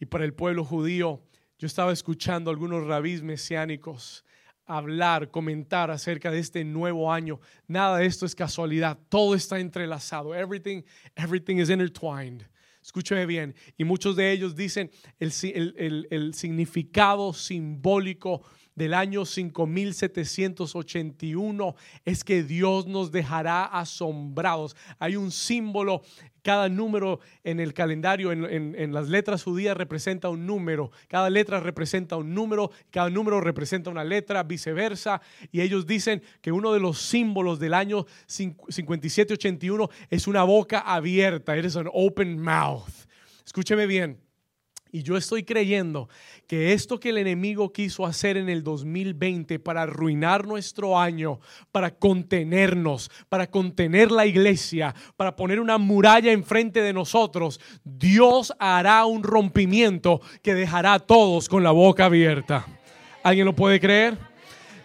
Y 0.00 0.06
para 0.06 0.24
el 0.24 0.32
pueblo 0.32 0.64
judío, 0.64 1.22
yo 1.58 1.66
estaba 1.66 1.92
escuchando 1.92 2.50
algunos 2.50 2.86
rabís 2.86 3.22
mesiánicos 3.22 4.24
hablar, 4.68 5.30
comentar 5.30 5.90
acerca 5.90 6.30
de 6.30 6.38
este 6.38 6.62
nuevo 6.62 7.12
año. 7.12 7.40
Nada 7.66 7.98
de 7.98 8.06
esto 8.06 8.26
es 8.26 8.34
casualidad, 8.34 8.98
todo 9.08 9.34
está 9.34 9.58
entrelazado. 9.58 10.34
Everything, 10.34 10.82
everything 11.16 11.56
is 11.56 11.70
intertwined. 11.70 12.44
Escúcheme 12.82 13.26
bien. 13.26 13.54
Y 13.76 13.84
muchos 13.84 14.14
de 14.14 14.30
ellos 14.30 14.54
dicen 14.54 14.90
el, 15.18 15.32
el, 15.76 16.06
el 16.10 16.34
significado 16.34 17.32
simbólico 17.32 18.42
del 18.78 18.94
año 18.94 19.26
5781 19.26 21.74
es 22.04 22.24
que 22.24 22.42
Dios 22.42 22.86
nos 22.86 23.12
dejará 23.12 23.64
asombrados. 23.64 24.74
Hay 24.98 25.16
un 25.16 25.30
símbolo, 25.30 26.00
cada 26.42 26.70
número 26.70 27.20
en 27.44 27.60
el 27.60 27.74
calendario, 27.74 28.32
en, 28.32 28.92
las 28.92 29.08
letras 29.08 29.42
judías 29.42 29.76
representa 29.76 30.30
un 30.30 30.46
número, 30.46 30.90
cada 31.08 31.28
letra 31.28 31.60
representa 31.60 32.16
un 32.16 32.32
número, 32.32 32.70
cada 32.90 33.10
número 33.10 33.40
representa 33.40 33.90
una 33.90 34.04
letra, 34.04 34.44
viceversa. 34.44 35.20
Y 35.52 35.60
ellos 35.60 35.86
dicen 35.86 36.22
que 36.40 36.52
uno 36.52 36.72
de 36.72 36.80
los 36.80 36.98
símbolos 36.98 37.58
del 37.58 37.74
año 37.74 38.06
5781 38.26 39.90
es 40.08 40.26
una 40.26 40.44
boca 40.44 40.80
abierta, 40.80 41.54
eres 41.56 41.74
un 41.74 41.90
open 41.92 42.40
mouth. 42.40 42.88
Escúcheme 43.44 43.86
bien. 43.86 44.27
Y 44.90 45.02
yo 45.02 45.16
estoy 45.16 45.42
creyendo 45.42 46.08
que 46.46 46.72
esto 46.72 46.98
que 46.98 47.10
el 47.10 47.18
enemigo 47.18 47.72
quiso 47.72 48.06
hacer 48.06 48.36
en 48.36 48.48
el 48.48 48.62
2020 48.62 49.58
para 49.58 49.82
arruinar 49.82 50.46
nuestro 50.46 50.98
año, 50.98 51.40
para 51.72 51.90
contenernos, 51.90 53.10
para 53.28 53.50
contener 53.50 54.10
la 54.10 54.26
iglesia, 54.26 54.94
para 55.16 55.36
poner 55.36 55.60
una 55.60 55.78
muralla 55.78 56.32
enfrente 56.32 56.80
de 56.80 56.92
nosotros, 56.92 57.60
Dios 57.84 58.52
hará 58.58 59.04
un 59.04 59.22
rompimiento 59.22 60.20
que 60.42 60.54
dejará 60.54 60.94
a 60.94 60.98
todos 61.00 61.48
con 61.48 61.62
la 61.62 61.70
boca 61.70 62.06
abierta. 62.06 62.66
¿Alguien 63.22 63.46
lo 63.46 63.54
puede 63.54 63.80
creer? 63.80 64.27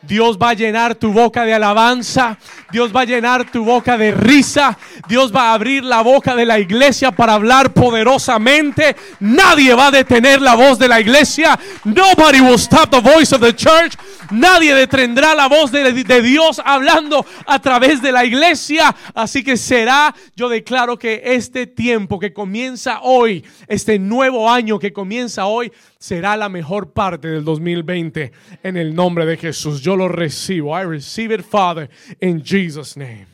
Dios 0.07 0.37
va 0.37 0.49
a 0.49 0.53
llenar 0.53 0.95
tu 0.95 1.11
boca 1.11 1.45
de 1.45 1.53
alabanza. 1.53 2.37
Dios 2.71 2.93
va 2.93 3.01
a 3.01 3.05
llenar 3.05 3.49
tu 3.49 3.63
boca 3.63 3.97
de 3.97 4.11
risa. 4.11 4.77
Dios 5.07 5.33
va 5.33 5.49
a 5.49 5.53
abrir 5.53 5.83
la 5.83 6.01
boca 6.01 6.35
de 6.35 6.45
la 6.45 6.59
iglesia 6.59 7.11
para 7.11 7.33
hablar 7.33 7.73
poderosamente. 7.73 8.95
Nadie 9.19 9.73
va 9.73 9.87
a 9.87 9.91
detener 9.91 10.41
la 10.41 10.55
voz 10.55 10.77
de 10.77 10.87
la 10.87 10.99
iglesia. 10.99 11.57
Nobody 11.85 12.41
will 12.41 12.59
stop 12.59 12.89
the 12.89 12.99
voice 12.99 13.33
of 13.33 13.41
the 13.41 13.55
church. 13.55 13.95
Nadie 14.31 14.73
detendrá 14.73 15.35
la 15.35 15.47
voz 15.47 15.71
de, 15.71 16.21
Dios 16.21 16.61
hablando 16.63 17.25
a 17.45 17.59
través 17.59 18.01
de 18.01 18.11
la 18.11 18.25
iglesia. 18.25 18.95
Así 19.13 19.43
que 19.43 19.57
será, 19.57 20.13
yo 20.35 20.49
declaro 20.49 20.97
que 20.97 21.21
este 21.23 21.67
tiempo 21.67 22.19
que 22.19 22.33
comienza 22.33 23.01
hoy, 23.01 23.43
este 23.67 23.99
nuevo 23.99 24.49
año 24.49 24.79
que 24.79 24.91
comienza 24.91 25.45
hoy, 25.45 25.71
será 25.99 26.35
la 26.35 26.49
mejor 26.49 26.91
parte 26.91 27.29
del 27.29 27.45
2020 27.45 28.31
en 28.63 28.75
el 28.77 28.93
nombre 28.93 29.25
de 29.25 29.37
Jesús. 29.37 29.81
Lo 29.95 30.07
recibo. 30.07 30.73
I 30.73 30.83
receive 30.83 31.33
it, 31.33 31.43
Father, 31.43 31.89
in 32.19 32.41
Jesus' 32.43 32.95
name. 32.95 33.27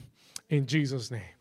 In 0.50 0.66
Jesus' 0.68 1.12
name. 1.12 1.38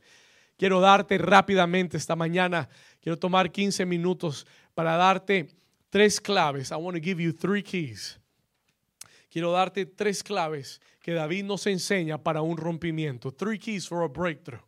Quiero 0.57 0.81
darte 0.81 1.19
rápidamente 1.19 1.97
esta 1.97 2.17
mañana, 2.17 2.69
quiero 3.01 3.17
tomar 3.17 3.51
15 3.51 3.87
minutos 3.87 4.47
para 4.75 4.97
darte 4.97 5.49
tres 5.89 6.21
claves. 6.21 6.73
I 6.73 6.77
want 6.77 6.97
to 6.97 7.01
give 7.03 7.23
you 7.23 7.33
three 7.33 7.63
keys. 7.63 8.19
Quiero 9.31 9.53
darte 9.53 9.87
tres 9.87 10.23
claves 10.23 10.81
que 11.01 11.13
David 11.13 11.45
nos 11.45 11.67
enseña 11.67 12.23
para 12.23 12.43
un 12.43 12.57
rompimiento. 12.57 13.33
Three 13.33 13.59
keys 13.59 13.87
for 13.87 14.03
a 14.03 14.09
breakthrough. 14.09 14.61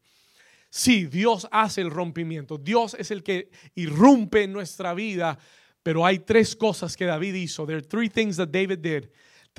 Sí, 0.70 1.06
Dios 1.06 1.48
hace 1.50 1.80
el 1.80 1.90
rompimiento. 1.90 2.56
Dios 2.56 2.94
es 2.94 3.10
el 3.10 3.24
que 3.24 3.50
irrumpe 3.74 4.46
nuestra 4.46 4.94
vida 4.94 5.36
pero 5.82 6.04
hay 6.04 6.18
tres 6.18 6.54
cosas 6.54 6.96
que 6.96 7.06
David 7.06 7.34
hizo. 7.34 7.66
There 7.66 7.78
are 7.78 7.86
three 7.86 8.08
things 8.08 8.36
that 8.36 8.48
David 8.48 8.80
did. 8.80 9.08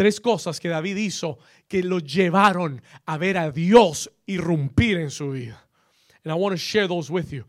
Tres 0.02 0.20
cosas 0.20 0.60
que 0.60 0.68
David 0.68 0.98
hizo 0.98 1.38
que 1.68 1.84
lo 1.84 2.00
llevaron 2.00 2.82
a 3.06 3.20
ver 3.20 3.38
a 3.38 3.52
Dios 3.52 4.12
irrumpir 4.26 4.98
en 4.98 5.12
su 5.12 5.30
vida. 5.30 5.64
And 6.24 6.36
I 6.36 6.40
want 6.40 6.56
to 6.56 6.58
share 6.58 6.88
those 6.88 7.14
with 7.14 7.30
you. 7.30 7.46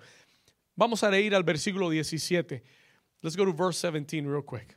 Vamos 0.77 1.03
a 1.03 1.09
leer 1.09 1.35
al 1.35 1.45
versículo 1.45 1.89
17. 1.89 2.63
Let's 3.23 3.39
go 3.39 3.47
to 3.47 3.55
verse 3.55 3.81
17 3.81 4.29
real 4.29 4.45
quick. 4.45 4.77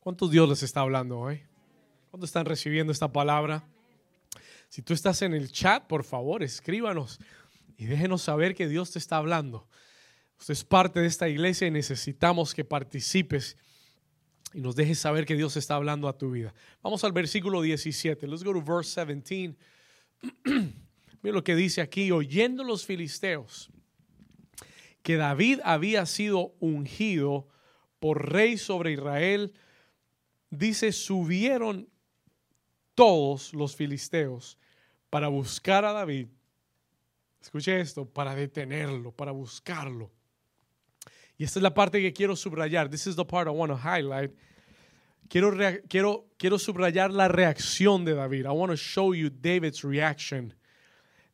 ¿Cuántos 0.00 0.30
Dios 0.30 0.48
les 0.48 0.62
está 0.62 0.80
hablando 0.80 1.18
hoy? 1.18 1.42
¿Cuántos 2.10 2.30
están 2.30 2.46
recibiendo 2.46 2.94
esta 2.94 3.12
palabra? 3.12 3.62
Si 4.70 4.80
tú 4.80 4.94
estás 4.94 5.20
en 5.20 5.34
el 5.34 5.52
chat, 5.52 5.86
por 5.86 6.02
favor, 6.02 6.42
escríbanos 6.42 7.20
y 7.76 7.84
déjenos 7.84 8.22
saber 8.22 8.54
que 8.54 8.68
Dios 8.68 8.92
te 8.92 8.98
está 8.98 9.18
hablando. 9.18 9.68
Usted 10.38 10.52
es 10.52 10.64
parte 10.64 11.00
de 11.00 11.06
esta 11.06 11.28
iglesia 11.28 11.66
y 11.66 11.70
necesitamos 11.70 12.54
que 12.54 12.64
participes 12.64 13.56
y 14.52 14.60
nos 14.60 14.76
dejes 14.76 14.98
saber 14.98 15.26
que 15.26 15.34
Dios 15.34 15.56
está 15.56 15.74
hablando 15.74 16.08
a 16.08 16.16
tu 16.16 16.30
vida. 16.30 16.54
Vamos 16.82 17.04
al 17.04 17.12
versículo 17.12 17.62
17. 17.62 18.26
Let's 18.26 18.44
go 18.44 18.52
to 18.52 18.62
verse 18.62 18.94
17. 18.94 19.56
Mira 21.22 21.34
lo 21.34 21.44
que 21.44 21.54
dice 21.54 21.80
aquí, 21.80 22.10
oyendo 22.10 22.64
los 22.64 22.86
filisteos 22.86 23.70
que 25.02 25.16
David 25.16 25.60
había 25.62 26.06
sido 26.06 26.54
ungido 26.58 27.48
por 28.00 28.32
rey 28.32 28.58
sobre 28.58 28.92
Israel, 28.92 29.52
dice, 30.50 30.92
subieron 30.92 31.88
todos 32.94 33.52
los 33.54 33.76
filisteos 33.76 34.58
para 35.10 35.28
buscar 35.28 35.84
a 35.84 35.92
David. 35.92 36.28
Escuche 37.40 37.78
esto, 37.80 38.08
para 38.08 38.34
detenerlo, 38.34 39.12
para 39.12 39.30
buscarlo. 39.30 40.10
Y 41.38 41.44
esta 41.44 41.58
es 41.58 41.62
la 41.62 41.74
parte 41.74 42.00
que 42.00 42.12
quiero 42.12 42.34
subrayar. 42.34 42.88
This 42.88 43.06
is 43.06 43.16
the 43.16 43.24
part 43.24 43.48
I 43.48 43.50
want 43.50 43.70
to 43.70 43.76
highlight. 43.76 44.32
Quiero, 45.28 45.52
quiero, 45.88 46.26
quiero 46.38 46.58
subrayar 46.58 47.10
la 47.10 47.28
reacción 47.28 48.04
de 48.04 48.14
David. 48.14 48.46
I 48.46 48.50
want 48.50 48.70
to 48.70 48.76
show 48.76 49.12
you 49.12 49.28
David's 49.28 49.82
reaction. 49.82 50.54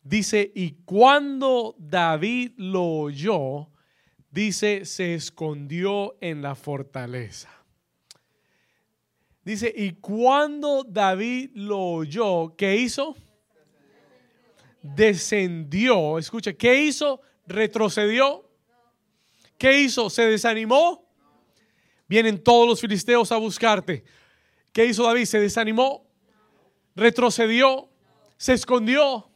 Dice, 0.02 0.50
y 0.54 0.76
cuando 0.84 1.76
David 1.78 2.52
lo 2.56 2.82
oyó, 2.82 3.68
dice, 4.30 4.84
se 4.84 5.14
escondió 5.14 6.16
en 6.20 6.42
la 6.42 6.54
fortaleza. 6.54 7.50
Dice, 9.44 9.72
y 9.76 9.92
cuando 9.92 10.84
David 10.84 11.50
lo 11.54 11.78
oyó, 11.78 12.56
¿qué 12.56 12.76
hizo? 12.76 13.14
descendió. 14.82 16.18
Escucha, 16.18 16.52
¿qué 16.52 16.82
hizo? 16.84 17.20
Retrocedió. 17.46 18.48
¿Qué 19.62 19.78
hizo? 19.78 20.10
¿Se 20.10 20.22
desanimó? 20.26 21.08
Vienen 22.08 22.42
todos 22.42 22.66
los 22.66 22.80
filisteos 22.80 23.30
a 23.30 23.36
buscarte. 23.36 24.02
¿Qué 24.72 24.86
hizo 24.86 25.04
David? 25.04 25.24
¿Se 25.24 25.38
desanimó? 25.38 26.04
¿Retrocedió? 26.96 27.88
¿Se 28.36 28.54
escondió? 28.54 29.30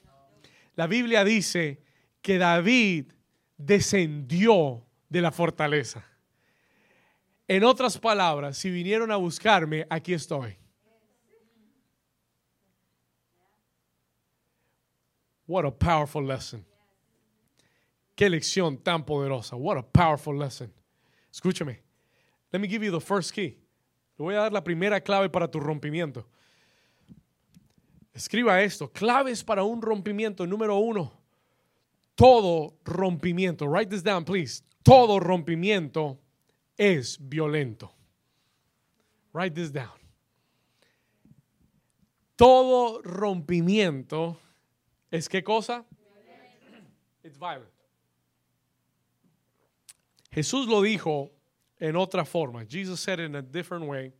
La 0.74 0.88
Biblia 0.88 1.22
dice 1.22 1.80
que 2.22 2.38
David 2.38 3.12
descendió 3.56 4.84
de 5.08 5.20
la 5.20 5.30
fortaleza. 5.30 6.04
En 7.46 7.62
otras 7.62 7.96
palabras, 7.96 8.58
si 8.58 8.68
vinieron 8.68 9.12
a 9.12 9.16
buscarme, 9.16 9.86
aquí 9.88 10.12
estoy. 10.12 10.58
What 15.46 15.66
a 15.66 15.70
powerful 15.70 16.26
lesson. 16.26 16.66
Qué 18.16 18.30
lección 18.30 18.82
tan 18.82 19.04
poderosa. 19.04 19.56
What 19.56 19.76
a 19.76 19.82
powerful 19.82 20.36
lesson. 20.36 20.72
Escúchame. 21.32 21.78
Let 22.52 22.60
me 22.60 22.68
give 22.68 22.82
you 22.82 22.90
the 22.90 23.00
first 23.00 23.32
key. 23.32 23.58
Le 24.18 24.24
voy 24.24 24.34
a 24.34 24.40
dar 24.40 24.52
la 24.52 24.62
primera 24.62 25.00
clave 25.00 25.30
para 25.30 25.48
tu 25.48 25.60
rompimiento. 25.60 26.24
Escriba 28.14 28.62
esto. 28.62 28.88
Claves 28.88 29.44
para 29.44 29.62
un 29.62 29.82
rompimiento. 29.82 30.46
Número 30.46 30.78
uno. 30.78 31.12
Todo 32.16 32.78
rompimiento. 32.84 33.66
Write 33.66 33.90
this 33.90 34.02
down, 34.02 34.24
please. 34.24 34.62
Todo 34.82 35.20
rompimiento 35.20 36.18
es 36.78 37.18
violento. 37.20 37.92
Write 39.34 39.54
this 39.54 39.70
down. 39.70 39.90
Todo 42.36 43.02
rompimiento 43.02 44.38
¿Es 45.10 45.28
qué 45.28 45.42
cosa? 45.42 45.84
It's 47.22 47.38
violent. 47.38 47.75
Jesús 50.36 50.68
lo 50.68 50.82
dijo 50.82 51.32
en 51.78 51.96
otra 51.96 52.26
forma. 52.26 52.66
Jesus 52.66 53.00
said 53.00 53.20
in 53.20 53.36
a 53.36 53.40
different 53.40 53.86
way. 53.86 54.12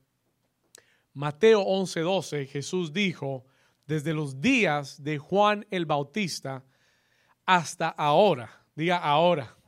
Mateo 1.13 1.63
11:12, 1.63 2.47
Jesús 2.47 2.91
dijo, 2.91 3.45
desde 3.87 4.15
los 4.15 4.41
días 4.41 5.03
de 5.03 5.19
Juan 5.19 5.67
el 5.71 5.85
Bautista 5.85 6.65
hasta 7.45 7.91
ahora, 7.91 8.49
diga 8.75 8.97
ahora, 8.97 9.59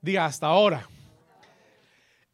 diga 0.00 0.24
hasta 0.24 0.46
ahora, 0.46 0.88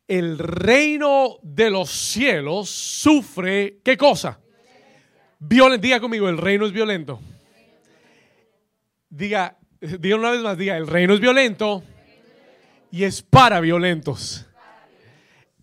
el 0.07 0.39
reino 0.39 1.39
de 1.43 1.71
los 1.71 1.91
cielos 1.91 2.69
sufre, 2.71 3.81
¿qué 3.83 3.97
cosa? 3.97 4.39
Violen, 5.41 5.81
diga 5.81 5.99
conmigo, 5.99 6.29
el 6.29 6.39
reino 6.39 6.67
es 6.67 6.73
violento. 6.73 7.19
Diga, 9.09 9.59
diga 9.81 10.15
una 10.15 10.31
vez 10.31 10.41
más, 10.41 10.57
diga, 10.57 10.77
el 10.77 10.87
reino 10.87 11.15
es 11.15 11.21
violento 11.21 11.83
y 12.95 13.03
es 13.03 13.23
para 13.23 13.59
violentos. 13.59 14.47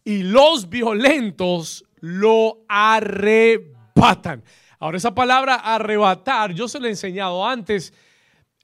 Y 0.03 0.23
los 0.23 0.67
violentos 0.67 1.85
lo 2.01 2.65
arrebatan. 2.67 4.43
Ahora, 4.77 4.97
esa 4.97 5.15
palabra 5.15 5.55
arrebatar, 5.55 6.53
yo 6.53 6.67
se 6.67 6.77
lo 6.77 6.87
he 6.87 6.89
enseñado 6.89 7.47
antes. 7.47 7.93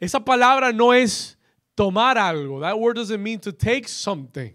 Esa 0.01 0.19
palabra 0.19 0.73
no 0.73 0.93
es 0.93 1.37
tomar 1.75 2.17
algo. 2.17 2.59
That 2.59 2.75
word 2.75 2.95
doesn't 2.95 3.21
mean 3.21 3.39
to 3.39 3.53
take 3.53 3.87
something. 3.87 4.53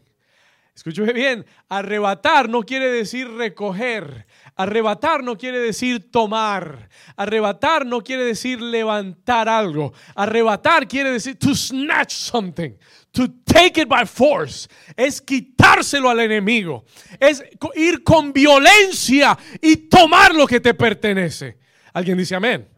Escúcheme 0.74 1.14
bien, 1.14 1.46
arrebatar 1.70 2.50
no 2.50 2.64
quiere 2.64 2.90
decir 2.90 3.30
recoger. 3.30 4.26
Arrebatar 4.56 5.24
no 5.24 5.38
quiere 5.38 5.58
decir 5.58 6.10
tomar. 6.10 6.90
Arrebatar 7.16 7.86
no 7.86 8.02
quiere 8.02 8.24
decir 8.24 8.60
levantar 8.60 9.48
algo. 9.48 9.94
Arrebatar 10.14 10.86
quiere 10.86 11.12
decir 11.12 11.38
to 11.38 11.54
snatch 11.54 12.12
something. 12.12 12.76
To 13.12 13.28
take 13.44 13.82
it 13.82 13.88
by 13.88 14.06
force. 14.06 14.68
Es 14.96 15.20
quitárselo 15.20 16.08
al 16.08 16.20
enemigo. 16.20 16.84
Es 17.20 17.42
ir 17.74 18.02
con 18.02 18.32
violencia 18.32 19.38
y 19.60 19.76
tomar 19.88 20.34
lo 20.34 20.46
que 20.46 20.60
te 20.60 20.74
pertenece. 20.74 21.58
¿Alguien 21.92 22.16
dice 22.16 22.34
amén? 22.34 22.72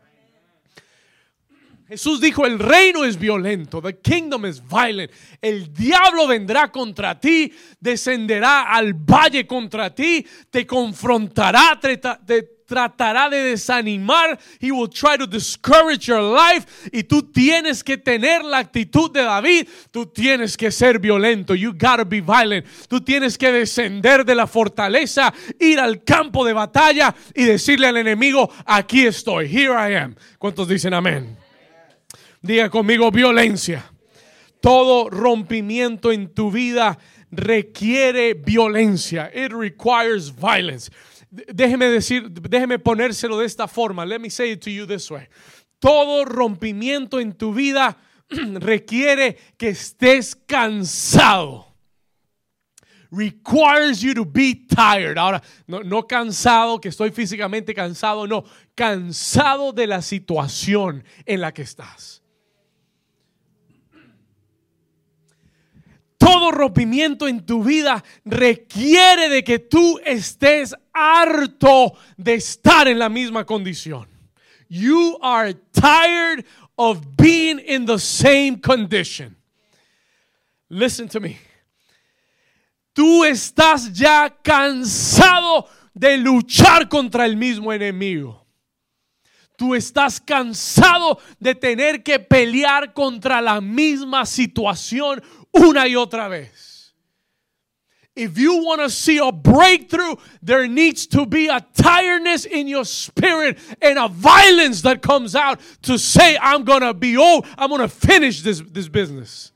Jesús 1.87 2.21
dijo, 2.21 2.47
el 2.47 2.59
reino 2.59 3.05
es 3.05 3.19
violento, 3.19 3.83
the 3.83 4.01
kingdom 4.01 4.47
is 4.47 4.61
violent. 4.61 5.13
El 5.41 5.73
diablo 5.73 6.27
vendrá 6.27 6.73
contra 6.73 7.21
ti, 7.21 7.53
descenderá 7.79 8.75
al 8.75 8.95
valle 8.95 9.47
contra 9.47 9.95
ti, 9.95 10.27
te 10.51 10.67
confrontará, 10.67 11.79
te, 11.79 12.54
tratará 12.67 13.29
de 13.29 13.43
desanimar. 13.43 14.39
He 14.61 14.71
will 14.73 14.89
try 14.89 15.17
to 15.17 15.27
discourage 15.27 16.07
your 16.07 16.23
life. 16.23 16.67
Y 16.93 17.05
tú 17.05 17.23
tienes 17.23 17.83
que 17.83 17.97
tener 17.97 18.45
la 18.45 18.59
actitud 18.59 19.11
de 19.11 19.23
David. 19.23 19.69
Tú 19.91 20.07
tienes 20.07 20.57
que 20.57 20.71
ser 20.71 20.99
violento. 20.99 21.55
You 21.55 21.73
gotta 21.73 22.05
be 22.05 22.21
violent. 22.21 22.67
Tú 22.89 23.01
tienes 23.01 23.37
que 23.39 23.53
descender 23.53 24.25
de 24.25 24.35
la 24.35 24.47
fortaleza, 24.47 25.33
ir 25.59 25.81
al 25.81 26.05
campo 26.05 26.45
de 26.45 26.53
batalla 26.53 27.15
y 27.35 27.45
decirle 27.45 27.87
al 27.87 27.97
enemigo, 27.97 28.51
aquí 28.67 29.07
estoy, 29.07 29.47
here 29.47 29.75
I 29.75 29.95
am. 29.97 30.15
¿Cuántos 30.39 30.69
dicen 30.69 30.95
amén? 30.95 31.37
Diga 32.43 32.69
conmigo 32.69 33.11
violencia. 33.11 33.91
Todo 34.61 35.11
rompimiento 35.11 36.13
en 36.13 36.33
tu 36.33 36.51
vida 36.51 36.99
requiere 37.31 38.35
violencia. 38.35 39.31
It 39.35 39.53
requires 39.53 40.31
violence. 40.35 40.91
Déjeme 41.53 41.87
decir, 41.87 42.31
déjeme 42.31 42.79
ponérselo 42.79 43.39
de 43.39 43.47
esta 43.47 43.67
forma. 43.67 44.05
Let 44.05 44.21
me 44.21 44.31
say 44.31 44.53
it 44.53 44.61
to 44.63 44.71
you 44.71 44.87
this 44.87 45.11
way. 45.11 45.27
Todo 45.81 46.25
rompimiento 46.25 47.19
en 47.21 47.33
tu 47.33 47.53
vida 47.53 47.97
requiere 48.31 49.37
que 49.57 49.71
estés 49.71 50.37
cansado. 50.37 51.67
Requires 53.11 54.01
you 54.01 54.15
to 54.15 54.25
be 54.25 54.55
tired. 54.55 55.19
Ahora, 55.19 55.43
no, 55.67 55.83
no 55.83 56.03
cansado, 56.07 56.81
que 56.81 56.89
estoy 56.89 57.11
físicamente 57.11 57.75
cansado, 57.75 58.27
no, 58.27 58.45
cansado 58.75 59.73
de 59.73 59.87
la 59.87 60.03
situación 60.03 61.05
en 61.25 61.41
la 61.41 61.53
que 61.53 61.63
estás. 61.63 62.24
Todo 66.25 66.51
rompimiento 66.51 67.29
en 67.29 67.45
tu 67.45 67.63
vida 67.63 68.03
requiere 68.25 69.29
de 69.29 69.45
que 69.45 69.59
tú 69.59 70.01
estés 70.07 70.75
harto 70.95 71.99
de 72.17 72.37
estar 72.37 72.89
en 72.89 72.99
la 72.99 73.11
misma 73.11 73.45
condición. 73.45 74.09
You 74.71 75.19
are 75.21 75.53
tired 75.73 76.47
of 76.77 77.03
being 77.15 77.59
in 77.59 77.85
the 77.85 77.99
same 77.99 78.59
condition. 78.59 79.37
Listen 80.71 81.09
to 81.11 81.21
me. 81.21 81.37
Tú 82.95 83.23
estás 83.23 83.93
ya 83.93 84.35
cansado 84.43 85.69
de 85.93 86.17
luchar 86.17 86.89
contra 86.89 87.27
el 87.27 87.37
mismo 87.37 87.71
enemigo. 87.71 88.47
Tú 89.59 89.75
estás 89.75 90.21
cansado 90.21 91.19
de 91.39 91.55
tener 91.55 92.03
que 92.03 92.19
pelear 92.19 92.95
contra 92.95 93.43
la 93.43 93.61
misma 93.61 94.25
situación 94.25 95.23
una 95.57 95.87
y 95.87 95.95
otra 95.95 96.29
vez. 96.29 96.75
If 98.17 98.39
you 98.39 98.63
want 98.63 98.81
to 98.81 98.91
see 98.91 99.19
a 99.19 99.33
breakthrough, 99.33 100.15
there 100.41 100.69
needs 100.69 101.07
to 101.09 101.27
be 101.27 101.49
a 101.49 101.61
tiredness 101.75 102.45
in 102.45 102.69
your 102.69 102.85
spirit 102.85 103.59
and 103.83 103.99
a 103.99 104.07
violence 104.07 104.83
that 104.83 105.03
comes 105.03 105.35
out 105.35 105.61
to 105.83 105.99
say, 105.99 106.39
I'm 106.41 106.63
going 106.65 106.83
to 106.83 106.95
be 106.95 107.17
old, 107.17 107.45
I'm 107.59 107.71
going 107.71 107.81
to 107.81 107.89
finish 107.89 108.43
this, 108.43 108.61
this 108.61 108.89
business. 108.89 109.51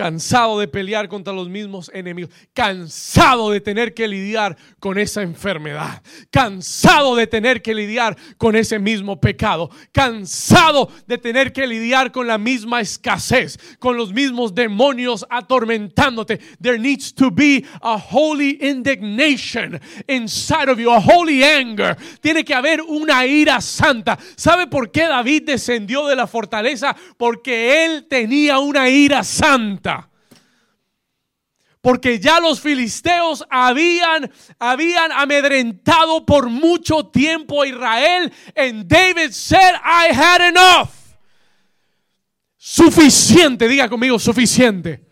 Cansado 0.00 0.58
de 0.58 0.66
pelear 0.66 1.10
contra 1.10 1.30
los 1.30 1.50
mismos 1.50 1.90
enemigos, 1.92 2.32
cansado 2.54 3.50
de 3.50 3.60
tener 3.60 3.92
que 3.92 4.08
lidiar 4.08 4.56
con 4.78 4.96
esa 4.96 5.20
enfermedad, 5.20 6.02
cansado 6.30 7.16
de 7.16 7.26
tener 7.26 7.60
que 7.60 7.74
lidiar 7.74 8.16
con 8.38 8.56
ese 8.56 8.78
mismo 8.78 9.20
pecado, 9.20 9.68
cansado 9.92 10.90
de 11.06 11.18
tener 11.18 11.52
que 11.52 11.66
lidiar 11.66 12.12
con 12.12 12.26
la 12.26 12.38
misma 12.38 12.80
escasez, 12.80 13.58
con 13.78 13.98
los 13.98 14.14
mismos 14.14 14.54
demonios 14.54 15.26
atormentándote. 15.28 16.38
There 16.62 16.78
needs 16.78 17.12
to 17.16 17.30
be 17.30 17.66
a 17.82 17.98
holy 17.98 18.56
indignation 18.58 19.78
inside 20.08 20.70
of 20.70 20.78
you, 20.78 20.90
a 20.90 20.98
holy 20.98 21.44
anger. 21.44 21.94
Tiene 22.22 22.42
que 22.42 22.54
haber 22.54 22.80
una 22.80 23.26
ira 23.26 23.60
santa. 23.60 24.18
¿Sabe 24.34 24.66
por 24.66 24.90
qué 24.90 25.02
David 25.02 25.42
descendió 25.44 26.06
de 26.06 26.16
la 26.16 26.26
fortaleza? 26.26 26.96
Porque 27.18 27.84
él 27.84 28.06
tenía 28.08 28.60
una 28.60 28.88
ira 28.88 29.22
santa 29.22 29.89
porque 31.80 32.18
ya 32.18 32.40
los 32.40 32.60
filisteos 32.60 33.44
habían, 33.48 34.30
habían 34.58 35.12
amedrentado 35.12 36.26
por 36.26 36.50
mucho 36.50 37.06
tiempo 37.06 37.62
a 37.62 37.66
Israel. 37.66 38.32
And 38.54 38.86
David 38.86 39.32
said, 39.32 39.74
I 39.82 40.12
had 40.12 40.48
enough. 40.48 40.90
Suficiente, 42.56 43.66
diga 43.66 43.88
conmigo, 43.88 44.18
suficiente. 44.18 45.06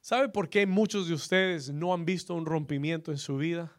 ¿Sabe 0.00 0.28
por 0.28 0.48
qué 0.48 0.66
muchos 0.66 1.08
de 1.08 1.14
ustedes 1.14 1.70
no 1.70 1.94
han 1.94 2.04
visto 2.04 2.34
un 2.34 2.44
rompimiento 2.44 3.10
en 3.10 3.18
su 3.18 3.36
vida? 3.36 3.72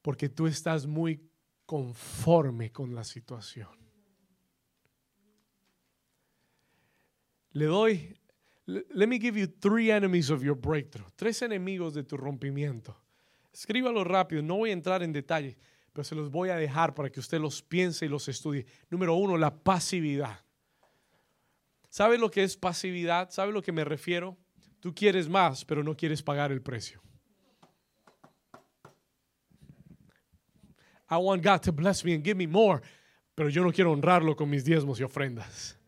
Porque 0.00 0.28
tú 0.28 0.46
estás 0.46 0.86
muy 0.86 1.28
conforme 1.66 2.70
con 2.70 2.94
la 2.94 3.04
situación. 3.04 3.85
Le 7.56 7.64
doy, 7.64 8.14
let 8.66 9.06
me 9.06 9.18
give 9.18 9.38
you 9.38 9.46
three 9.46 9.90
enemies 9.90 10.28
of 10.28 10.42
your 10.42 10.54
breakthrough. 10.54 11.06
Tres 11.16 11.40
enemigos 11.40 11.94
de 11.94 12.02
tu 12.02 12.18
rompimiento. 12.18 12.94
Escríbalo 13.50 14.04
rápido, 14.04 14.42
no 14.42 14.58
voy 14.58 14.68
a 14.68 14.72
entrar 14.74 15.02
en 15.02 15.10
detalle, 15.10 15.56
pero 15.90 16.04
se 16.04 16.14
los 16.14 16.30
voy 16.30 16.50
a 16.50 16.56
dejar 16.56 16.94
para 16.94 17.08
que 17.08 17.18
usted 17.18 17.40
los 17.40 17.62
piense 17.62 18.04
y 18.04 18.10
los 18.10 18.28
estudie. 18.28 18.66
Número 18.90 19.14
uno, 19.14 19.38
la 19.38 19.54
pasividad. 19.54 20.38
¿Sabe 21.88 22.18
lo 22.18 22.30
que 22.30 22.42
es 22.42 22.58
pasividad? 22.58 23.30
¿Sabe 23.30 23.52
lo 23.52 23.62
que 23.62 23.72
me 23.72 23.86
refiero? 23.86 24.36
Tú 24.80 24.94
quieres 24.94 25.26
más, 25.26 25.64
pero 25.64 25.82
no 25.82 25.96
quieres 25.96 26.22
pagar 26.22 26.52
el 26.52 26.60
precio. 26.60 27.00
I 31.10 31.16
want 31.16 31.42
God 31.42 31.62
to 31.62 31.72
bless 31.72 32.04
me 32.04 32.12
and 32.12 32.22
give 32.22 32.36
me 32.36 32.46
more, 32.46 32.82
pero 33.34 33.48
yo 33.48 33.62
no 33.64 33.72
quiero 33.72 33.92
honrarlo 33.92 34.36
con 34.36 34.50
mis 34.50 34.62
diezmos 34.62 35.00
y 35.00 35.04
ofrendas. 35.04 35.78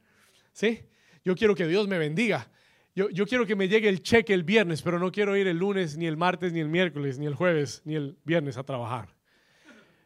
¿Sí? 0.54 0.88
Yo 1.28 1.36
quiero 1.36 1.54
que 1.54 1.66
Dios 1.66 1.86
me 1.86 1.98
bendiga. 1.98 2.48
Yo, 2.94 3.10
yo, 3.10 3.26
quiero 3.26 3.44
que 3.44 3.54
me 3.54 3.68
llegue 3.68 3.90
el 3.90 4.02
cheque 4.02 4.32
el 4.32 4.44
viernes, 4.44 4.80
pero 4.80 4.98
no 4.98 5.12
quiero 5.12 5.36
ir 5.36 5.46
el 5.46 5.58
lunes, 5.58 5.98
ni 5.98 6.06
el 6.06 6.16
martes, 6.16 6.54
ni 6.54 6.60
el 6.60 6.70
miércoles, 6.70 7.18
ni 7.18 7.26
el 7.26 7.34
jueves, 7.34 7.82
ni 7.84 7.96
el 7.96 8.16
viernes 8.24 8.56
a 8.56 8.62
trabajar. 8.62 9.14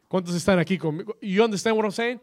¿Cuántos 0.09 0.35
están 0.35 0.59
aquí 0.59 0.77
conmigo? 0.77 1.17
You 1.21 1.41
understand 1.41 1.77
what 1.77 1.85
I'm 1.85 1.93
saying? 1.93 2.19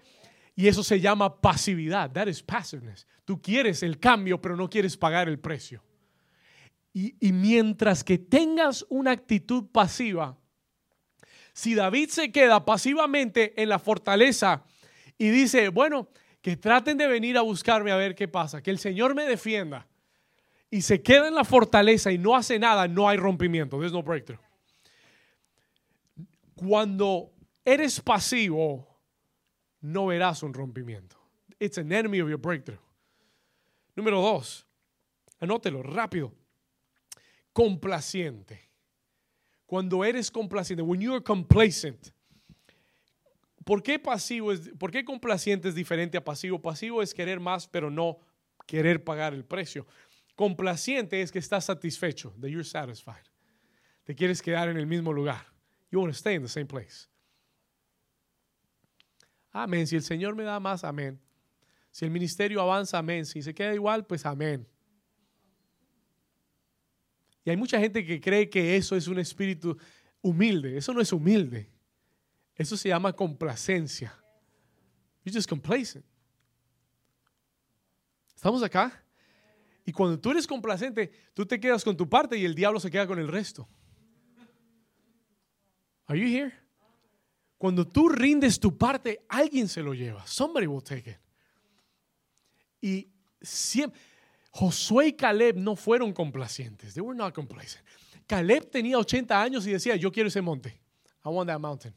Y 0.54 0.68
eso 0.68 0.82
se 0.82 1.00
llama 1.00 1.40
pasividad. 1.40 2.12
That 2.12 2.26
is 2.26 2.42
passiveness. 2.42 3.06
Tú 3.24 3.40
quieres 3.40 3.82
el 3.82 3.98
cambio, 3.98 4.38
pero 4.38 4.54
no 4.54 4.68
quieres 4.68 4.98
pagar 4.98 5.30
el 5.30 5.38
precio. 5.38 5.82
Y, 6.92 7.14
y 7.26 7.32
mientras 7.32 8.04
que 8.04 8.18
tengas 8.18 8.84
una 8.90 9.12
actitud 9.12 9.64
pasiva, 9.72 10.36
Si 11.54 11.74
David 11.74 12.10
se 12.10 12.30
queda 12.30 12.66
pasivamente 12.66 13.60
en 13.62 13.70
la 13.70 13.78
fortaleza 13.78 14.62
y 15.16 15.30
dice, 15.30 15.70
bueno, 15.70 16.10
que 16.40 16.56
traten 16.56 16.96
de 16.96 17.06
venir 17.06 17.36
a 17.36 17.42
buscarme 17.42 17.92
a 17.92 17.96
ver 17.96 18.14
qué 18.14 18.28
pasa, 18.28 18.62
que 18.62 18.70
el 18.70 18.78
Señor 18.78 19.14
me 19.14 19.24
defienda, 19.24 19.86
y 20.70 20.82
se 20.82 21.02
queda 21.02 21.28
en 21.28 21.34
la 21.34 21.44
fortaleza 21.44 22.12
y 22.12 22.18
no 22.18 22.36
hace 22.36 22.58
nada, 22.58 22.86
no 22.86 23.08
hay 23.08 23.16
rompimiento. 23.16 23.78
There's 23.78 23.92
no 23.92 24.02
breakthrough. 24.02 24.38
Cuando 26.54 27.32
eres 27.64 28.00
pasivo, 28.00 28.86
no 29.80 30.06
verás 30.06 30.42
un 30.42 30.54
rompimiento. 30.54 31.16
It's 31.58 31.76
an 31.78 31.90
enemy 31.92 32.20
of 32.20 32.28
your 32.28 32.38
breakthrough. 32.38 32.78
Número 33.96 34.20
dos, 34.20 34.66
anótelo 35.40 35.82
rápido. 35.82 36.32
Complaciente. 37.52 38.70
Cuando 39.66 40.04
eres 40.04 40.30
complaciente, 40.30 40.82
when 40.82 41.00
you 41.00 41.12
are 41.14 41.22
complacent. 41.22 42.12
¿Por 43.70 43.84
qué 43.84 44.00
pasivo 44.00 44.50
es, 44.50 44.68
por 44.80 44.90
qué 44.90 45.04
complaciente 45.04 45.68
es 45.68 45.76
diferente 45.76 46.18
a 46.18 46.24
pasivo? 46.24 46.60
Pasivo 46.60 47.02
es 47.02 47.14
querer 47.14 47.38
más, 47.38 47.68
pero 47.68 47.88
no 47.88 48.18
querer 48.66 49.04
pagar 49.04 49.32
el 49.32 49.44
precio. 49.44 49.86
Complaciente 50.34 51.22
es 51.22 51.30
que 51.30 51.38
estás 51.38 51.66
satisfecho, 51.66 52.34
that 52.40 52.48
you're 52.48 52.64
satisfied. 52.64 53.22
Te 54.02 54.16
quieres 54.16 54.42
quedar 54.42 54.68
en 54.68 54.76
el 54.76 54.88
mismo 54.88 55.12
lugar. 55.12 55.46
You 55.92 56.00
want 56.00 56.12
to 56.12 56.18
stay 56.18 56.34
in 56.34 56.42
the 56.42 56.48
same 56.48 56.66
place. 56.66 57.06
Amén. 59.52 59.86
Si 59.86 59.94
el 59.94 60.02
Señor 60.02 60.34
me 60.34 60.42
da 60.42 60.58
más, 60.58 60.82
amén. 60.82 61.20
Si 61.92 62.04
el 62.04 62.10
ministerio 62.10 62.60
avanza, 62.60 62.98
amén. 62.98 63.24
Si 63.24 63.40
se 63.40 63.54
queda 63.54 63.72
igual, 63.72 64.04
pues 64.04 64.26
amén. 64.26 64.66
Y 67.44 67.50
hay 67.50 67.56
mucha 67.56 67.78
gente 67.78 68.04
que 68.04 68.20
cree 68.20 68.50
que 68.50 68.74
eso 68.74 68.96
es 68.96 69.06
un 69.06 69.20
espíritu 69.20 69.78
humilde. 70.22 70.76
Eso 70.76 70.92
no 70.92 71.00
es 71.00 71.12
humilde. 71.12 71.69
Eso 72.60 72.76
se 72.76 72.90
llama 72.90 73.10
complacencia. 73.14 74.14
You're 75.24 75.34
just 75.34 75.48
complacent. 75.48 76.04
¿Estamos 78.36 78.62
acá? 78.62 79.02
Y 79.86 79.92
cuando 79.92 80.20
tú 80.20 80.30
eres 80.30 80.46
complacente, 80.46 81.10
tú 81.32 81.46
te 81.46 81.58
quedas 81.58 81.82
con 81.82 81.96
tu 81.96 82.06
parte 82.06 82.36
y 82.36 82.44
el 82.44 82.54
diablo 82.54 82.78
se 82.78 82.90
queda 82.90 83.06
con 83.06 83.18
el 83.18 83.28
resto. 83.28 83.66
Are 86.04 86.20
you 86.20 86.26
here? 86.26 86.52
Cuando 87.56 87.88
tú 87.88 88.10
rindes 88.10 88.60
tu 88.60 88.76
parte, 88.76 89.24
alguien 89.30 89.66
se 89.66 89.80
lo 89.80 89.94
lleva. 89.94 90.26
Somebody 90.26 90.66
will 90.66 90.84
take 90.84 91.12
it. 91.12 91.18
Y 92.82 93.08
Josué 94.50 95.06
y 95.06 95.12
Caleb 95.14 95.56
no 95.56 95.76
fueron 95.76 96.12
complacientes. 96.12 96.92
They 96.92 97.00
were 97.00 97.16
not 97.16 97.34
complacent. 97.34 97.82
Caleb 98.26 98.70
tenía 98.70 98.98
80 98.98 99.42
años 99.42 99.66
y 99.66 99.72
decía, 99.72 99.96
yo 99.96 100.12
quiero 100.12 100.28
ese 100.28 100.42
monte. 100.42 100.78
I 101.24 101.30
want 101.30 101.48
that 101.48 101.58
mountain. 101.58 101.94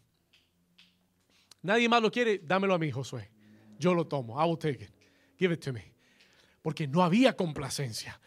Nadie 1.63 1.89
más 1.89 2.01
lo 2.01 2.11
quiere, 2.11 2.39
dámelo 2.43 2.75
a 2.75 2.77
mí, 2.77 2.91
Josué. 2.91 3.31
Yo 3.79 3.93
lo 3.93 4.05
tomo. 4.05 4.39
I 4.39 4.47
will 4.47 4.57
take 4.57 4.83
it. 4.83 4.91
Give 5.37 5.51
it 5.51 5.61
to 5.61 5.73
me 5.73 5.93
porque 6.63 6.87
no 6.87 7.03
había 7.03 7.35
complacencia. 7.35 8.19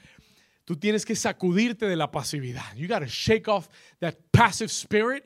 Tú 0.65 0.77
tienes 0.77 1.05
que 1.05 1.17
sacudirte 1.17 1.87
de 1.87 1.97
la 1.97 2.11
pasividad. 2.11 2.75
You 2.77 2.87
got 2.87 3.01
to 3.01 3.07
shake 3.07 3.49
off 3.49 3.69
that 3.99 4.15
passive 4.31 4.71
spirit. 4.71 5.25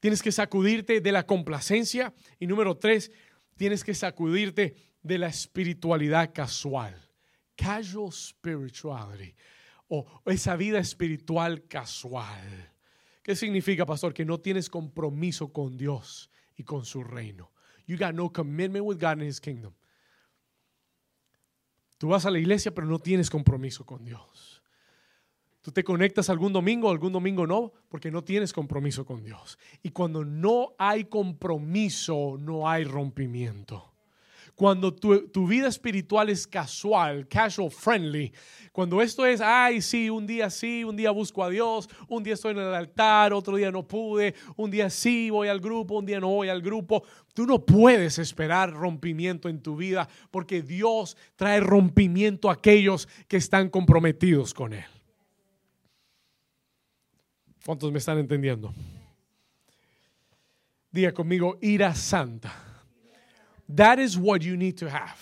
Tienes 0.00 0.22
que 0.22 0.30
sacudirte 0.30 1.00
de 1.00 1.12
la 1.12 1.26
complacencia. 1.26 2.14
Y 2.38 2.46
número 2.46 2.76
tres, 2.76 3.10
tienes 3.56 3.82
que 3.82 3.94
sacudirte 3.94 4.76
de 5.02 5.18
la 5.18 5.28
espiritualidad 5.28 6.32
casual. 6.32 6.94
Casual 7.56 8.12
spirituality. 8.12 9.34
O 9.88 10.06
esa 10.26 10.56
vida 10.56 10.78
espiritual 10.78 11.66
casual. 11.66 12.70
¿Qué 13.22 13.34
significa, 13.34 13.84
pastor? 13.84 14.14
Que 14.14 14.24
no 14.24 14.38
tienes 14.38 14.68
compromiso 14.68 15.52
con 15.52 15.76
Dios 15.76 16.30
y 16.56 16.64
con 16.64 16.84
su 16.84 17.02
reino. 17.02 17.50
You 17.86 17.96
got 17.96 18.14
no 18.14 18.30
commitment 18.30 18.84
with 18.84 18.98
God 18.98 19.20
and 19.20 19.22
His 19.22 19.40
kingdom. 19.40 19.72
Tú 21.98 22.08
vas 22.08 22.26
a 22.26 22.30
la 22.30 22.38
iglesia 22.38 22.74
pero 22.74 22.86
no 22.86 22.98
tienes 22.98 23.30
compromiso 23.30 23.84
con 23.84 24.04
Dios. 24.04 24.62
Tú 25.60 25.70
te 25.70 25.84
conectas 25.84 26.28
algún 26.28 26.52
domingo, 26.52 26.90
algún 26.90 27.12
domingo 27.12 27.46
no, 27.46 27.72
porque 27.88 28.10
no 28.10 28.24
tienes 28.24 28.52
compromiso 28.52 29.06
con 29.06 29.22
Dios. 29.22 29.58
Y 29.82 29.90
cuando 29.90 30.24
no 30.24 30.74
hay 30.76 31.04
compromiso, 31.04 32.36
no 32.40 32.68
hay 32.68 32.82
rompimiento. 32.82 33.91
Cuando 34.54 34.94
tu, 34.94 35.46
vida 35.46 35.68
espiritual 35.68 36.28
es 36.28 36.46
casual, 36.46 37.26
casual 37.26 37.70
friendly, 37.70 38.32
cuando 38.70 39.02
esto 39.02 39.26
es, 39.26 39.40
ay, 39.40 39.80
sí, 39.80 40.08
un 40.08 40.26
día 40.26 40.50
sí, 40.50 40.84
un 40.84 40.94
día 40.94 41.10
busco 41.10 41.42
a 41.42 41.50
Dios, 41.50 41.88
un 42.08 42.22
día 42.22 42.34
estoy 42.34 42.52
en 42.52 42.58
el 42.58 42.74
altar, 42.74 43.32
otro 43.32 43.56
día 43.56 43.70
no 43.70 43.86
pude, 43.86 44.34
un 44.56 44.70
día 44.70 44.88
sí 44.90 45.30
voy 45.30 45.48
al 45.48 45.60
grupo, 45.60 45.98
un 45.98 46.06
día 46.06 46.20
no 46.20 46.28
voy 46.28 46.48
al 46.48 46.62
grupo, 46.62 47.02
tú 47.34 47.46
no 47.46 47.64
puedes 47.64 48.18
esperar 48.18 48.72
rompimiento 48.72 49.48
en 49.48 49.62
tu 49.62 49.76
vida 49.76 50.08
porque 50.30 50.62
Dios 50.62 51.16
trae 51.36 51.60
rompimiento 51.60 52.50
a 52.50 52.54
aquellos 52.54 53.08
que 53.28 53.38
están 53.38 53.68
comprometidos 53.68 54.54
con 54.54 54.74
Él. 54.74 54.84
¿Cuántos 57.64 57.92
me 57.92 57.98
están 57.98 58.18
entendiendo? 58.18 58.72
Diga 60.90 61.12
conmigo, 61.12 61.58
ira 61.62 61.94
santa. 61.94 62.71
That 63.74 63.98
is 63.98 64.18
what 64.18 64.42
you 64.42 64.56
need 64.56 64.76
to 64.78 64.90
have. 64.90 65.18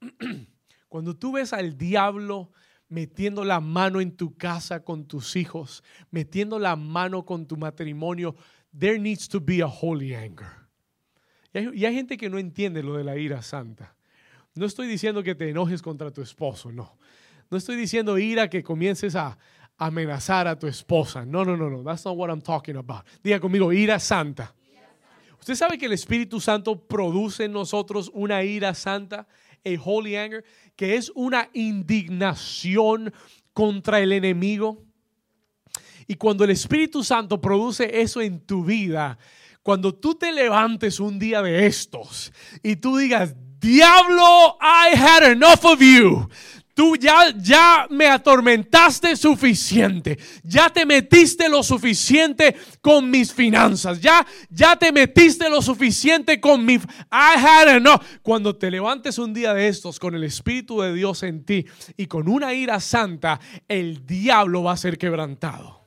Cuando 0.88 1.14
tú 1.14 1.32
ves 1.32 1.52
al 1.52 1.76
diablo 1.76 2.50
metiendo 2.90 3.44
la 3.44 3.60
mano 3.60 4.00
en 4.00 4.16
tu 4.16 4.36
casa 4.36 4.80
con 4.80 5.06
tus 5.06 5.36
hijos, 5.36 5.82
metiendo 6.10 6.58
la 6.58 6.76
mano 6.76 7.24
con 7.24 7.46
tu 7.46 7.56
matrimonio, 7.56 8.34
there 8.76 8.98
needs 8.98 9.28
to 9.28 9.40
be 9.40 9.60
a 9.62 9.68
holy 9.68 10.14
anger. 10.14 10.62
Y 11.54 11.84
hay, 11.84 11.94
gente 11.94 12.16
que 12.16 12.30
no 12.30 12.38
entiende 12.38 12.82
lo 12.82 12.96
de 12.96 13.04
la 13.04 13.16
ira 13.16 13.42
santa. 13.42 13.94
No 14.54 14.64
estoy 14.64 14.86
diciendo 14.86 15.22
que 15.22 15.34
te 15.34 15.48
enojes 15.48 15.82
contra 15.82 16.10
tu 16.10 16.22
esposo, 16.22 16.72
no. 16.72 16.98
No 17.50 17.58
estoy 17.58 17.76
diciendo 17.76 18.18
ira 18.18 18.48
que 18.48 18.62
comiences 18.62 19.14
a 19.14 19.36
amenazar 19.76 20.48
a 20.48 20.58
tu 20.58 20.66
esposa. 20.66 21.26
No, 21.26 21.44
no, 21.44 21.56
no, 21.56 21.68
no. 21.68 21.82
That's 21.82 22.04
not 22.04 22.16
what 22.16 22.30
I'm 22.30 22.40
talking 22.40 22.76
about. 22.76 23.04
Diga 23.22 23.38
conmigo, 23.38 23.72
ira 23.72 23.98
santa. 23.98 24.54
Usted 25.42 25.56
sabe 25.56 25.76
que 25.76 25.86
el 25.86 25.92
Espíritu 25.92 26.40
Santo 26.40 26.86
produce 26.86 27.46
en 27.46 27.52
nosotros 27.52 28.12
una 28.14 28.44
ira 28.44 28.74
santa, 28.74 29.26
a 29.64 29.82
holy 29.84 30.14
anger, 30.14 30.44
que 30.76 30.94
es 30.94 31.10
una 31.16 31.50
indignación 31.52 33.12
contra 33.52 33.98
el 33.98 34.12
enemigo. 34.12 34.84
Y 36.06 36.14
cuando 36.14 36.44
el 36.44 36.50
Espíritu 36.50 37.02
Santo 37.02 37.40
produce 37.40 38.02
eso 38.02 38.20
en 38.20 38.38
tu 38.46 38.64
vida, 38.64 39.18
cuando 39.64 39.92
tú 39.92 40.14
te 40.14 40.30
levantes 40.30 41.00
un 41.00 41.18
día 41.18 41.42
de 41.42 41.66
estos 41.66 42.32
y 42.62 42.76
tú 42.76 42.96
digas, 42.96 43.34
diablo, 43.58 44.58
I 44.60 44.96
had 44.96 45.24
enough 45.28 45.64
of 45.64 45.80
you. 45.80 46.28
Tú 46.74 46.96
ya, 46.96 47.34
ya 47.36 47.86
me 47.90 48.06
atormentaste 48.06 49.14
suficiente. 49.14 50.18
Ya 50.42 50.70
te 50.70 50.86
metiste 50.86 51.48
lo 51.48 51.62
suficiente 51.62 52.56
con 52.80 53.10
mis 53.10 53.32
finanzas. 53.32 54.00
Ya, 54.00 54.26
ya 54.48 54.76
te 54.76 54.90
metiste 54.90 55.50
lo 55.50 55.60
suficiente 55.60 56.40
con 56.40 56.64
mi... 56.64 56.74
I 56.74 57.36
had 57.36 57.76
enough. 57.76 58.00
Cuando 58.22 58.56
te 58.56 58.70
levantes 58.70 59.18
un 59.18 59.34
día 59.34 59.52
de 59.52 59.68
estos 59.68 59.98
con 59.98 60.14
el 60.14 60.24
Espíritu 60.24 60.80
de 60.80 60.94
Dios 60.94 61.22
en 61.22 61.44
ti 61.44 61.66
y 61.96 62.06
con 62.06 62.26
una 62.26 62.54
ira 62.54 62.80
santa, 62.80 63.38
el 63.68 64.06
diablo 64.06 64.62
va 64.62 64.72
a 64.72 64.76
ser 64.78 64.96
quebrantado. 64.96 65.82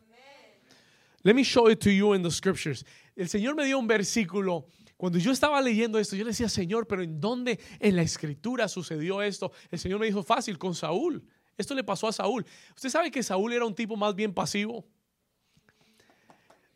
Let 1.24 1.34
me 1.34 1.44
show 1.44 1.68
it 1.68 1.80
to 1.80 1.90
you 1.90 2.14
in 2.14 2.22
the 2.22 2.30
scriptures. 2.30 2.86
El 3.16 3.28
Señor 3.28 3.56
me 3.56 3.66
dio 3.66 3.80
un 3.80 3.88
versículo 3.88 4.68
cuando 4.98 5.20
yo 5.20 5.32
estaba 5.32 5.62
leyendo 5.62 6.00
esto, 6.00 6.16
yo 6.16 6.24
le 6.24 6.30
decía, 6.32 6.48
Señor, 6.48 6.88
pero 6.88 7.04
¿en 7.04 7.20
dónde 7.20 7.60
en 7.80 7.96
la 7.96 8.02
escritura 8.02 8.68
sucedió 8.68 9.22
esto? 9.22 9.52
El 9.70 9.80
Señor 9.80 10.00
me 10.00 10.06
dijo, 10.06 10.24
fácil, 10.24 10.58
con 10.58 10.74
Saúl. 10.74 11.24
Esto 11.58 11.74
le 11.74 11.84
pasó 11.84 12.08
a 12.08 12.14
Saúl. 12.14 12.46
¿Usted 12.76 12.90
sabe 12.90 13.12
que 13.12 13.24
Saúl 13.24 13.54
era 13.54 13.66
un 13.66 13.76
tipo 13.76 13.96
más 13.96 14.16
bien 14.16 14.34
pasivo? 14.34 14.86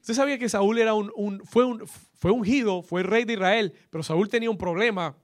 ¿Usted 0.01 0.13
sabía 0.13 0.38
que 0.38 0.49
Saúl 0.49 0.80
era 0.80 0.93
un, 0.93 1.41
fue, 1.45 1.65
un, 1.65 1.86
fue 1.88 2.32
ungido, 2.32 2.82
fue 2.82 3.03
rey 3.03 3.26
de 3.26 3.34
Israel, 3.34 3.74
pero 3.89 4.03
Saúl 4.03 4.30
tenía 4.30 4.49
un 4.49 4.57
problema? 4.57 5.15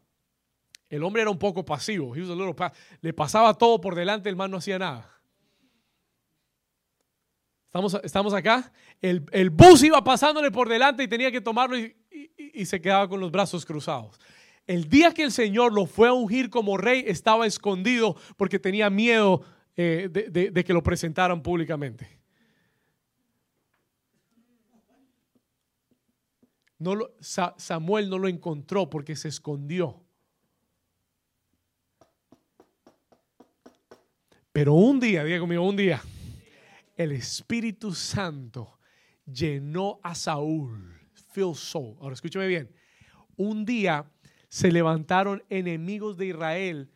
El 0.89 1.03
hombre 1.03 1.21
era 1.21 1.31
un 1.31 1.39
poco 1.39 1.65
pasivo. 1.65 2.13
le 3.01 3.13
pasaba 3.13 3.53
todo 3.53 3.81
por 3.81 3.95
delante, 3.95 4.29
el 4.29 4.35
man 4.35 4.51
no 4.51 4.57
hacía 4.57 4.79
nada. 4.79 5.11
¿Estamos, 7.65 7.99
estamos 8.03 8.33
acá? 8.33 8.71
El, 9.01 9.25
el 9.31 9.49
bus 9.49 9.83
iba 9.83 10.01
pasándole 10.01 10.49
por 10.49 10.69
delante 10.69 11.03
y 11.03 11.09
tenía 11.09 11.29
que 11.29 11.41
tomarlo 11.41 11.77
y, 11.77 11.93
y, 12.55 12.65
se 12.65 12.81
quedaba 12.81 13.07
con 13.07 13.19
los 13.19 13.31
brazos 13.31 13.65
cruzados. 13.65 14.19
El 14.67 14.89
día 14.89 15.13
que 15.13 15.23
el 15.23 15.31
Señor 15.31 15.73
lo 15.73 15.85
fue 15.85 16.07
a 16.07 16.13
ungir 16.13 16.49
como 16.49 16.77
rey, 16.77 17.03
estaba 17.07 17.45
escondido 17.45 18.15
porque 18.37 18.59
tenía 18.59 18.89
miedo 18.89 19.43
eh, 19.75 20.09
de, 20.09 20.63
que 20.63 20.73
lo 20.73 20.81
presentaran 20.81 21.43
públicamente. 21.43 22.07
Samuel 27.19 28.09
no 28.09 28.19
lo 28.19 28.27
encontró 28.27 28.89
porque 28.89 29.15
se 29.15 29.29
escondió. 29.29 30.01
Pero 34.51 34.73
un 34.73 34.99
día, 34.99 35.23
diga 35.23 35.39
conmigo, 35.39 35.67
un 35.67 35.75
día, 35.75 36.01
el 36.95 37.11
Espíritu 37.11 37.93
Santo 37.93 38.79
llenó 39.25 39.99
a 40.01 40.15
Saúl. 40.15 41.04
Ahora 41.43 42.13
escúcheme 42.13 42.47
bien. 42.47 42.71
Un 43.35 43.65
día 43.65 44.09
se 44.47 44.71
levantaron 44.71 45.43
enemigos 45.49 46.17
de 46.17 46.27
Israel 46.27 46.89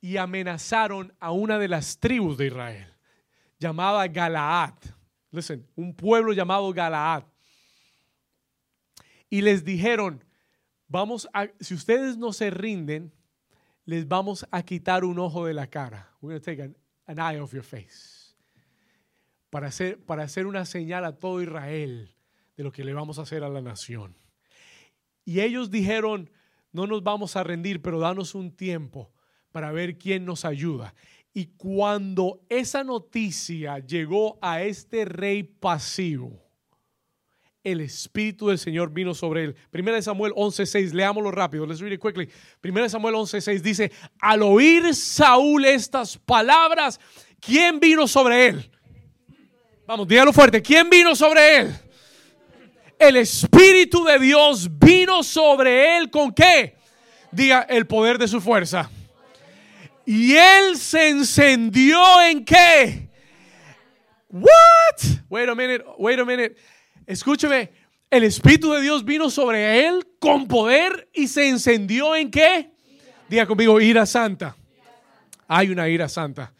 y 0.00 0.16
amenazaron 0.16 1.14
a 1.18 1.30
una 1.30 1.58
de 1.58 1.68
las 1.68 1.98
tribus 1.98 2.36
de 2.36 2.48
Israel, 2.48 2.92
llamada 3.58 4.06
Galaad. 4.08 4.74
Listen, 5.30 5.66
un 5.76 5.94
pueblo 5.94 6.32
llamado 6.32 6.70
Galaad. 6.72 7.24
Y 9.30 9.40
les 9.40 9.64
dijeron, 9.64 10.22
vamos 10.88 11.26
a, 11.32 11.48
si 11.60 11.74
ustedes 11.74 12.18
no 12.18 12.34
se 12.34 12.50
rinden, 12.50 13.12
les 13.86 14.06
vamos 14.06 14.46
a 14.50 14.62
quitar 14.62 15.04
un 15.04 15.18
ojo 15.18 15.46
de 15.46 15.54
la 15.54 15.68
cara. 15.68 16.10
We're 16.20 16.38
going 16.38 16.42
to 16.42 16.44
take 16.44 16.62
an, 16.62 17.18
eye 17.18 17.40
off 17.40 17.52
your 17.52 17.64
face. 17.64 18.34
Para 19.48 19.68
hacer, 19.68 19.98
para 20.04 20.24
hacer 20.24 20.46
una 20.46 20.66
señal 20.66 21.04
a 21.04 21.16
todo 21.18 21.40
Israel 21.40 22.14
de 22.56 22.64
lo 22.64 22.72
que 22.72 22.84
le 22.84 22.94
vamos 22.94 23.18
a 23.18 23.22
hacer 23.22 23.44
a 23.44 23.48
la 23.48 23.60
nación. 23.60 24.16
Y 25.24 25.40
ellos 25.40 25.70
dijeron, 25.70 26.30
no 26.72 26.86
nos 26.86 27.02
vamos 27.02 27.36
a 27.36 27.44
rendir, 27.44 27.80
pero 27.82 28.00
danos 28.00 28.34
un 28.34 28.54
tiempo 28.54 29.12
para 29.52 29.70
ver 29.72 29.98
quién 29.98 30.24
nos 30.24 30.44
ayuda. 30.44 30.94
Y 31.34 31.46
cuando 31.56 32.40
esa 32.48 32.84
noticia 32.84 33.78
llegó 33.78 34.38
a 34.42 34.62
este 34.62 35.04
rey 35.04 35.42
pasivo, 35.42 36.42
el 37.64 37.80
Espíritu 37.80 38.48
del 38.48 38.58
Señor 38.58 38.92
vino 38.92 39.14
sobre 39.14 39.44
él. 39.44 39.56
Primera 39.70 39.96
de 39.96 40.02
Samuel 40.02 40.32
11.6, 40.32 40.92
leámoslo 40.92 41.30
rápido, 41.30 41.64
let's 41.64 41.80
read 41.80 41.92
it 41.92 42.00
quickly. 42.00 42.28
Primera 42.60 42.84
de 42.84 42.90
Samuel 42.90 43.14
11.6 43.14 43.60
dice, 43.60 43.92
al 44.18 44.42
oír 44.42 44.94
Saúl 44.94 45.64
estas 45.64 46.18
palabras, 46.18 47.00
¿quién 47.40 47.78
vino 47.78 48.08
sobre 48.08 48.48
él? 48.48 48.70
Vamos, 49.86 50.08
dígalo 50.08 50.32
fuerte, 50.32 50.60
¿quién 50.60 50.90
vino 50.90 51.14
sobre 51.14 51.58
él? 51.58 51.74
El 53.02 53.16
Espíritu 53.16 54.04
de 54.04 54.16
Dios 54.20 54.78
vino 54.78 55.24
sobre 55.24 55.98
él 55.98 56.08
con 56.08 56.32
qué? 56.32 56.76
Diga, 57.32 57.62
el 57.62 57.84
poder 57.88 58.16
de 58.16 58.28
su 58.28 58.40
fuerza. 58.40 58.88
Y 60.06 60.36
él 60.36 60.76
se 60.76 61.08
encendió 61.08 62.00
en 62.22 62.44
qué? 62.44 63.08
What? 64.30 64.44
Wait 65.28 65.48
a 65.48 65.54
minute, 65.56 65.84
wait 65.98 66.20
a 66.20 66.24
minute. 66.24 66.54
Escúcheme, 67.04 67.72
el 68.08 68.22
Espíritu 68.22 68.72
de 68.72 68.80
Dios 68.80 69.04
vino 69.04 69.30
sobre 69.30 69.84
él 69.88 70.06
con 70.20 70.46
poder 70.46 71.08
y 71.12 71.26
se 71.26 71.48
encendió 71.48 72.14
en 72.14 72.30
qué? 72.30 72.70
Diga 73.28 73.46
conmigo, 73.46 73.80
ira 73.80 74.06
santa. 74.06 74.54
Hay 75.48 75.70
una 75.70 75.88
ira 75.88 76.08
santa 76.08 76.52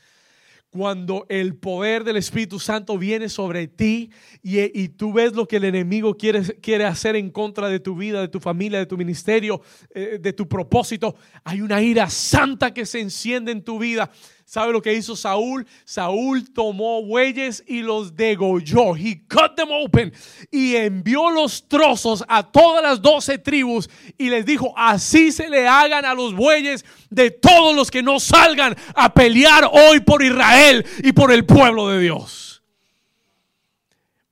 cuando 0.73 1.27
el 1.29 1.55
poder 1.55 2.03
del 2.03 2.17
Espíritu 2.17 2.59
Santo 2.59 2.97
viene 2.97 3.29
sobre 3.29 3.69
ti 3.69 4.11
y, 4.43 4.89
tú 4.89 5.13
ves 5.13 5.35
lo 5.35 5.47
que 5.47 5.57
el 5.57 5.65
enemigo 5.65 6.17
quiere, 6.17 6.43
quiere, 6.61 6.87
hacer 6.87 7.15
en 7.15 7.29
contra 7.29 7.69
de 7.69 7.79
tu 7.79 7.95
vida, 7.95 8.23
de 8.23 8.29
tu 8.29 8.41
familia, 8.41 8.79
de 8.79 8.87
tu 8.87 8.97
ministerio, 8.97 9.61
eh, 9.95 10.19
de 10.19 10.33
tu 10.33 10.49
propósito, 10.49 11.15
hay 11.45 11.61
una 11.61 11.83
ira 11.83 12.09
santa 12.09 12.73
que 12.73 12.87
se 12.87 13.01
enciende 13.01 13.53
en 13.53 13.63
tu 13.63 13.79
vida 13.79 14.11
¿Sabe 14.53 14.71
lo 14.71 14.83
que 14.83 14.93
hizo 14.93 15.17
Saúl? 15.17 15.67
Saúl 15.87 16.53
tomó 16.53 17.03
bueyes 17.03 17.65
y 17.67 17.81
los 17.81 18.15
degolló. 18.15 18.95
He 18.95 19.27
cut 19.27 19.57
them 19.57 19.71
open 19.71 20.13
y 20.51 20.77
envió 20.77 21.31
los 21.31 21.67
trozos 21.67 22.23
a 22.29 22.43
todas 22.53 22.83
las 22.83 23.01
doce 23.01 23.39
tribus 23.39 23.89
y 24.19 24.29
les 24.29 24.45
dijo, 24.45 24.75
así 24.77 25.33
se 25.33 25.49
le 25.49 25.67
hagan 25.67 26.05
a 26.05 26.13
los 26.13 26.35
bueyes 26.35 26.85
de 27.09 27.31
todos 27.31 27.75
los 27.75 27.91
que 27.91 28.03
no 28.03 28.21
salgan 28.21 28.77
a 28.95 29.15
pelear 29.15 29.71
hoy 29.73 30.01
por 30.01 30.23
Israel 30.23 30.85
y 31.03 31.13
por 31.13 31.33
el 31.33 31.47
pueblo 31.47 31.89
de 31.89 32.01
Dios. 32.01 32.63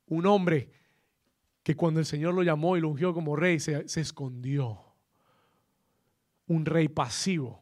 Un 0.06 0.26
hombre 0.26 0.68
que 1.62 1.74
cuando 1.74 1.98
el 1.98 2.04
Señor 2.04 2.34
lo 2.34 2.42
llamó 2.42 2.76
y 2.76 2.82
lo 2.82 2.90
ungió 2.90 3.14
como 3.14 3.36
rey 3.36 3.58
se, 3.58 3.88
se 3.88 4.02
escondió. 4.02 4.84
Un 6.46 6.66
rey 6.66 6.88
pasivo 6.88 7.59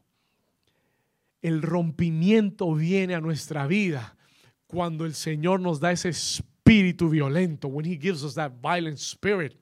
el 1.41 1.61
rompimiento 1.61 2.73
viene 2.73 3.15
a 3.15 3.21
nuestra 3.21 3.67
vida 3.67 4.15
cuando 4.67 5.05
el 5.05 5.13
Señor 5.13 5.59
nos 5.59 5.79
da 5.79 5.91
ese 5.91 6.09
espíritu 6.09 7.09
violento, 7.09 7.67
when 7.67 7.85
he 7.85 7.97
gives 7.97 8.23
us 8.23 8.35
that 8.35 8.53
violent 8.61 8.97
spirit 8.97 9.58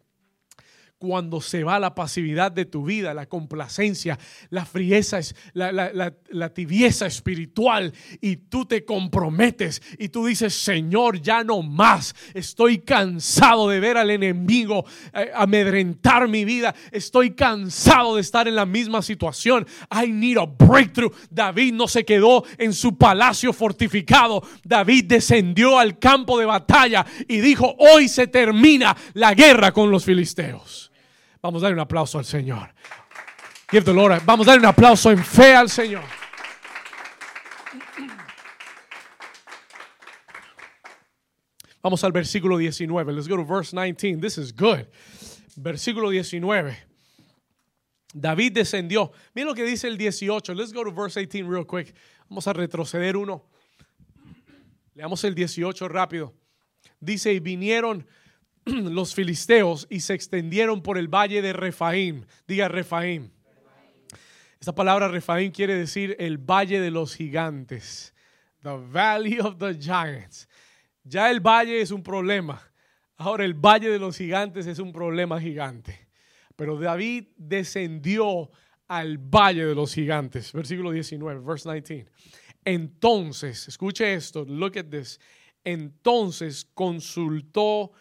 cuando 0.98 1.42
se 1.42 1.64
va 1.64 1.80
la 1.80 1.94
pasividad 1.94 2.52
de 2.52 2.66
tu 2.66 2.84
vida, 2.84 3.14
la 3.14 3.28
complacencia, 3.28 4.18
la 4.50 4.66
frieza, 4.66 5.20
la, 5.54 5.72
la, 5.72 6.54
tibieza 6.54 7.06
espiritual 7.06 7.94
y 8.20 8.38
tú 8.38 8.66
te 8.66 8.84
comprometes 8.84 9.82
y 10.00 10.10
tú 10.10 10.26
dices, 10.26 10.56
Señor, 10.56 11.22
ya 11.22 11.44
no 11.44 11.62
más, 11.62 12.16
estoy 12.34 12.80
cansado 12.80 13.70
de 13.70 13.80
ver 13.80 13.98
al 13.98 14.10
enemigo 14.10 14.86
eh, 15.14 15.30
amedrentar 15.36 16.28
mi 16.28 16.46
vida, 16.46 16.74
estoy 16.92 17.36
cansado 17.36 18.16
de 18.16 18.22
estar 18.22 18.48
en 18.48 18.56
la 18.56 18.66
misma 18.66 19.02
situación, 19.02 19.68
I 19.92 20.08
need 20.08 20.38
a 20.38 20.46
breakthrough. 20.46 21.14
David 21.30 21.74
no 21.74 21.88
se 21.88 22.06
quedó 22.06 22.44
en 22.58 22.74
su 22.74 22.98
palacio 22.98 23.54
fortificado, 23.54 24.42
David 24.64 25.06
descendió 25.06 25.78
al 25.78 26.00
campo 26.00 26.40
de 26.40 26.46
batalla 26.46 27.06
y 27.28 27.40
dijo, 27.40 27.76
hoy 27.78 28.08
se 28.08 28.28
termina 28.28 28.96
la 29.14 29.34
guerra 29.34 29.72
con 29.72 29.92
los 29.92 30.04
filisteos. 30.04 30.87
Vamos 31.42 31.62
a 31.64 31.68
dar 31.68 31.74
un 31.74 31.80
aplauso 31.80 32.18
al 32.18 32.26
Señor. 32.26 32.74
Give 33.70 33.84
the 33.84 33.94
Lord 33.94 34.22
Vamos 34.26 34.48
a 34.48 34.52
dar 34.52 34.60
un 34.60 34.66
aplauso 34.66 35.12
en 35.12 35.24
fe 35.24 35.56
al 35.56 35.70
Señor. 35.70 36.04
Vamos 41.82 42.04
al 42.04 42.12
versículo 42.12 42.58
19. 42.58 43.14
Let's 43.14 43.28
go 43.28 43.38
to 43.38 43.46
verse 43.46 43.72
19. 43.74 44.20
This 44.20 44.38
is 44.38 44.54
good. 44.54 44.88
Versículo 45.56 46.10
19. 46.10 46.76
David 48.14 48.54
descendió. 48.54 49.12
Mira 49.34 49.48
lo 49.48 49.56
que 49.56 49.64
dice 49.64 49.88
el 49.88 49.98
18. 49.98 50.54
Let's 50.54 50.74
go 50.74 50.84
to 50.84 50.92
verse 50.92 51.20
18 51.20 51.48
real 51.48 51.66
quick. 51.66 51.94
Vamos 52.30 52.48
a 52.48 52.54
retroceder 52.54 53.16
uno. 53.16 53.46
Leamos 54.96 55.24
el 55.24 55.36
18 55.36 55.88
rápido. 55.88 56.34
Dice, 57.00 57.32
y 57.32 57.40
vinieron 57.40 58.06
los 58.92 59.16
filisteos 59.16 59.88
y 59.90 60.02
se 60.02 60.14
extendieron 60.14 60.82
por 60.82 60.98
el 60.98 61.08
valle 61.08 61.42
de 61.42 61.54
Refaim. 61.54 62.26
Diga 62.48 62.68
Refaim. 62.68 63.30
Esta 64.60 64.74
palabra 64.74 65.08
Refaim 65.08 65.52
quiere 65.52 65.76
decir 65.76 66.16
el 66.20 66.38
valle 66.38 66.82
de 66.82 66.92
los 66.92 67.16
gigantes. 67.16 68.14
The 68.62 68.78
Valley 68.78 69.40
of 69.40 69.58
the 69.58 69.74
Giants. 69.80 70.48
Ya 71.04 71.32
el 71.32 71.40
valle 71.40 71.82
es 71.82 71.92
un 71.92 72.04
problema. 72.04 72.62
Ahora 73.16 73.46
el 73.46 73.54
valle 73.54 73.90
de 73.90 74.00
los 74.00 74.18
gigantes 74.18 74.68
es 74.68 74.80
un 74.80 74.92
problema 74.92 75.40
gigante. 75.40 76.08
Pero 76.56 76.78
David 76.78 77.28
descendió 77.38 78.50
al 78.88 79.18
valle 79.18 79.66
de 79.66 79.76
los 79.76 79.94
gigantes. 79.94 80.52
Versículo 80.54 80.92
19, 80.92 81.42
verse 81.42 81.72
19. 81.72 82.12
Entonces, 82.66 83.68
escuche 83.68 84.14
esto, 84.14 84.44
look 84.44 84.78
at 84.78 84.86
this. 84.86 85.20
Entonces 85.64 86.66
consultó 86.74 87.92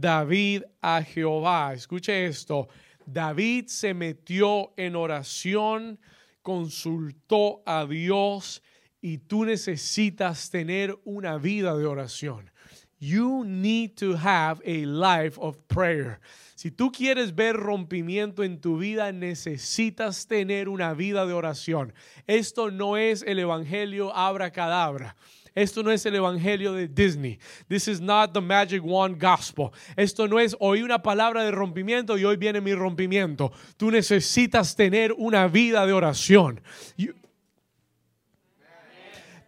David 0.00 0.62
a 0.82 1.02
Jehová. 1.02 1.74
Escuche 1.74 2.26
esto. 2.26 2.68
David 3.06 3.66
se 3.68 3.94
metió 3.94 4.72
en 4.76 4.96
oración, 4.96 5.98
consultó 6.42 7.62
a 7.66 7.86
Dios 7.86 8.62
y 9.00 9.18
tú 9.18 9.44
necesitas 9.44 10.50
tener 10.50 10.98
una 11.04 11.36
vida 11.36 11.76
de 11.76 11.84
oración. 11.84 12.50
You 12.98 13.44
need 13.44 13.96
to 13.96 14.16
have 14.16 14.62
a 14.64 14.86
life 14.86 15.38
of 15.38 15.58
prayer. 15.68 16.20
Si 16.54 16.70
tú 16.70 16.90
quieres 16.90 17.34
ver 17.34 17.54
rompimiento 17.54 18.42
en 18.42 18.60
tu 18.60 18.78
vida, 18.78 19.12
necesitas 19.12 20.26
tener 20.26 20.70
una 20.70 20.94
vida 20.94 21.26
de 21.26 21.34
oración. 21.34 21.92
Esto 22.26 22.70
no 22.70 22.96
es 22.96 23.22
el 23.22 23.40
evangelio 23.40 24.14
abracadabra. 24.16 25.16
Esto 25.54 25.84
no 25.84 25.92
es 25.92 26.04
el 26.04 26.16
evangelio 26.16 26.72
de 26.72 26.88
Disney. 26.88 27.38
This 27.68 27.86
is 27.86 28.00
not 28.00 28.32
the 28.32 28.40
magic 28.40 28.82
wand 28.84 29.20
gospel. 29.20 29.72
Esto 29.96 30.26
no 30.26 30.40
es 30.40 30.56
oí 30.58 30.82
una 30.82 31.00
palabra 31.00 31.44
de 31.44 31.52
rompimiento 31.52 32.18
y 32.18 32.24
hoy 32.24 32.36
viene 32.36 32.60
mi 32.60 32.74
rompimiento. 32.74 33.52
Tú 33.76 33.90
necesitas 33.90 34.74
tener 34.74 35.12
una 35.12 35.46
vida 35.46 35.86
de 35.86 35.92
oración. 35.92 36.60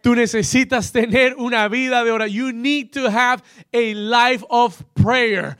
Tú 0.01 0.15
necesitas 0.15 0.93
tener 0.93 1.35
una 1.35 1.67
vida 1.67 2.01
de 2.05 2.11
oración. 2.11 2.37
You 2.37 2.53
need 2.53 2.91
to 2.91 3.09
have 3.09 3.43
a 3.73 3.93
life 3.93 4.45
of 4.47 4.81
prayer. 4.93 5.57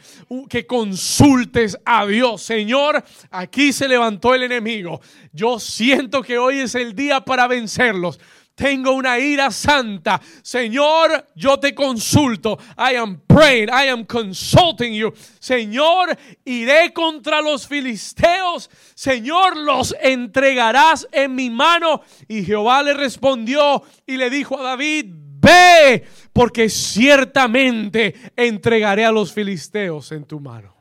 Que 0.50 0.66
consultes 0.66 1.78
a 1.86 2.06
Dios. 2.06 2.42
Señor, 2.42 3.04
aquí 3.32 3.74
se 3.74 3.90
levantó 3.90 4.34
el 4.34 4.44
enemigo. 4.44 5.02
Yo 5.34 5.60
siento 5.60 6.22
que 6.22 6.38
hoy 6.38 6.60
es 6.60 6.76
el 6.76 6.96
día 6.96 7.20
para 7.20 7.48
vencerlos 7.48 8.18
tengo 8.58 8.94
una 8.94 9.20
ira 9.20 9.52
santa. 9.52 10.20
Señor, 10.42 11.28
yo 11.36 11.60
te 11.60 11.76
consulto. 11.76 12.58
I 12.76 12.96
am 12.96 13.22
praying, 13.28 13.70
I 13.70 13.90
am 13.90 14.04
consulting 14.06 14.94
you. 14.94 15.14
Señor, 15.38 16.18
iré 16.44 16.92
contra 16.92 17.40
los 17.40 17.68
filisteos. 17.68 18.72
Señor, 18.96 19.58
los 19.58 19.96
entregarás 20.02 21.08
en 21.12 21.36
mi 21.36 21.52
mano. 21.52 22.02
Y 22.28 22.44
Jehová 22.44 22.82
le 22.82 22.96
respondió 22.96 23.84
y 24.08 24.18
le 24.18 24.32
dijo 24.32 24.60
a 24.60 24.64
David, 24.64 25.06
ve, 25.14 26.04
porque 26.34 26.68
ciertamente 26.68 28.16
entregaré 28.36 29.06
a 29.06 29.12
los 29.12 29.32
filisteos 29.32 30.12
en 30.12 30.24
tu 30.24 30.40
mano. 30.40 30.77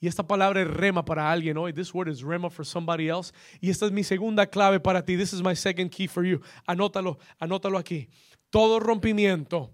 Y 0.00 0.08
esta 0.08 0.26
palabra 0.26 0.60
es 0.60 0.68
rema 0.68 1.04
para 1.04 1.30
alguien 1.30 1.56
hoy. 1.56 1.72
This 1.72 1.94
word 1.94 2.08
is 2.08 2.22
rema 2.22 2.50
for 2.50 2.66
somebody 2.66 3.08
else. 3.08 3.32
Y 3.60 3.70
esta 3.70 3.86
es 3.86 3.92
mi 3.92 4.04
segunda 4.04 4.46
clave 4.46 4.78
para 4.78 5.02
ti. 5.02 5.16
This 5.16 5.32
is 5.32 5.42
my 5.42 5.54
second 5.56 5.90
key 5.90 6.06
for 6.06 6.24
you. 6.24 6.40
Anótalo, 6.66 7.18
anótalo 7.38 7.78
aquí. 7.78 8.08
Todo 8.50 8.78
rompimiento, 8.78 9.72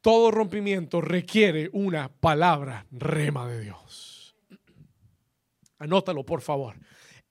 todo 0.00 0.30
rompimiento 0.30 1.00
requiere 1.00 1.70
una 1.72 2.08
palabra 2.08 2.86
rema 2.90 3.46
de 3.48 3.60
Dios. 3.60 4.34
Anótalo, 5.78 6.24
por 6.24 6.40
favor. 6.40 6.74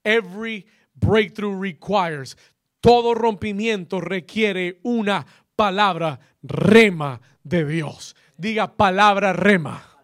Every 0.02 0.66
breakthrough 0.94 1.60
requires, 1.60 2.36
todo 2.80 3.14
rompimiento 3.14 4.00
requiere 4.00 4.80
una 4.82 5.26
palabra 5.54 6.18
rema 6.42 7.20
de 7.42 7.64
Dios. 7.66 8.16
Diga 8.36 8.74
palabra 8.76 9.32
rema. 9.32 9.97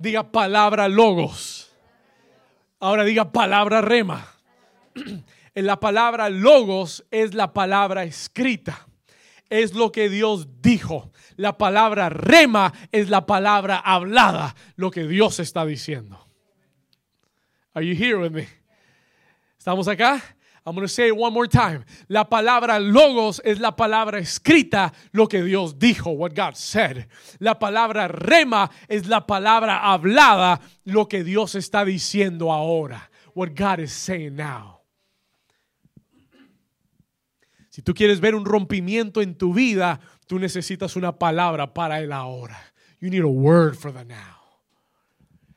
Diga 0.00 0.32
palabra 0.32 0.88
logos. 0.88 1.70
Ahora 2.80 3.04
diga 3.04 3.30
palabra 3.30 3.80
rema. 3.80 4.26
En 5.52 5.66
la 5.66 5.80
palabra 5.80 6.30
logos 6.30 7.04
es 7.10 7.34
la 7.34 7.52
palabra 7.52 8.04
escrita. 8.04 8.86
Es 9.50 9.74
lo 9.74 9.90
que 9.90 10.08
Dios 10.08 10.62
dijo. 10.62 11.10
La 11.34 11.58
palabra 11.58 12.08
rema 12.08 12.72
es 12.92 13.10
la 13.10 13.26
palabra 13.26 13.76
hablada, 13.78 14.54
lo 14.76 14.92
que 14.92 15.08
Dios 15.08 15.40
está 15.40 15.66
diciendo. 15.66 16.24
Are 17.74 17.84
you 17.84 17.94
here 18.00 18.16
with 18.16 18.30
me? 18.30 18.48
¿Estamos 19.58 19.88
acá? 19.88 20.22
I'm 20.66 20.74
going 20.74 20.86
to 20.86 20.92
say 20.92 21.08
it 21.08 21.16
one 21.16 21.32
more 21.32 21.46
time. 21.46 21.84
La 22.08 22.24
palabra 22.24 22.78
logos 22.78 23.40
es 23.44 23.60
la 23.60 23.74
palabra 23.74 24.18
escrita, 24.18 24.92
lo 25.12 25.26
que 25.26 25.42
Dios 25.42 25.78
dijo, 25.78 26.14
what 26.14 26.34
God 26.34 26.54
said. 26.54 27.06
La 27.38 27.58
palabra 27.58 28.08
rema 28.08 28.70
es 28.88 29.06
la 29.06 29.26
palabra 29.26 29.80
hablada, 29.90 30.60
lo 30.84 31.06
que 31.06 31.24
Dios 31.24 31.54
está 31.54 31.84
diciendo 31.84 32.52
ahora, 32.52 33.10
what 33.34 33.54
God 33.54 33.80
is 33.80 33.92
saying 33.92 34.36
now. 34.36 34.80
Si 37.70 37.80
tú 37.80 37.94
quieres 37.94 38.20
ver 38.20 38.34
un 38.34 38.44
rompimiento 38.44 39.22
en 39.22 39.36
tu 39.36 39.54
vida, 39.54 40.00
tú 40.26 40.38
necesitas 40.38 40.94
una 40.96 41.18
palabra 41.18 41.72
para 41.72 42.00
el 42.00 42.12
ahora. 42.12 42.58
You 43.00 43.08
need 43.08 43.22
a 43.22 43.28
word 43.28 43.76
for 43.76 43.92
the 43.92 44.04
now. 44.04 44.36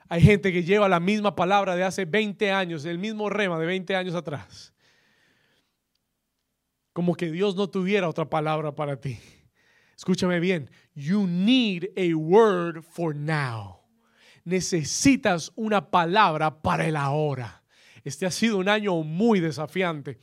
Hay 0.08 0.22
gente 0.22 0.54
que 0.54 0.64
lleva 0.64 0.88
la 0.88 1.01
misma 1.01 1.36
palabra 1.36 1.76
de 1.76 1.84
hace 1.84 2.06
20 2.06 2.51
años, 2.51 2.86
el 2.86 2.99
mismo 2.99 3.30
rema 3.30 3.60
de 3.60 3.66
20 3.66 3.95
años 3.95 4.16
atrás 4.16 4.73
como 6.94 7.16
que 7.16 7.32
Dios 7.32 7.56
no 7.56 7.70
tuviera 7.70 8.08
otra 8.08 8.30
palabra 8.30 8.74
para 8.74 9.00
ti. 9.00 9.20
Escúchame 9.98 10.39
bien, 10.39 10.70
you 10.96 11.28
need 11.28 11.89
a 11.98 12.14
word 12.14 12.84
for 12.84 13.16
now. 13.16 13.80
Necesitas 14.46 15.52
una 15.56 15.89
palabra 15.89 16.62
para 16.62 16.88
el 16.88 16.96
ahora. 16.96 17.64
Este 18.04 18.26
ha 18.26 18.32
sido 18.32 18.58
un 18.58 18.68
año 18.68 18.96
muy 19.04 19.39
desafiante. 19.39 20.20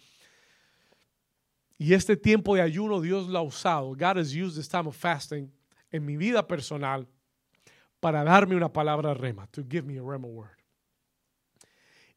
Y 1.79 1.95
este 1.95 2.17
tiempo 2.17 2.55
de 2.55 2.63
ayuno 2.63 3.01
Dios 3.01 3.29
lo 3.29 3.39
ha 3.39 3.43
usado. 3.43 3.95
God 3.95 4.19
has 4.19 4.35
used 4.35 4.57
this 4.57 4.69
time 4.69 4.87
of 4.87 4.97
fasting 4.97 5.51
en 5.91 6.05
mi 6.05 6.17
vida 6.17 6.47
personal 6.47 7.09
para 8.01 8.23
darme 8.23 8.55
una 8.55 8.73
palabra 8.73 9.15
rema, 9.15 9.47
to 9.51 9.63
give 9.63 9.87
me 9.87 9.99
a 9.99 10.03
rema 10.03 10.29
word. 10.29 10.59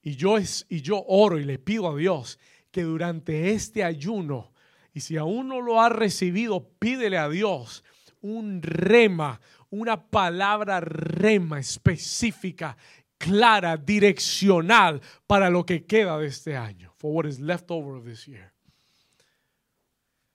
Y 0.01 0.15
yo, 0.15 0.37
es, 0.37 0.65
y 0.69 0.81
yo 0.81 1.01
oro 1.07 1.39
y 1.39 1.45
le 1.45 1.57
pido 1.57 1.89
a 1.89 1.95
Dios 1.95 2.37
que 2.73 2.81
durante 2.81 3.51
este 3.51 3.83
ayuno, 3.83 4.51
y 4.93 5.01
si 5.01 5.15
aún 5.15 5.47
no 5.47 5.61
lo 5.61 5.79
has 5.79 5.91
recibido, 5.91 6.67
pídele 6.79 7.19
a 7.19 7.29
Dios 7.29 7.83
un 8.19 8.63
rema, 8.63 9.39
una 9.69 10.09
palabra 10.09 10.79
rema 10.81 11.59
específica, 11.59 12.75
clara, 13.19 13.77
direccional 13.77 15.01
para 15.27 15.51
lo 15.51 15.65
que 15.65 15.85
queda 15.85 16.17
de 16.17 16.27
este 16.27 16.57
año, 16.57 16.91
for 16.97 17.11
what 17.11 17.25
is 17.25 17.39
left 17.39 17.69
over 17.69 17.95
of 17.95 18.05
this 18.05 18.25
year. 18.25 18.51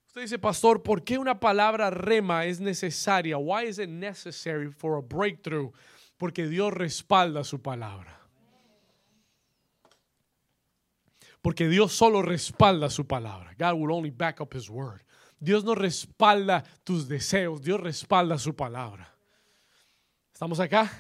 Usted 0.07 0.20
dice, 0.22 0.39
pastor, 0.39 0.82
¿por 0.82 1.03
qué 1.03 1.18
una 1.18 1.41
palabra 1.41 1.91
rema 1.91 2.47
es 2.47 2.61
necesaria? 2.61 3.36
Why 3.36 3.66
is 3.66 3.80
it 3.80 3.89
necessary 3.89 4.70
for 4.70 4.97
a 4.97 5.03
breakthrough? 5.03 5.72
Porque 6.16 6.47
Dios 6.47 6.72
respalda 6.72 7.43
su 7.43 7.61
palabra. 7.61 8.18
Porque 11.43 11.68
Dios 11.68 11.93
solo 11.93 12.22
respalda 12.22 12.91
su 12.91 13.07
palabra. 13.07 13.55
God 13.59 13.74
will 13.74 13.93
only 13.93 14.11
back 14.11 14.41
up 14.41 14.55
his 14.55 14.68
word. 14.68 15.03
Dios 15.41 15.64
no 15.64 15.74
respalda 15.74 16.64
tus 16.84 17.09
deseos, 17.09 17.62
Dios 17.62 17.80
respalda 17.80 18.39
su 18.39 18.55
palabra. 18.55 19.14
¿Estamos 20.32 20.59
acá? 20.59 20.91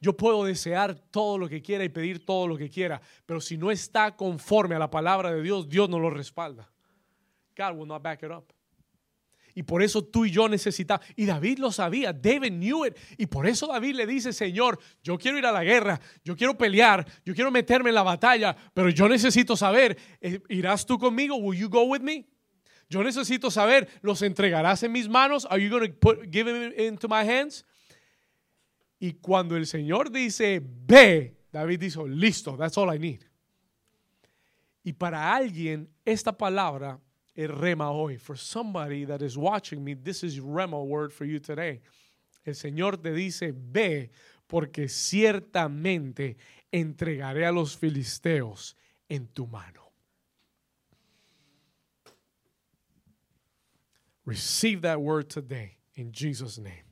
Yo 0.00 0.16
puedo 0.16 0.44
desear 0.44 0.94
todo 1.10 1.38
lo 1.38 1.48
que 1.48 1.60
quiera 1.60 1.84
y 1.84 1.88
pedir 1.88 2.24
todo 2.24 2.46
lo 2.46 2.56
que 2.56 2.70
quiera, 2.70 3.00
pero 3.26 3.40
si 3.40 3.56
no 3.56 3.70
está 3.70 4.14
conforme 4.16 4.74
a 4.74 4.78
la 4.78 4.90
palabra 4.90 5.32
de 5.32 5.42
Dios, 5.42 5.68
Dios 5.68 5.88
no 5.88 5.98
lo 5.98 6.10
respalda. 6.10 6.68
God 7.56 7.76
will 7.76 7.86
not 7.86 8.02
back 8.02 8.22
it 8.22 8.30
up. 8.30 8.52
Y 9.58 9.64
por 9.64 9.82
eso 9.82 10.04
tú 10.04 10.24
y 10.24 10.30
yo 10.30 10.48
necesitamos. 10.48 11.04
Y 11.16 11.26
David 11.26 11.58
lo 11.58 11.72
sabía. 11.72 12.12
David 12.12 12.52
knew 12.52 12.86
it. 12.86 12.96
Y 13.16 13.26
por 13.26 13.44
eso 13.44 13.66
David 13.66 13.96
le 13.96 14.06
dice, 14.06 14.32
Señor, 14.32 14.78
yo 15.02 15.18
quiero 15.18 15.36
ir 15.36 15.44
a 15.46 15.50
la 15.50 15.64
guerra, 15.64 16.00
yo 16.22 16.36
quiero 16.36 16.56
pelear, 16.56 17.04
yo 17.24 17.34
quiero 17.34 17.50
meterme 17.50 17.88
en 17.88 17.96
la 17.96 18.04
batalla, 18.04 18.54
pero 18.72 18.88
yo 18.88 19.08
necesito 19.08 19.56
saber, 19.56 19.98
eh, 20.20 20.40
¿irás 20.48 20.86
tú 20.86 20.96
conmigo? 20.96 21.34
Will 21.34 21.58
you 21.58 21.68
go 21.68 21.82
with 21.82 22.02
me? 22.02 22.28
Yo 22.88 23.02
necesito 23.02 23.50
saber, 23.50 23.88
¿los 24.00 24.22
entregarás 24.22 24.84
en 24.84 24.92
mis 24.92 25.08
manos? 25.08 25.44
Are 25.50 25.60
you 25.60 25.68
going 25.76 25.90
to 25.90 26.22
give 26.30 26.44
them 26.44 26.72
into 26.78 27.08
my 27.08 27.28
hands? 27.28 27.64
Y 29.00 29.14
cuando 29.14 29.56
el 29.56 29.66
Señor 29.66 30.12
dice, 30.12 30.62
ve, 30.62 31.36
David 31.50 31.80
dice, 31.80 31.98
listo, 32.06 32.56
that's 32.56 32.78
all 32.78 32.94
I 32.94 32.98
need. 33.00 33.24
Y 34.84 34.92
para 34.92 35.34
alguien, 35.34 35.90
esta 36.04 36.38
palabra 36.38 37.00
rema 37.46 37.92
hoy. 37.92 38.16
For 38.16 38.36
somebody 38.36 39.04
that 39.04 39.22
is 39.22 39.38
watching 39.38 39.84
me, 39.84 39.94
this 39.94 40.22
is 40.24 40.40
rema 40.40 40.82
word 40.82 41.12
for 41.12 41.24
you 41.24 41.38
today. 41.38 41.80
El 42.44 42.54
Señor 42.54 43.02
te 43.02 43.10
dice, 43.10 43.52
ve, 43.54 44.10
porque 44.48 44.88
ciertamente 44.88 46.36
entregaré 46.72 47.46
a 47.46 47.52
los 47.52 47.76
filisteos 47.76 48.74
en 49.08 49.28
tu 49.34 49.46
mano. 49.46 49.92
Receive 54.24 54.82
that 54.82 55.00
word 55.00 55.30
today 55.30 55.76
in 55.94 56.12
Jesus' 56.12 56.58
name. 56.58 56.84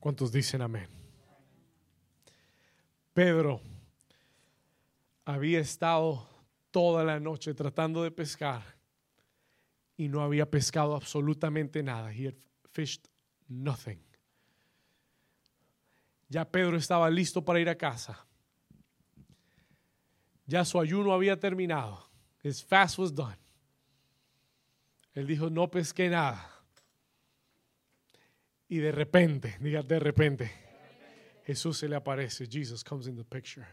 ¿Cuántos 0.00 0.32
dicen 0.32 0.60
amén? 0.60 0.88
Pedro 3.14 3.60
había 5.26 5.60
estado 5.60 6.26
toda 6.74 7.04
la 7.04 7.20
noche 7.20 7.54
tratando 7.54 8.02
de 8.02 8.10
pescar 8.10 8.60
y 9.96 10.08
no 10.08 10.22
había 10.22 10.50
pescado 10.50 10.96
absolutamente 10.96 11.84
nada. 11.84 12.12
He 12.12 12.26
had 12.26 12.34
fished 12.72 13.06
nothing. 13.46 14.02
Ya 16.28 16.44
Pedro 16.44 16.76
estaba 16.76 17.08
listo 17.10 17.44
para 17.44 17.60
ir 17.60 17.68
a 17.68 17.76
casa. 17.76 18.26
Ya 20.46 20.64
su 20.64 20.80
ayuno 20.80 21.12
había 21.12 21.38
terminado. 21.38 22.10
His 22.42 22.60
fast 22.64 22.98
was 22.98 23.14
done. 23.14 23.38
Él 25.14 25.28
dijo, 25.28 25.48
no 25.48 25.70
pesqué 25.70 26.08
nada. 26.08 26.44
Y 28.68 28.78
de 28.78 28.90
repente, 28.90 29.58
diga 29.60 29.80
de 29.82 30.00
repente, 30.00 30.50
Jesús 31.44 31.78
se 31.78 31.88
le 31.88 31.94
aparece. 31.94 32.48
Jesus 32.50 32.82
comes 32.82 33.06
in 33.06 33.14
the 33.14 33.24
picture. 33.24 33.64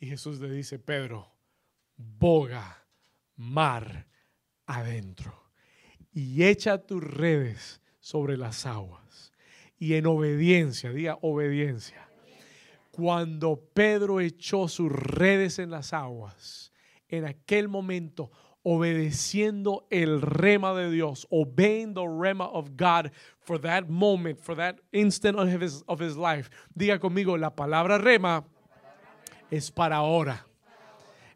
Y 0.00 0.08
Jesús 0.08 0.40
le 0.40 0.50
dice, 0.50 0.80
Pedro, 0.80 1.35
boga 1.96 2.84
mar 3.36 4.06
adentro 4.66 5.32
y 6.12 6.44
echa 6.44 6.78
tus 6.78 7.02
redes 7.02 7.80
sobre 8.00 8.36
las 8.36 8.66
aguas. 8.66 9.32
Y 9.78 9.94
en 9.94 10.06
obediencia, 10.06 10.90
diga 10.90 11.18
obediencia. 11.20 12.08
Cuando 12.90 13.60
Pedro 13.74 14.20
echó 14.20 14.68
sus 14.68 14.90
redes 14.90 15.58
en 15.58 15.70
las 15.70 15.92
aguas, 15.92 16.72
en 17.08 17.26
aquel 17.26 17.68
momento, 17.68 18.30
obedeciendo 18.62 19.86
el 19.90 20.22
rema 20.22 20.72
de 20.72 20.90
Dios, 20.90 21.26
obeying 21.30 21.92
the 21.92 22.06
rema 22.08 22.46
of 22.46 22.70
God 22.76 23.12
for 23.40 23.60
that 23.60 23.88
moment, 23.88 24.40
for 24.40 24.56
that 24.56 24.76
instant 24.92 25.38
of 25.38 25.48
his, 25.62 25.84
of 25.86 26.00
his 26.00 26.16
life. 26.16 26.48
Diga 26.74 26.98
conmigo, 26.98 27.36
la 27.36 27.54
palabra 27.54 27.98
rema 27.98 28.46
es 29.50 29.70
para 29.70 29.96
ahora 29.96 30.46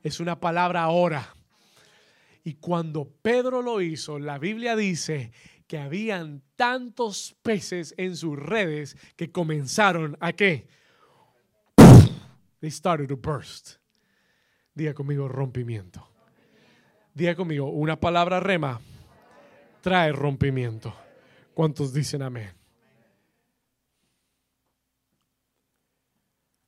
es 0.03 0.21
una 0.21 0.41
palabra 0.41 0.83
ahora. 0.83 1.35
Y 2.45 2.55
cuando 2.55 3.09
Pedro 3.23 3.63
lo 3.63 3.81
hizo, 3.81 4.19
la 4.19 4.39
Biblia 4.39 4.77
dice 4.77 5.33
que 5.67 5.79
habían 5.79 6.43
tantos 6.57 7.37
peces 7.43 7.95
en 7.97 8.17
sus 8.17 8.39
redes 8.39 8.97
que 9.17 9.31
comenzaron 9.31 10.17
a 10.21 10.33
qué? 10.33 10.67
They 12.61 12.71
started 12.71 13.09
to 13.09 13.17
burst. 13.17 13.77
Diga 14.75 14.95
conmigo 14.95 15.29
rompimiento. 15.29 16.09
Diga 17.15 17.35
conmigo 17.35 17.71
una 17.71 17.99
palabra 17.99 18.41
rema 18.41 18.81
trae 19.81 20.13
rompimiento. 20.13 20.95
¿Cuántos 21.55 21.93
dicen 21.93 22.23
amén? 22.23 22.53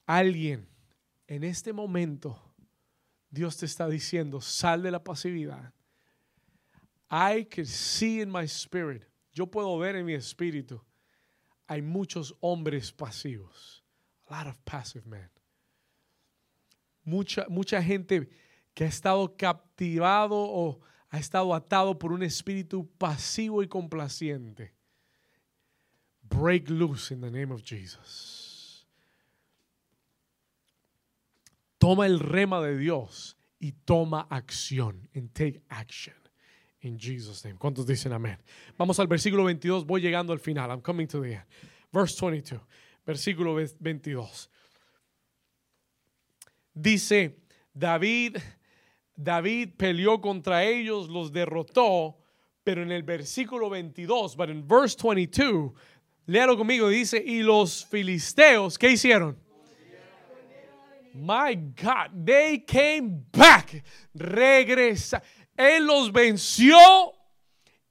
Alguien 0.06 0.68
en 1.26 1.44
este 1.44 1.72
momento, 1.72 2.38
Dios 3.32 3.56
te 3.56 3.64
está 3.64 3.88
diciendo, 3.88 4.42
sal 4.42 4.82
de 4.82 4.90
la 4.90 5.02
pasividad. 5.02 5.72
I 7.10 7.44
can 7.44 7.64
see 7.64 8.20
in 8.20 8.30
my 8.30 8.46
spirit, 8.46 9.04
yo 9.32 9.46
puedo 9.46 9.78
ver 9.78 9.96
en 9.96 10.04
mi 10.04 10.12
espíritu, 10.12 10.80
hay 11.66 11.80
muchos 11.80 12.34
hombres 12.40 12.92
pasivos. 12.92 13.82
A 14.28 14.36
lot 14.36 14.46
of 14.46 14.58
passive 14.64 15.06
men. 15.06 15.30
Mucha, 17.04 17.46
mucha 17.48 17.82
gente 17.82 18.28
que 18.74 18.84
ha 18.84 18.88
estado 18.88 19.34
captivado 19.36 20.36
o 20.36 20.80
ha 21.10 21.18
estado 21.18 21.54
atado 21.54 21.98
por 21.98 22.12
un 22.12 22.22
espíritu 22.22 22.88
pasivo 22.98 23.62
y 23.62 23.66
complaciente. 23.66 24.74
Break 26.22 26.68
loose 26.68 27.12
in 27.12 27.20
the 27.20 27.30
name 27.30 27.52
of 27.52 27.62
Jesus. 27.62 28.51
Toma 31.82 32.06
el 32.06 32.20
rema 32.20 32.60
de 32.60 32.78
Dios 32.78 33.36
y 33.58 33.72
toma 33.72 34.28
acción. 34.30 35.08
And 35.16 35.32
take 35.32 35.62
action. 35.68 36.14
In 36.82 36.96
Jesus' 36.96 37.44
name. 37.44 37.58
¿Cuántos 37.58 37.84
dicen 37.84 38.12
amén? 38.12 38.38
Vamos 38.78 39.00
al 39.00 39.08
versículo 39.08 39.42
22. 39.42 39.84
Voy 39.84 40.00
llegando 40.00 40.32
al 40.32 40.38
final. 40.38 40.70
I'm 40.70 40.80
coming 40.80 41.08
to 41.08 41.20
the 41.20 41.32
end. 41.32 41.44
Verse 41.92 42.14
22. 42.14 42.60
Versículo 43.04 43.56
22. 43.80 44.48
Dice, 46.72 47.36
David 47.74 48.38
David 49.16 49.70
peleó 49.76 50.20
contra 50.20 50.62
ellos, 50.62 51.08
los 51.08 51.32
derrotó, 51.32 52.16
pero 52.62 52.84
en 52.84 52.92
el 52.92 53.02
versículo 53.02 53.68
22, 53.68 54.36
but 54.36 54.50
in 54.50 54.68
verse 54.68 54.96
22, 54.96 55.72
léalo 56.26 56.56
conmigo, 56.56 56.88
dice, 56.88 57.20
y 57.24 57.42
los 57.42 57.84
filisteos, 57.84 58.78
¿qué 58.78 58.92
hicieron? 58.92 59.36
My 61.14 61.54
God, 61.54 62.24
they 62.24 62.58
came 62.60 63.26
back. 63.30 63.82
Regresa. 64.14 65.22
Él 65.56 65.86
los 65.86 66.10
venció 66.12 66.78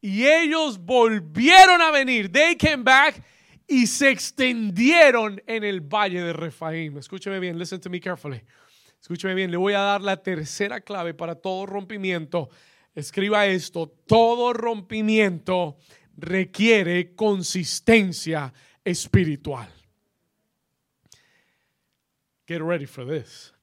y 0.01 0.25
ellos 0.25 0.77
volvieron 0.79 1.81
a 1.81 1.91
venir. 1.91 2.31
They 2.31 2.55
came 2.55 2.83
back 2.83 3.23
y 3.67 3.87
se 3.87 4.09
extendieron 4.09 5.41
en 5.45 5.63
el 5.63 5.81
valle 5.81 6.21
de 6.21 6.33
Refaim. 6.33 6.97
Escúcheme 6.97 7.39
bien, 7.39 7.57
listen 7.57 7.79
to 7.79 7.89
me 7.89 7.99
carefully. 7.99 8.41
Escúcheme 8.99 9.33
bien, 9.33 9.49
le 9.49 9.57
voy 9.57 9.73
a 9.73 9.79
dar 9.79 10.01
la 10.01 10.17
tercera 10.17 10.81
clave 10.81 11.13
para 11.13 11.35
todo 11.35 11.65
rompimiento. 11.65 12.49
Escriba 12.93 13.45
esto, 13.45 13.87
todo 14.05 14.53
rompimiento 14.53 15.77
requiere 16.17 17.15
consistencia 17.15 18.53
espiritual. 18.83 19.80
Get 22.51 22.61
ready 22.61 22.85
for 22.85 23.07
this. 23.07 23.53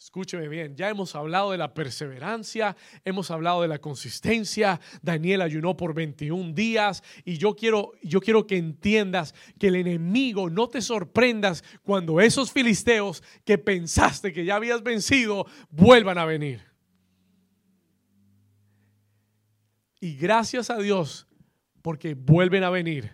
Escúcheme 0.00 0.48
bien, 0.48 0.74
ya 0.74 0.88
hemos 0.88 1.14
hablado 1.14 1.50
de 1.50 1.58
la 1.58 1.74
perseverancia, 1.74 2.78
hemos 3.04 3.30
hablado 3.30 3.60
de 3.60 3.68
la 3.68 3.78
consistencia. 3.78 4.80
Daniel 5.02 5.42
ayunó 5.42 5.76
por 5.76 5.92
21 5.92 6.54
días 6.54 7.02
y 7.26 7.36
yo 7.36 7.54
quiero, 7.54 7.92
yo 8.02 8.22
quiero 8.22 8.46
que 8.46 8.56
entiendas 8.56 9.34
que 9.58 9.68
el 9.68 9.76
enemigo 9.76 10.48
no 10.48 10.66
te 10.66 10.80
sorprendas 10.80 11.62
cuando 11.82 12.22
esos 12.22 12.50
filisteos 12.50 13.22
que 13.44 13.58
pensaste 13.58 14.32
que 14.32 14.46
ya 14.46 14.56
habías 14.56 14.82
vencido 14.82 15.46
vuelvan 15.68 16.16
a 16.16 16.24
venir. 16.24 16.62
Y 20.00 20.16
gracias 20.16 20.70
a 20.70 20.78
Dios 20.78 21.26
porque 21.82 22.14
vuelven 22.14 22.64
a 22.64 22.70
venir, 22.70 23.12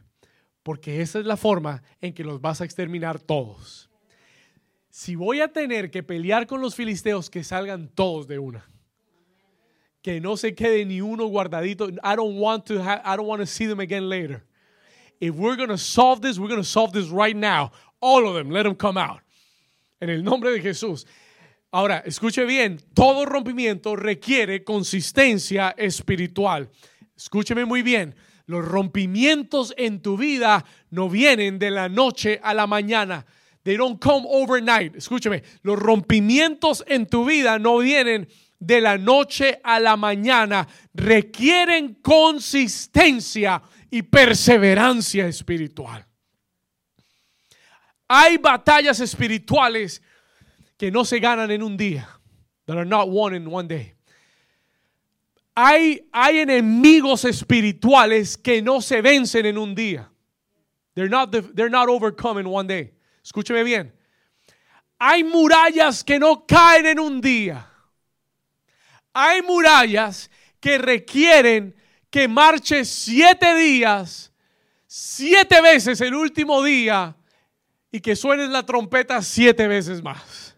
porque 0.62 1.00
esa 1.00 1.18
es 1.18 1.26
la 1.26 1.36
forma 1.36 1.82
en 2.00 2.14
que 2.14 2.22
los 2.22 2.40
vas 2.40 2.60
a 2.60 2.64
exterminar 2.64 3.18
todos 3.18 3.90
si 4.94 5.16
voy 5.16 5.40
a 5.40 5.48
tener 5.48 5.90
que 5.90 6.04
pelear 6.04 6.46
con 6.46 6.60
los 6.60 6.76
filisteos, 6.76 7.28
que 7.28 7.42
salgan 7.42 7.88
todos 7.88 8.28
de 8.28 8.38
una. 8.38 8.64
Que 10.00 10.20
no 10.20 10.36
se 10.36 10.54
quede 10.54 10.84
ni 10.84 11.00
uno 11.00 11.26
guardadito. 11.26 11.88
I 11.88 12.14
don't 12.14 12.38
want 12.38 12.66
to 12.66 12.80
I 12.80 13.16
don't 13.16 13.26
want 13.26 13.40
to 13.40 13.46
see 13.46 13.66
them 13.66 13.80
again 13.80 14.08
later. 14.08 14.44
If 15.18 15.34
we're 15.34 15.56
going 15.56 15.70
to 15.70 15.78
solve 15.78 16.20
this, 16.20 16.38
we're 16.38 16.48
going 16.48 16.62
to 16.62 16.68
solve 16.68 16.92
this 16.92 17.08
right 17.08 17.34
now. 17.34 17.72
All 18.00 18.28
of 18.28 18.36
them, 18.36 18.50
let 18.52 18.62
them 18.62 18.76
come 18.76 18.96
out. 18.96 19.20
En 20.00 20.10
el 20.10 20.22
nombre 20.22 20.52
de 20.52 20.60
Jesús. 20.60 21.06
Ahora, 21.72 22.04
escuche 22.06 22.46
bien, 22.46 22.78
todo 22.94 23.26
rompimiento 23.26 23.96
requiere 23.96 24.62
consistencia 24.62 25.74
espiritual. 25.76 26.70
Escúcheme 27.16 27.64
muy 27.64 27.82
bien. 27.82 28.14
Los 28.46 28.64
rompimientos 28.64 29.74
en 29.76 30.00
tu 30.00 30.16
vida 30.16 30.64
no 30.90 31.08
vienen 31.08 31.58
de 31.58 31.72
la 31.72 31.88
noche 31.88 32.38
a 32.40 32.54
la 32.54 32.68
mañana 32.68 33.26
They 33.64 33.76
don't 33.76 33.98
come 33.98 34.26
overnight. 34.26 34.94
Escúcheme, 34.94 35.42
los 35.62 35.78
rompimientos 35.78 36.84
en 36.86 37.06
tu 37.06 37.24
vida 37.24 37.58
no 37.58 37.78
vienen 37.78 38.28
de 38.60 38.80
la 38.80 38.98
noche 38.98 39.58
a 39.64 39.80
la 39.80 39.96
mañana. 39.96 40.68
Requieren 40.92 41.94
consistencia 42.02 43.62
y 43.90 44.02
perseverancia 44.02 45.26
espiritual. 45.26 46.06
Hay 48.06 48.36
batallas 48.36 49.00
espirituales 49.00 50.02
que 50.76 50.90
no 50.90 51.06
se 51.06 51.18
ganan 51.18 51.50
en 51.50 51.62
un 51.62 51.76
día. 51.76 52.06
That 52.66 52.76
are 52.76 52.84
not 52.84 53.08
won 53.08 53.34
in 53.34 53.46
one 53.46 53.66
day. 53.66 53.94
Hay, 55.56 56.08
hay 56.12 56.40
enemigos 56.40 57.24
espirituales 57.24 58.36
que 58.36 58.60
no 58.60 58.80
se 58.80 59.00
vencen 59.00 59.46
en 59.46 59.56
un 59.56 59.74
día. 59.74 60.10
They're 60.94 61.08
not, 61.08 61.30
they're 61.54 61.70
not 61.70 61.88
overcome 61.88 62.38
in 62.38 62.46
one 62.46 62.66
day. 62.66 62.92
Escúcheme 63.24 63.64
bien. 63.64 63.92
Hay 64.98 65.24
murallas 65.24 66.04
que 66.04 66.18
no 66.18 66.46
caen 66.46 66.86
en 66.86 67.00
un 67.00 67.20
día. 67.20 67.68
Hay 69.12 69.42
murallas 69.42 70.30
que 70.60 70.78
requieren 70.78 71.74
que 72.10 72.28
marche 72.28 72.84
siete 72.84 73.54
días, 73.54 74.32
siete 74.86 75.60
veces 75.60 76.00
el 76.00 76.14
último 76.14 76.62
día 76.62 77.16
y 77.90 78.00
que 78.00 78.14
suene 78.14 78.46
la 78.46 78.64
trompeta 78.64 79.20
siete 79.22 79.66
veces 79.68 80.02
más. 80.02 80.56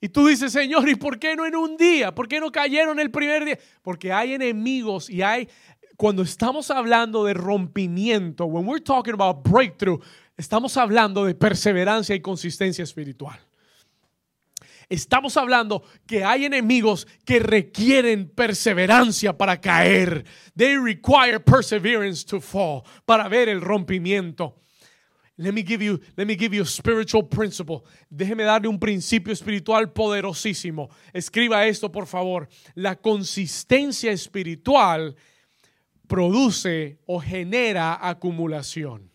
Y 0.00 0.08
tú 0.08 0.26
dices, 0.26 0.52
Señor, 0.52 0.88
¿y 0.88 0.94
por 0.94 1.18
qué 1.18 1.36
no 1.36 1.44
en 1.44 1.54
un 1.54 1.76
día? 1.76 2.14
¿Por 2.14 2.26
qué 2.26 2.40
no 2.40 2.50
cayeron 2.50 2.98
el 2.98 3.10
primer 3.10 3.44
día? 3.44 3.58
Porque 3.82 4.12
hay 4.12 4.32
enemigos 4.32 5.10
y 5.10 5.20
hay, 5.20 5.48
cuando 6.00 6.22
estamos 6.22 6.70
hablando 6.70 7.26
de 7.26 7.34
rompimiento, 7.34 8.46
when 8.46 8.64
we're 8.66 8.82
talking 8.82 9.12
about 9.12 9.46
breakthrough, 9.46 10.00
estamos 10.34 10.78
hablando 10.78 11.26
de 11.26 11.34
perseverancia 11.34 12.14
y 12.14 12.20
consistencia 12.20 12.82
espiritual. 12.84 13.38
Estamos 14.88 15.36
hablando 15.36 15.82
que 16.06 16.24
hay 16.24 16.46
enemigos 16.46 17.06
que 17.26 17.38
requieren 17.38 18.30
perseverancia 18.30 19.36
para 19.36 19.60
caer. 19.60 20.24
They 20.56 20.78
require 20.78 21.38
perseverance 21.38 22.24
to 22.24 22.40
fall, 22.40 22.82
para 23.04 23.28
ver 23.28 23.50
el 23.50 23.60
rompimiento. 23.60 24.56
Let 25.36 25.52
me 25.52 25.62
give 25.62 25.84
you, 25.84 26.00
let 26.16 26.24
me 26.24 26.34
give 26.34 26.56
you 26.56 26.62
a 26.62 26.66
spiritual 26.66 27.28
principle. 27.28 27.82
Déjeme 28.08 28.44
darle 28.44 28.68
un 28.68 28.78
principio 28.78 29.34
espiritual 29.34 29.92
poderosísimo. 29.92 30.88
Escriba 31.12 31.66
esto, 31.66 31.92
por 31.92 32.06
favor. 32.06 32.48
La 32.74 32.96
consistencia 32.96 34.10
espiritual 34.12 35.14
produce 36.10 36.98
o 37.06 37.20
genera 37.20 37.96
acumulación. 38.02 39.08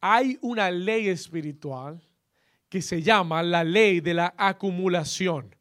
Hay 0.00 0.38
una 0.40 0.70
ley 0.70 1.08
espiritual 1.08 2.00
que 2.68 2.80
se 2.80 3.02
llama 3.02 3.42
la 3.42 3.64
ley 3.64 4.00
de 4.00 4.14
la 4.14 4.32
acumulación, 4.38 5.52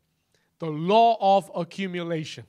the 0.60 0.68
law 0.68 1.18
of 1.20 1.50
accumulation. 1.56 2.46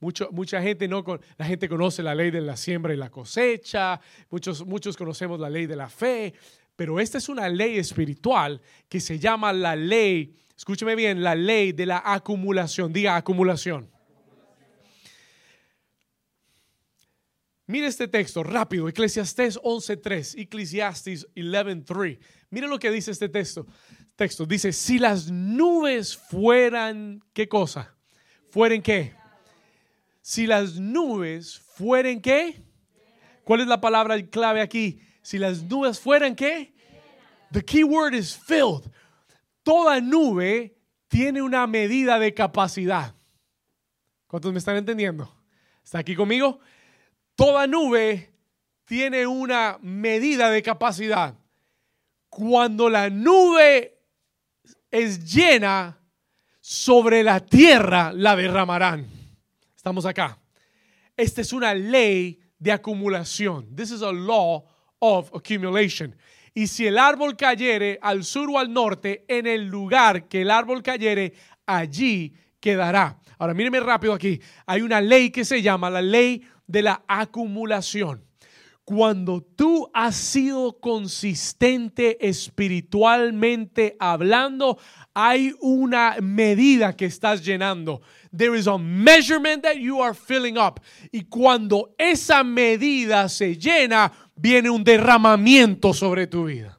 Mucha 0.00 0.60
gente 0.60 0.88
no, 0.88 1.04
la 1.38 1.46
gente 1.46 1.68
conoce 1.68 2.02
la 2.02 2.14
ley 2.14 2.32
de 2.32 2.40
la 2.40 2.56
siembra 2.56 2.92
y 2.92 2.96
la 2.96 3.08
cosecha, 3.08 4.00
muchos, 4.30 4.66
muchos 4.66 4.96
conocemos 4.96 5.38
la 5.38 5.48
ley 5.48 5.66
de 5.66 5.76
la 5.76 5.88
fe, 5.88 6.34
pero 6.74 6.98
esta 6.98 7.18
es 7.18 7.28
una 7.28 7.48
ley 7.48 7.78
espiritual 7.78 8.60
que 8.88 8.98
se 8.98 9.20
llama 9.20 9.52
la 9.52 9.76
ley, 9.76 10.34
escúcheme 10.56 10.96
bien, 10.96 11.22
la 11.22 11.36
ley 11.36 11.70
de 11.70 11.86
la 11.86 12.02
acumulación, 12.04 12.92
diga 12.92 13.14
acumulación. 13.14 13.93
Mire 17.66 17.86
este 17.86 18.08
texto 18.08 18.42
rápido, 18.42 18.88
Eclesiastés 18.88 19.58
11.3, 19.60 20.38
Eclesiastes 20.38 21.26
11.3. 21.34 22.18
Mire 22.50 22.68
lo 22.68 22.78
que 22.78 22.90
dice 22.90 23.10
este 23.10 23.28
texto. 23.28 23.66
Texto 24.16 24.44
dice, 24.44 24.72
si 24.72 24.98
las 24.98 25.30
nubes 25.30 26.16
fueran, 26.16 27.22
¿qué 27.32 27.48
cosa? 27.48 27.96
¿Fueren 28.50 28.82
qué? 28.82 29.14
Si 30.20 30.46
las 30.46 30.78
nubes 30.78 31.58
fueren 31.58 32.20
qué? 32.20 32.62
¿Cuál 33.44 33.62
es 33.62 33.66
la 33.66 33.80
palabra 33.80 34.20
clave 34.26 34.60
aquí? 34.60 35.00
Si 35.22 35.38
las 35.38 35.62
nubes 35.62 35.98
fueran 35.98 36.36
qué? 36.36 36.74
The 37.50 37.64
key 37.64 37.82
word 37.82 38.14
is 38.14 38.36
filled. 38.36 38.90
Toda 39.62 40.00
nube 40.00 40.76
tiene 41.08 41.40
una 41.40 41.66
medida 41.66 42.18
de 42.18 42.34
capacidad. 42.34 43.14
¿Cuántos 44.26 44.52
me 44.52 44.58
están 44.58 44.76
entendiendo? 44.76 45.34
¿Está 45.82 45.98
aquí 45.98 46.14
conmigo? 46.14 46.60
Toda 47.34 47.66
nube 47.66 48.32
tiene 48.84 49.26
una 49.26 49.78
medida 49.82 50.50
de 50.50 50.62
capacidad. 50.62 51.34
Cuando 52.28 52.88
la 52.88 53.10
nube 53.10 53.98
es 54.90 55.32
llena, 55.32 55.98
sobre 56.66 57.22
la 57.22 57.40
tierra 57.40 58.10
la 58.14 58.34
derramarán. 58.34 59.06
Estamos 59.76 60.06
acá. 60.06 60.38
Esta 61.14 61.42
es 61.42 61.52
una 61.52 61.74
ley 61.74 62.40
de 62.58 62.72
acumulación. 62.72 63.76
This 63.76 63.90
is 63.90 64.00
a 64.00 64.10
law 64.10 64.64
of 64.98 65.30
accumulation. 65.34 66.16
Y 66.54 66.66
si 66.66 66.86
el 66.86 66.96
árbol 66.96 67.36
cayere 67.36 67.98
al 68.00 68.24
sur 68.24 68.48
o 68.50 68.58
al 68.58 68.72
norte, 68.72 69.26
en 69.28 69.46
el 69.46 69.66
lugar 69.66 70.26
que 70.26 70.40
el 70.40 70.50
árbol 70.50 70.82
cayere, 70.82 71.34
allí 71.66 72.32
quedará. 72.58 73.20
Ahora 73.36 73.52
míreme 73.52 73.80
rápido 73.80 74.14
aquí. 74.14 74.40
Hay 74.64 74.80
una 74.80 75.02
ley 75.02 75.28
que 75.28 75.44
se 75.44 75.60
llama 75.60 75.90
la 75.90 76.00
ley 76.00 76.48
de 76.66 76.82
la 76.82 77.04
acumulación. 77.06 78.24
Cuando 78.84 79.40
tú 79.40 79.88
has 79.94 80.14
sido 80.14 80.78
consistente 80.78 82.18
espiritualmente 82.28 83.96
hablando, 83.98 84.78
hay 85.14 85.54
una 85.62 86.16
medida 86.20 86.94
que 86.94 87.06
estás 87.06 87.42
llenando. 87.42 88.02
There 88.36 88.58
is 88.58 88.66
a 88.66 88.76
measurement 88.76 89.62
that 89.62 89.76
you 89.76 90.02
are 90.02 90.14
filling 90.14 90.58
up. 90.58 90.80
Y 91.12 91.22
cuando 91.22 91.94
esa 91.96 92.44
medida 92.44 93.30
se 93.30 93.56
llena, 93.56 94.12
viene 94.36 94.68
un 94.68 94.84
derramamiento 94.84 95.94
sobre 95.94 96.26
tu 96.26 96.44
vida. 96.44 96.78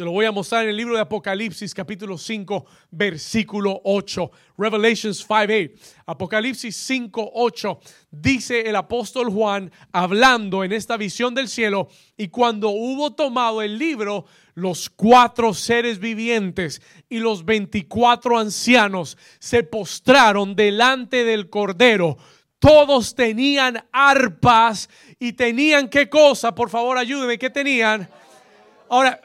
Se 0.00 0.04
lo 0.06 0.12
voy 0.12 0.24
a 0.24 0.32
mostrar 0.32 0.62
en 0.62 0.70
el 0.70 0.78
libro 0.78 0.94
de 0.94 1.02
Apocalipsis 1.02 1.74
capítulo 1.74 2.16
5 2.16 2.64
versículo 2.90 3.82
8. 3.84 4.30
Revelations 4.56 5.18
5, 5.18 5.34
8. 5.34 5.72
Apocalipsis 6.06 6.74
5, 6.74 7.32
8. 7.34 7.80
Dice 8.10 8.62
el 8.62 8.76
apóstol 8.76 9.28
Juan 9.28 9.70
hablando 9.92 10.64
en 10.64 10.72
esta 10.72 10.96
visión 10.96 11.34
del 11.34 11.48
cielo 11.48 11.88
y 12.16 12.28
cuando 12.28 12.70
hubo 12.70 13.12
tomado 13.12 13.60
el 13.60 13.76
libro, 13.76 14.24
los 14.54 14.88
cuatro 14.88 15.52
seres 15.52 15.98
vivientes 15.98 16.80
y 17.10 17.18
los 17.18 17.44
24 17.44 18.38
ancianos 18.38 19.18
se 19.38 19.64
postraron 19.64 20.56
delante 20.56 21.24
del 21.24 21.50
Cordero. 21.50 22.16
Todos 22.58 23.14
tenían 23.14 23.84
arpas 23.92 24.88
y 25.18 25.34
tenían 25.34 25.90
qué 25.90 26.08
cosa, 26.08 26.54
por 26.54 26.70
favor 26.70 26.96
ayúdenme, 26.96 27.38
¿qué 27.38 27.50
tenían? 27.50 28.08
Ahora, 28.90 29.20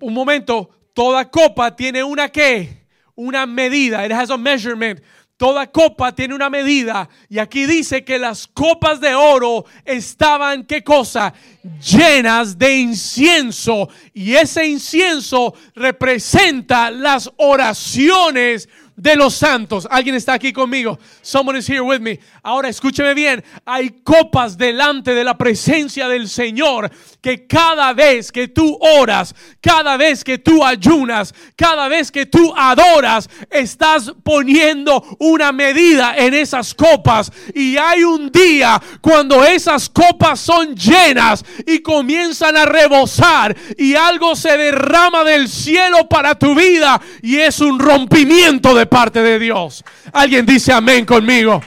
un 0.00 0.12
momento, 0.12 0.68
toda 0.92 1.30
copa 1.30 1.74
tiene 1.74 2.04
una 2.04 2.28
qué? 2.28 2.84
Una 3.14 3.46
medida. 3.46 4.04
It 4.04 4.12
has 4.12 4.30
a 4.30 4.36
measurement. 4.36 5.00
Toda 5.38 5.66
copa 5.68 6.12
tiene 6.14 6.34
una 6.34 6.50
medida. 6.50 7.08
Y 7.30 7.38
aquí 7.38 7.64
dice 7.64 8.04
que 8.04 8.18
las 8.18 8.46
copas 8.46 9.00
de 9.00 9.14
oro 9.14 9.64
estaban, 9.86 10.62
¿qué 10.64 10.84
cosa? 10.84 11.32
Llenas 11.80 12.58
de 12.58 12.76
incienso. 12.76 13.88
Y 14.12 14.34
ese 14.34 14.66
incienso 14.66 15.54
representa 15.74 16.90
las 16.90 17.30
oraciones 17.38 18.68
de 18.98 19.14
los 19.14 19.34
santos. 19.34 19.86
Alguien 19.90 20.16
está 20.16 20.34
aquí 20.34 20.52
conmigo. 20.52 20.98
Someone 21.22 21.56
is 21.58 21.68
here 21.68 21.80
with 21.80 22.00
me. 22.00 22.18
Ahora 22.42 22.68
escúcheme 22.68 23.14
bien. 23.14 23.42
Hay 23.64 24.00
copas 24.02 24.58
delante 24.58 25.14
de 25.14 25.24
la 25.24 25.38
presencia 25.38 26.08
del 26.08 26.28
Señor 26.28 26.90
que 27.22 27.46
cada 27.46 27.92
vez 27.92 28.32
que 28.32 28.48
tú 28.48 28.76
oras, 28.80 29.34
cada 29.60 29.96
vez 29.96 30.24
que 30.24 30.38
tú 30.38 30.64
ayunas, 30.64 31.32
cada 31.56 31.86
vez 31.88 32.10
que 32.10 32.26
tú 32.26 32.52
adoras, 32.56 33.30
estás 33.50 34.12
poniendo 34.24 35.02
una 35.20 35.52
medida 35.52 36.16
en 36.16 36.34
esas 36.34 36.74
copas. 36.74 37.30
Y 37.54 37.76
hay 37.76 38.02
un 38.02 38.32
día 38.32 38.82
cuando 39.00 39.44
esas 39.44 39.88
copas 39.88 40.40
son 40.40 40.74
llenas 40.74 41.44
y 41.66 41.78
comienzan 41.80 42.56
a 42.56 42.64
rebosar 42.64 43.56
y 43.76 43.94
algo 43.94 44.34
se 44.34 44.56
derrama 44.56 45.22
del 45.22 45.48
cielo 45.48 46.08
para 46.08 46.36
tu 46.36 46.56
vida 46.56 47.00
y 47.22 47.36
es 47.36 47.60
un 47.60 47.78
rompimiento 47.78 48.74
de 48.74 48.87
parte 48.88 49.22
de 49.22 49.38
Dios. 49.38 49.84
Alguien 50.12 50.44
dice 50.44 50.72
amén 50.72 51.04
conmigo. 51.04 51.62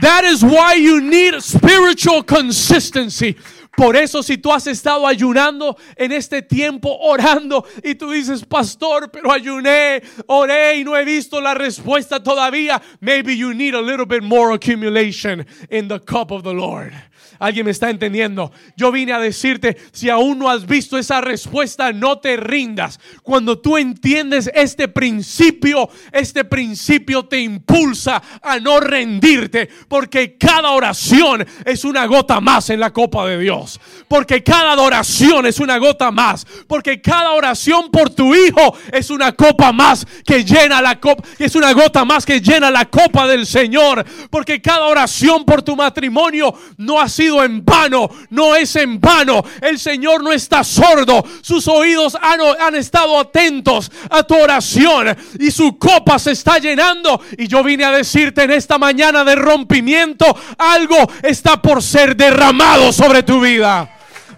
That 0.00 0.24
is 0.24 0.42
why 0.42 0.74
you 0.74 1.00
need 1.00 1.40
spiritual 1.40 2.22
consistency. 2.22 3.36
Por 3.76 3.96
eso 3.96 4.22
si 4.22 4.36
tú 4.36 4.52
has 4.52 4.66
estado 4.66 5.06
ayunando 5.06 5.76
en 5.96 6.12
este 6.12 6.42
tiempo, 6.42 6.98
orando, 7.00 7.64
y 7.82 7.94
tú 7.94 8.10
dices, 8.10 8.44
pastor, 8.44 9.10
pero 9.10 9.32
ayuné, 9.32 10.02
oré 10.26 10.76
y 10.76 10.84
no 10.84 10.96
he 10.96 11.04
visto 11.04 11.40
la 11.40 11.54
respuesta 11.54 12.22
todavía, 12.22 12.82
maybe 13.00 13.36
you 13.36 13.54
need 13.54 13.74
a 13.74 13.80
little 13.80 14.04
bit 14.04 14.22
more 14.22 14.52
accumulation 14.52 15.46
in 15.70 15.88
the 15.88 15.98
cup 15.98 16.30
of 16.30 16.42
the 16.42 16.52
Lord. 16.52 16.92
Alguien 17.40 17.64
me 17.64 17.72
está 17.72 17.88
entendiendo. 17.88 18.52
Yo 18.76 18.92
vine 18.92 19.14
a 19.14 19.18
decirte, 19.18 19.78
si 19.92 20.10
aún 20.10 20.38
no 20.38 20.50
has 20.50 20.66
visto 20.66 20.98
esa 20.98 21.22
respuesta, 21.22 21.90
no 21.90 22.18
te 22.18 22.36
rindas. 22.36 23.00
Cuando 23.22 23.58
tú 23.58 23.78
entiendes 23.78 24.50
este 24.54 24.88
principio, 24.88 25.88
este 26.12 26.44
principio 26.44 27.24
te 27.24 27.40
impulsa 27.40 28.22
a 28.42 28.58
no 28.58 28.78
rendirte, 28.78 29.70
porque 29.88 30.36
cada 30.36 30.72
oración 30.72 31.46
es 31.64 31.86
una 31.86 32.04
gota 32.04 32.42
más 32.42 32.68
en 32.68 32.78
la 32.78 32.92
copa 32.92 33.26
de 33.26 33.38
Dios. 33.38 33.80
Porque 34.06 34.44
cada 34.44 34.72
adoración 34.72 35.46
es 35.46 35.60
una 35.60 35.78
gota 35.78 36.10
más. 36.10 36.46
Porque 36.66 37.00
cada 37.00 37.32
oración 37.32 37.90
por 37.90 38.10
tu 38.10 38.34
hijo 38.34 38.76
es 38.92 39.08
una 39.08 39.32
copa 39.32 39.72
más 39.72 40.06
que 40.26 40.44
llena 40.44 40.82
la 40.82 41.00
copa, 41.00 41.26
es 41.38 41.54
una 41.54 41.72
gota 41.72 42.04
más 42.04 42.26
que 42.26 42.42
llena 42.42 42.70
la 42.70 42.84
copa 42.84 43.26
del 43.26 43.46
Señor. 43.46 44.04
Porque 44.28 44.60
cada 44.60 44.84
oración 44.84 45.46
por 45.46 45.62
tu 45.62 45.74
matrimonio 45.74 46.52
no 46.76 47.00
ha 47.00 47.08
sido 47.08 47.29
en 47.38 47.64
vano, 47.64 48.10
no 48.30 48.56
es 48.56 48.74
en 48.76 49.00
vano. 49.00 49.44
El 49.60 49.78
Señor 49.78 50.22
no 50.22 50.32
está 50.32 50.64
sordo, 50.64 51.24
sus 51.42 51.68
oídos 51.68 52.16
han, 52.20 52.40
han 52.60 52.74
estado 52.74 53.18
atentos 53.18 53.90
a 54.10 54.22
tu 54.22 54.34
oración 54.34 55.16
y 55.38 55.50
su 55.50 55.78
copa 55.78 56.18
se 56.18 56.32
está 56.32 56.58
llenando. 56.58 57.20
Y 57.38 57.46
yo 57.46 57.62
vine 57.62 57.84
a 57.84 57.92
decirte 57.92 58.42
en 58.42 58.50
esta 58.50 58.78
mañana 58.78 59.24
de 59.24 59.36
rompimiento, 59.36 60.26
algo 60.58 60.96
está 61.22 61.62
por 61.62 61.82
ser 61.82 62.16
derramado 62.16 62.92
sobre 62.92 63.22
tu 63.22 63.40
vida. 63.40 63.88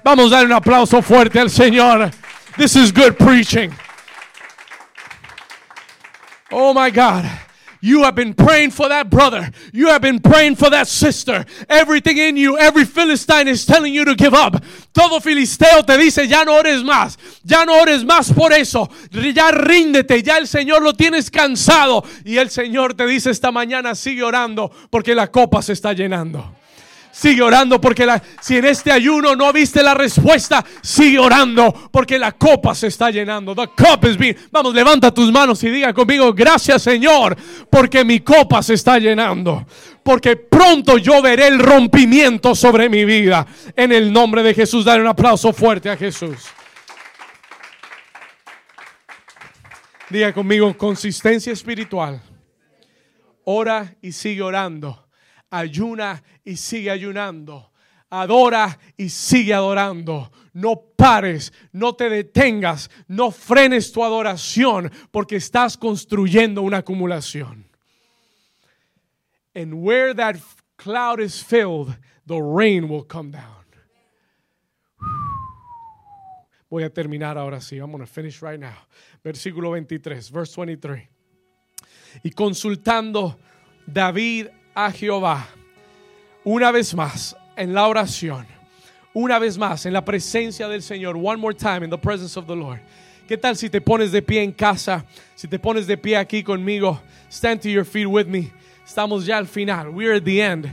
Vamos 0.05 0.33
a 0.33 0.37
dar 0.37 0.47
un 0.47 0.53
aplauso 0.53 1.01
fuerte 1.01 1.39
al 1.39 1.51
Señor. 1.51 2.11
This 2.57 2.77
is 2.77 2.93
good 2.93 3.15
preaching. 3.17 3.71
Oh 6.51 6.75
my 6.75 6.91
God. 6.91 7.25
You 7.85 8.05
have 8.05 8.15
been 8.15 8.33
praying 8.33 8.71
for 8.71 8.89
that 8.89 9.11
brother. 9.11 9.51
You 9.73 9.89
have 9.89 10.03
been 10.03 10.21
praying 10.21 10.55
for 10.55 10.71
that 10.71 10.87
sister. 10.87 11.45
Everything 11.69 12.17
in 12.17 12.37
you, 12.37 12.57
every 12.57 12.85
Philistine 12.85 13.49
is 13.49 13.67
telling 13.67 13.93
you 13.93 14.05
to 14.05 14.15
give 14.15 14.35
up. 14.35 14.63
Todo 14.95 15.19
filisteo 15.19 15.85
te 15.85 15.99
dice, 15.99 16.29
ya 16.29 16.45
no 16.45 16.61
ores 16.61 16.85
más. 16.85 17.19
Ya 17.43 17.65
no 17.65 17.83
ores 17.83 18.05
más 18.05 18.33
por 18.33 18.53
eso. 18.53 18.89
Ya 19.11 19.51
ríndete. 19.51 20.23
Ya 20.23 20.39
el 20.39 20.47
Señor 20.47 20.83
lo 20.83 20.93
tienes 20.93 21.29
cansado. 21.29 22.05
Y 22.25 22.37
el 22.37 22.51
Señor 22.51 22.95
te 22.95 23.05
dice 23.05 23.31
esta 23.31 23.51
mañana, 23.51 23.97
sigue 23.97 24.23
orando 24.23 24.71
porque 24.89 25.17
la 25.17 25.33
copa 25.33 25.61
se 25.61 25.73
está 25.73 25.93
llenando. 25.93 26.62
Sigue 27.13 27.43
orando 27.43 27.79
porque 27.79 28.07
la, 28.07 28.23
si 28.41 28.57
en 28.57 28.65
este 28.65 28.91
ayuno 28.91 29.37
no 29.37 29.53
viste 29.53 29.83
la 29.83 29.93
respuesta, 29.93 30.65
sigue 30.81 31.19
orando 31.19 31.91
porque 31.93 32.19
la 32.19 32.33
copa 32.33 32.75
se 32.75 32.87
está 32.87 33.11
llenando. 33.11 33.55
The 33.55 33.67
cup 33.67 34.07
is 34.07 34.17
being. 34.17 34.35
Vamos, 34.51 34.75
levanta 34.75 35.13
tus 35.13 35.31
manos 35.31 35.63
y 35.63 35.69
diga 35.69 35.93
conmigo, 35.93 36.33
gracias 36.33 36.83
Señor, 36.83 37.37
porque 37.69 38.03
mi 38.03 38.21
copa 38.21 38.63
se 38.63 38.75
está 38.75 38.99
llenando. 38.99 39.67
Porque 40.03 40.37
pronto 40.37 40.97
yo 40.97 41.21
veré 41.21 41.49
el 41.49 41.59
rompimiento 41.59 42.55
sobre 42.55 42.89
mi 42.89 43.05
vida. 43.05 43.47
En 43.77 43.93
el 43.93 44.11
nombre 44.11 44.43
de 44.43 44.55
Jesús, 44.55 44.87
dale 44.87 45.03
un 45.03 45.09
aplauso 45.09 45.53
fuerte 45.53 45.91
a 45.91 45.99
Jesús. 45.99 46.47
Diga 50.09 50.33
conmigo, 50.33 50.75
consistencia 50.79 51.53
espiritual. 51.53 52.23
Ora 53.45 53.97
y 54.01 54.13
sigue 54.13 54.41
orando 54.41 55.02
ayuna 55.53 56.23
y 56.45 56.57
sigue 56.57 56.91
ayunando. 56.91 57.71
Adora 58.11 58.79
y 58.97 59.09
sigue 59.09 59.55
adorando. 59.55 60.33
No 60.55 60.83
pares, 60.97 61.53
no 61.73 61.95
te 61.95 62.11
detengas, 62.11 62.91
no 63.09 63.31
frenes 63.31 63.93
tu 63.93 64.05
adoración 64.05 64.91
porque 65.11 65.37
estás 65.37 65.77
construyendo 65.77 66.63
una 66.63 66.79
acumulación. 66.79 67.65
And 69.55 69.75
where 69.75 70.15
that 70.15 70.37
cloud 70.77 71.21
is 71.21 71.43
filled, 71.43 71.97
the 72.27 72.41
rain 72.41 72.89
will 72.89 73.05
come 73.05 73.31
down. 73.31 73.63
Voy 76.71 76.85
a 76.85 76.91
terminar 76.91 77.37
ahora 77.37 77.61
sí. 77.61 77.79
I'm 77.79 77.91
going 77.91 78.01
to 78.01 78.07
finish 78.07 78.41
right 78.41 78.59
now. 78.59 78.77
Versículo 79.23 79.73
23, 79.73 80.31
verse 80.31 80.55
23. 80.57 81.07
Y 82.25 82.31
consultando 82.31 83.39
David 83.87 84.49
a 84.75 84.91
Jehová. 84.91 85.47
Una 86.45 86.71
vez 86.71 86.95
más 86.95 87.37
en 87.57 87.75
la 87.75 87.87
oración. 87.87 88.47
Una 89.15 89.39
vez 89.39 89.59
más 89.59 89.87
en 89.87 89.93
la 89.93 90.05
presencia 90.05 90.69
del 90.69 90.83
Señor. 90.83 91.17
One 91.17 91.37
more 91.37 91.55
time 91.55 91.85
in 91.85 91.91
the 91.91 91.99
presence 91.99 92.39
of 92.39 92.47
the 92.47 92.57
Lord. 92.57 92.81
¿Qué 93.29 93.37
tal 93.37 93.57
si 93.57 93.71
te 93.71 93.81
pones 93.81 94.11
de 94.11 94.23
pie 94.23 94.43
en 94.43 94.53
casa? 94.53 95.05
Si 95.35 95.47
te 95.47 95.59
pones 95.59 95.87
de 95.87 95.97
pie 95.97 96.17
aquí 96.17 96.43
conmigo. 96.43 97.01
Stand 97.31 97.61
to 97.63 97.69
your 97.69 97.85
feet 97.85 98.07
with 98.07 98.27
me. 98.27 98.51
Estamos 98.85 99.25
ya 99.25 99.39
al 99.39 99.47
final. 99.47 99.89
We're 99.91 100.17
at 100.17 100.25
the 100.25 100.41
end. 100.41 100.67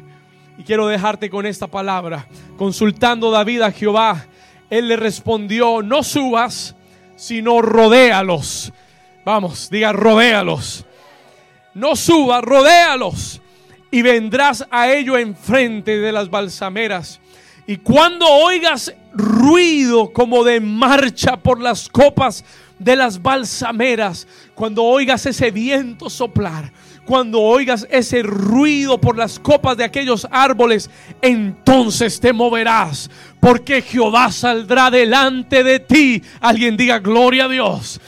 Y 0.57 0.63
quiero 0.63 0.87
dejarte 0.87 1.29
con 1.29 1.45
esta 1.45 1.67
palabra. 1.67 2.27
Consultando 2.57 3.31
David 3.31 3.61
a 3.61 3.71
Jehová, 3.71 4.25
él 4.69 4.89
le 4.89 4.97
respondió, 4.97 5.81
no 5.81 6.03
subas, 6.03 6.75
sino 7.15 7.61
rodéalos. 7.61 8.73
Vamos, 9.23 9.69
diga, 9.69 9.93
rodéalos. 9.93 10.85
No 11.73 11.95
subas, 11.95 12.43
rodéalos. 12.43 13.41
Y 13.91 14.01
vendrás 14.01 14.65
a 14.69 14.91
ello 14.91 15.17
enfrente 15.17 15.97
de 15.97 16.11
las 16.11 16.29
balsameras. 16.29 17.19
Y 17.65 17.77
cuando 17.77 18.27
oigas 18.27 18.93
ruido 19.13 20.11
como 20.11 20.43
de 20.43 20.59
marcha 20.59 21.37
por 21.37 21.61
las 21.61 21.87
copas 21.89 22.43
de 22.79 22.95
las 22.95 23.21
balsameras, 23.21 24.27
cuando 24.55 24.83
oigas 24.83 25.25
ese 25.25 25.51
viento 25.51 26.09
soplar, 26.09 26.71
cuando 27.05 27.41
oigas 27.41 27.87
ese 27.89 28.21
ruido 28.21 29.01
por 29.01 29.17
las 29.17 29.39
copas 29.39 29.77
de 29.77 29.83
aquellos 29.83 30.27
árboles, 30.29 30.89
entonces 31.21 32.19
te 32.19 32.33
moverás, 32.33 33.09
porque 33.39 33.81
Jehová 33.81 34.31
saldrá 34.31 34.91
delante 34.91 35.63
de 35.63 35.79
ti. 35.79 36.21
Alguien 36.39 36.77
diga 36.77 36.99
gloria 36.99 37.45
a 37.45 37.49
Dios. 37.49 37.99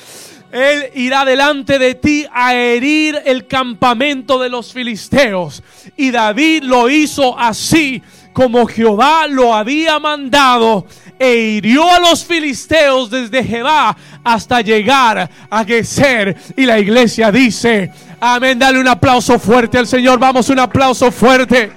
Él 0.52 0.90
irá 0.96 1.24
delante 1.26 1.80
de 1.80 1.96
ti 1.96 2.26
a 2.34 2.54
herir 2.54 3.22
el 3.26 3.48
campamento 3.48 4.40
de 4.40 4.50
los 4.50 4.74
filisteos. 4.74 5.64
Y 5.96 6.12
David 6.12 6.64
lo 6.64 6.90
hizo 6.90 7.38
así 7.38 8.02
como 8.34 8.66
Jehová 8.66 9.28
lo 9.28 9.54
había 9.54 10.00
mandado 10.00 10.86
e 11.20 11.36
hirió 11.36 11.90
a 11.90 12.00
los 12.00 12.26
filisteos 12.26 13.10
desde 13.10 13.44
Jehová 13.44 13.96
hasta 14.24 14.62
llegar 14.62 15.30
a 15.50 15.66
Geser. 15.66 16.36
Y 16.56 16.66
la 16.66 16.80
iglesia 16.80 17.32
dice, 17.32 17.92
Amén. 18.24 18.60
Dale 18.60 18.80
un 18.80 18.88
aplauso 18.88 19.40
fuerte 19.40 19.80
al 19.80 19.88
Señor. 19.88 20.20
Vamos, 20.20 20.48
un 20.50 20.60
aplauso 20.60 21.12
fuerte. 21.12 21.72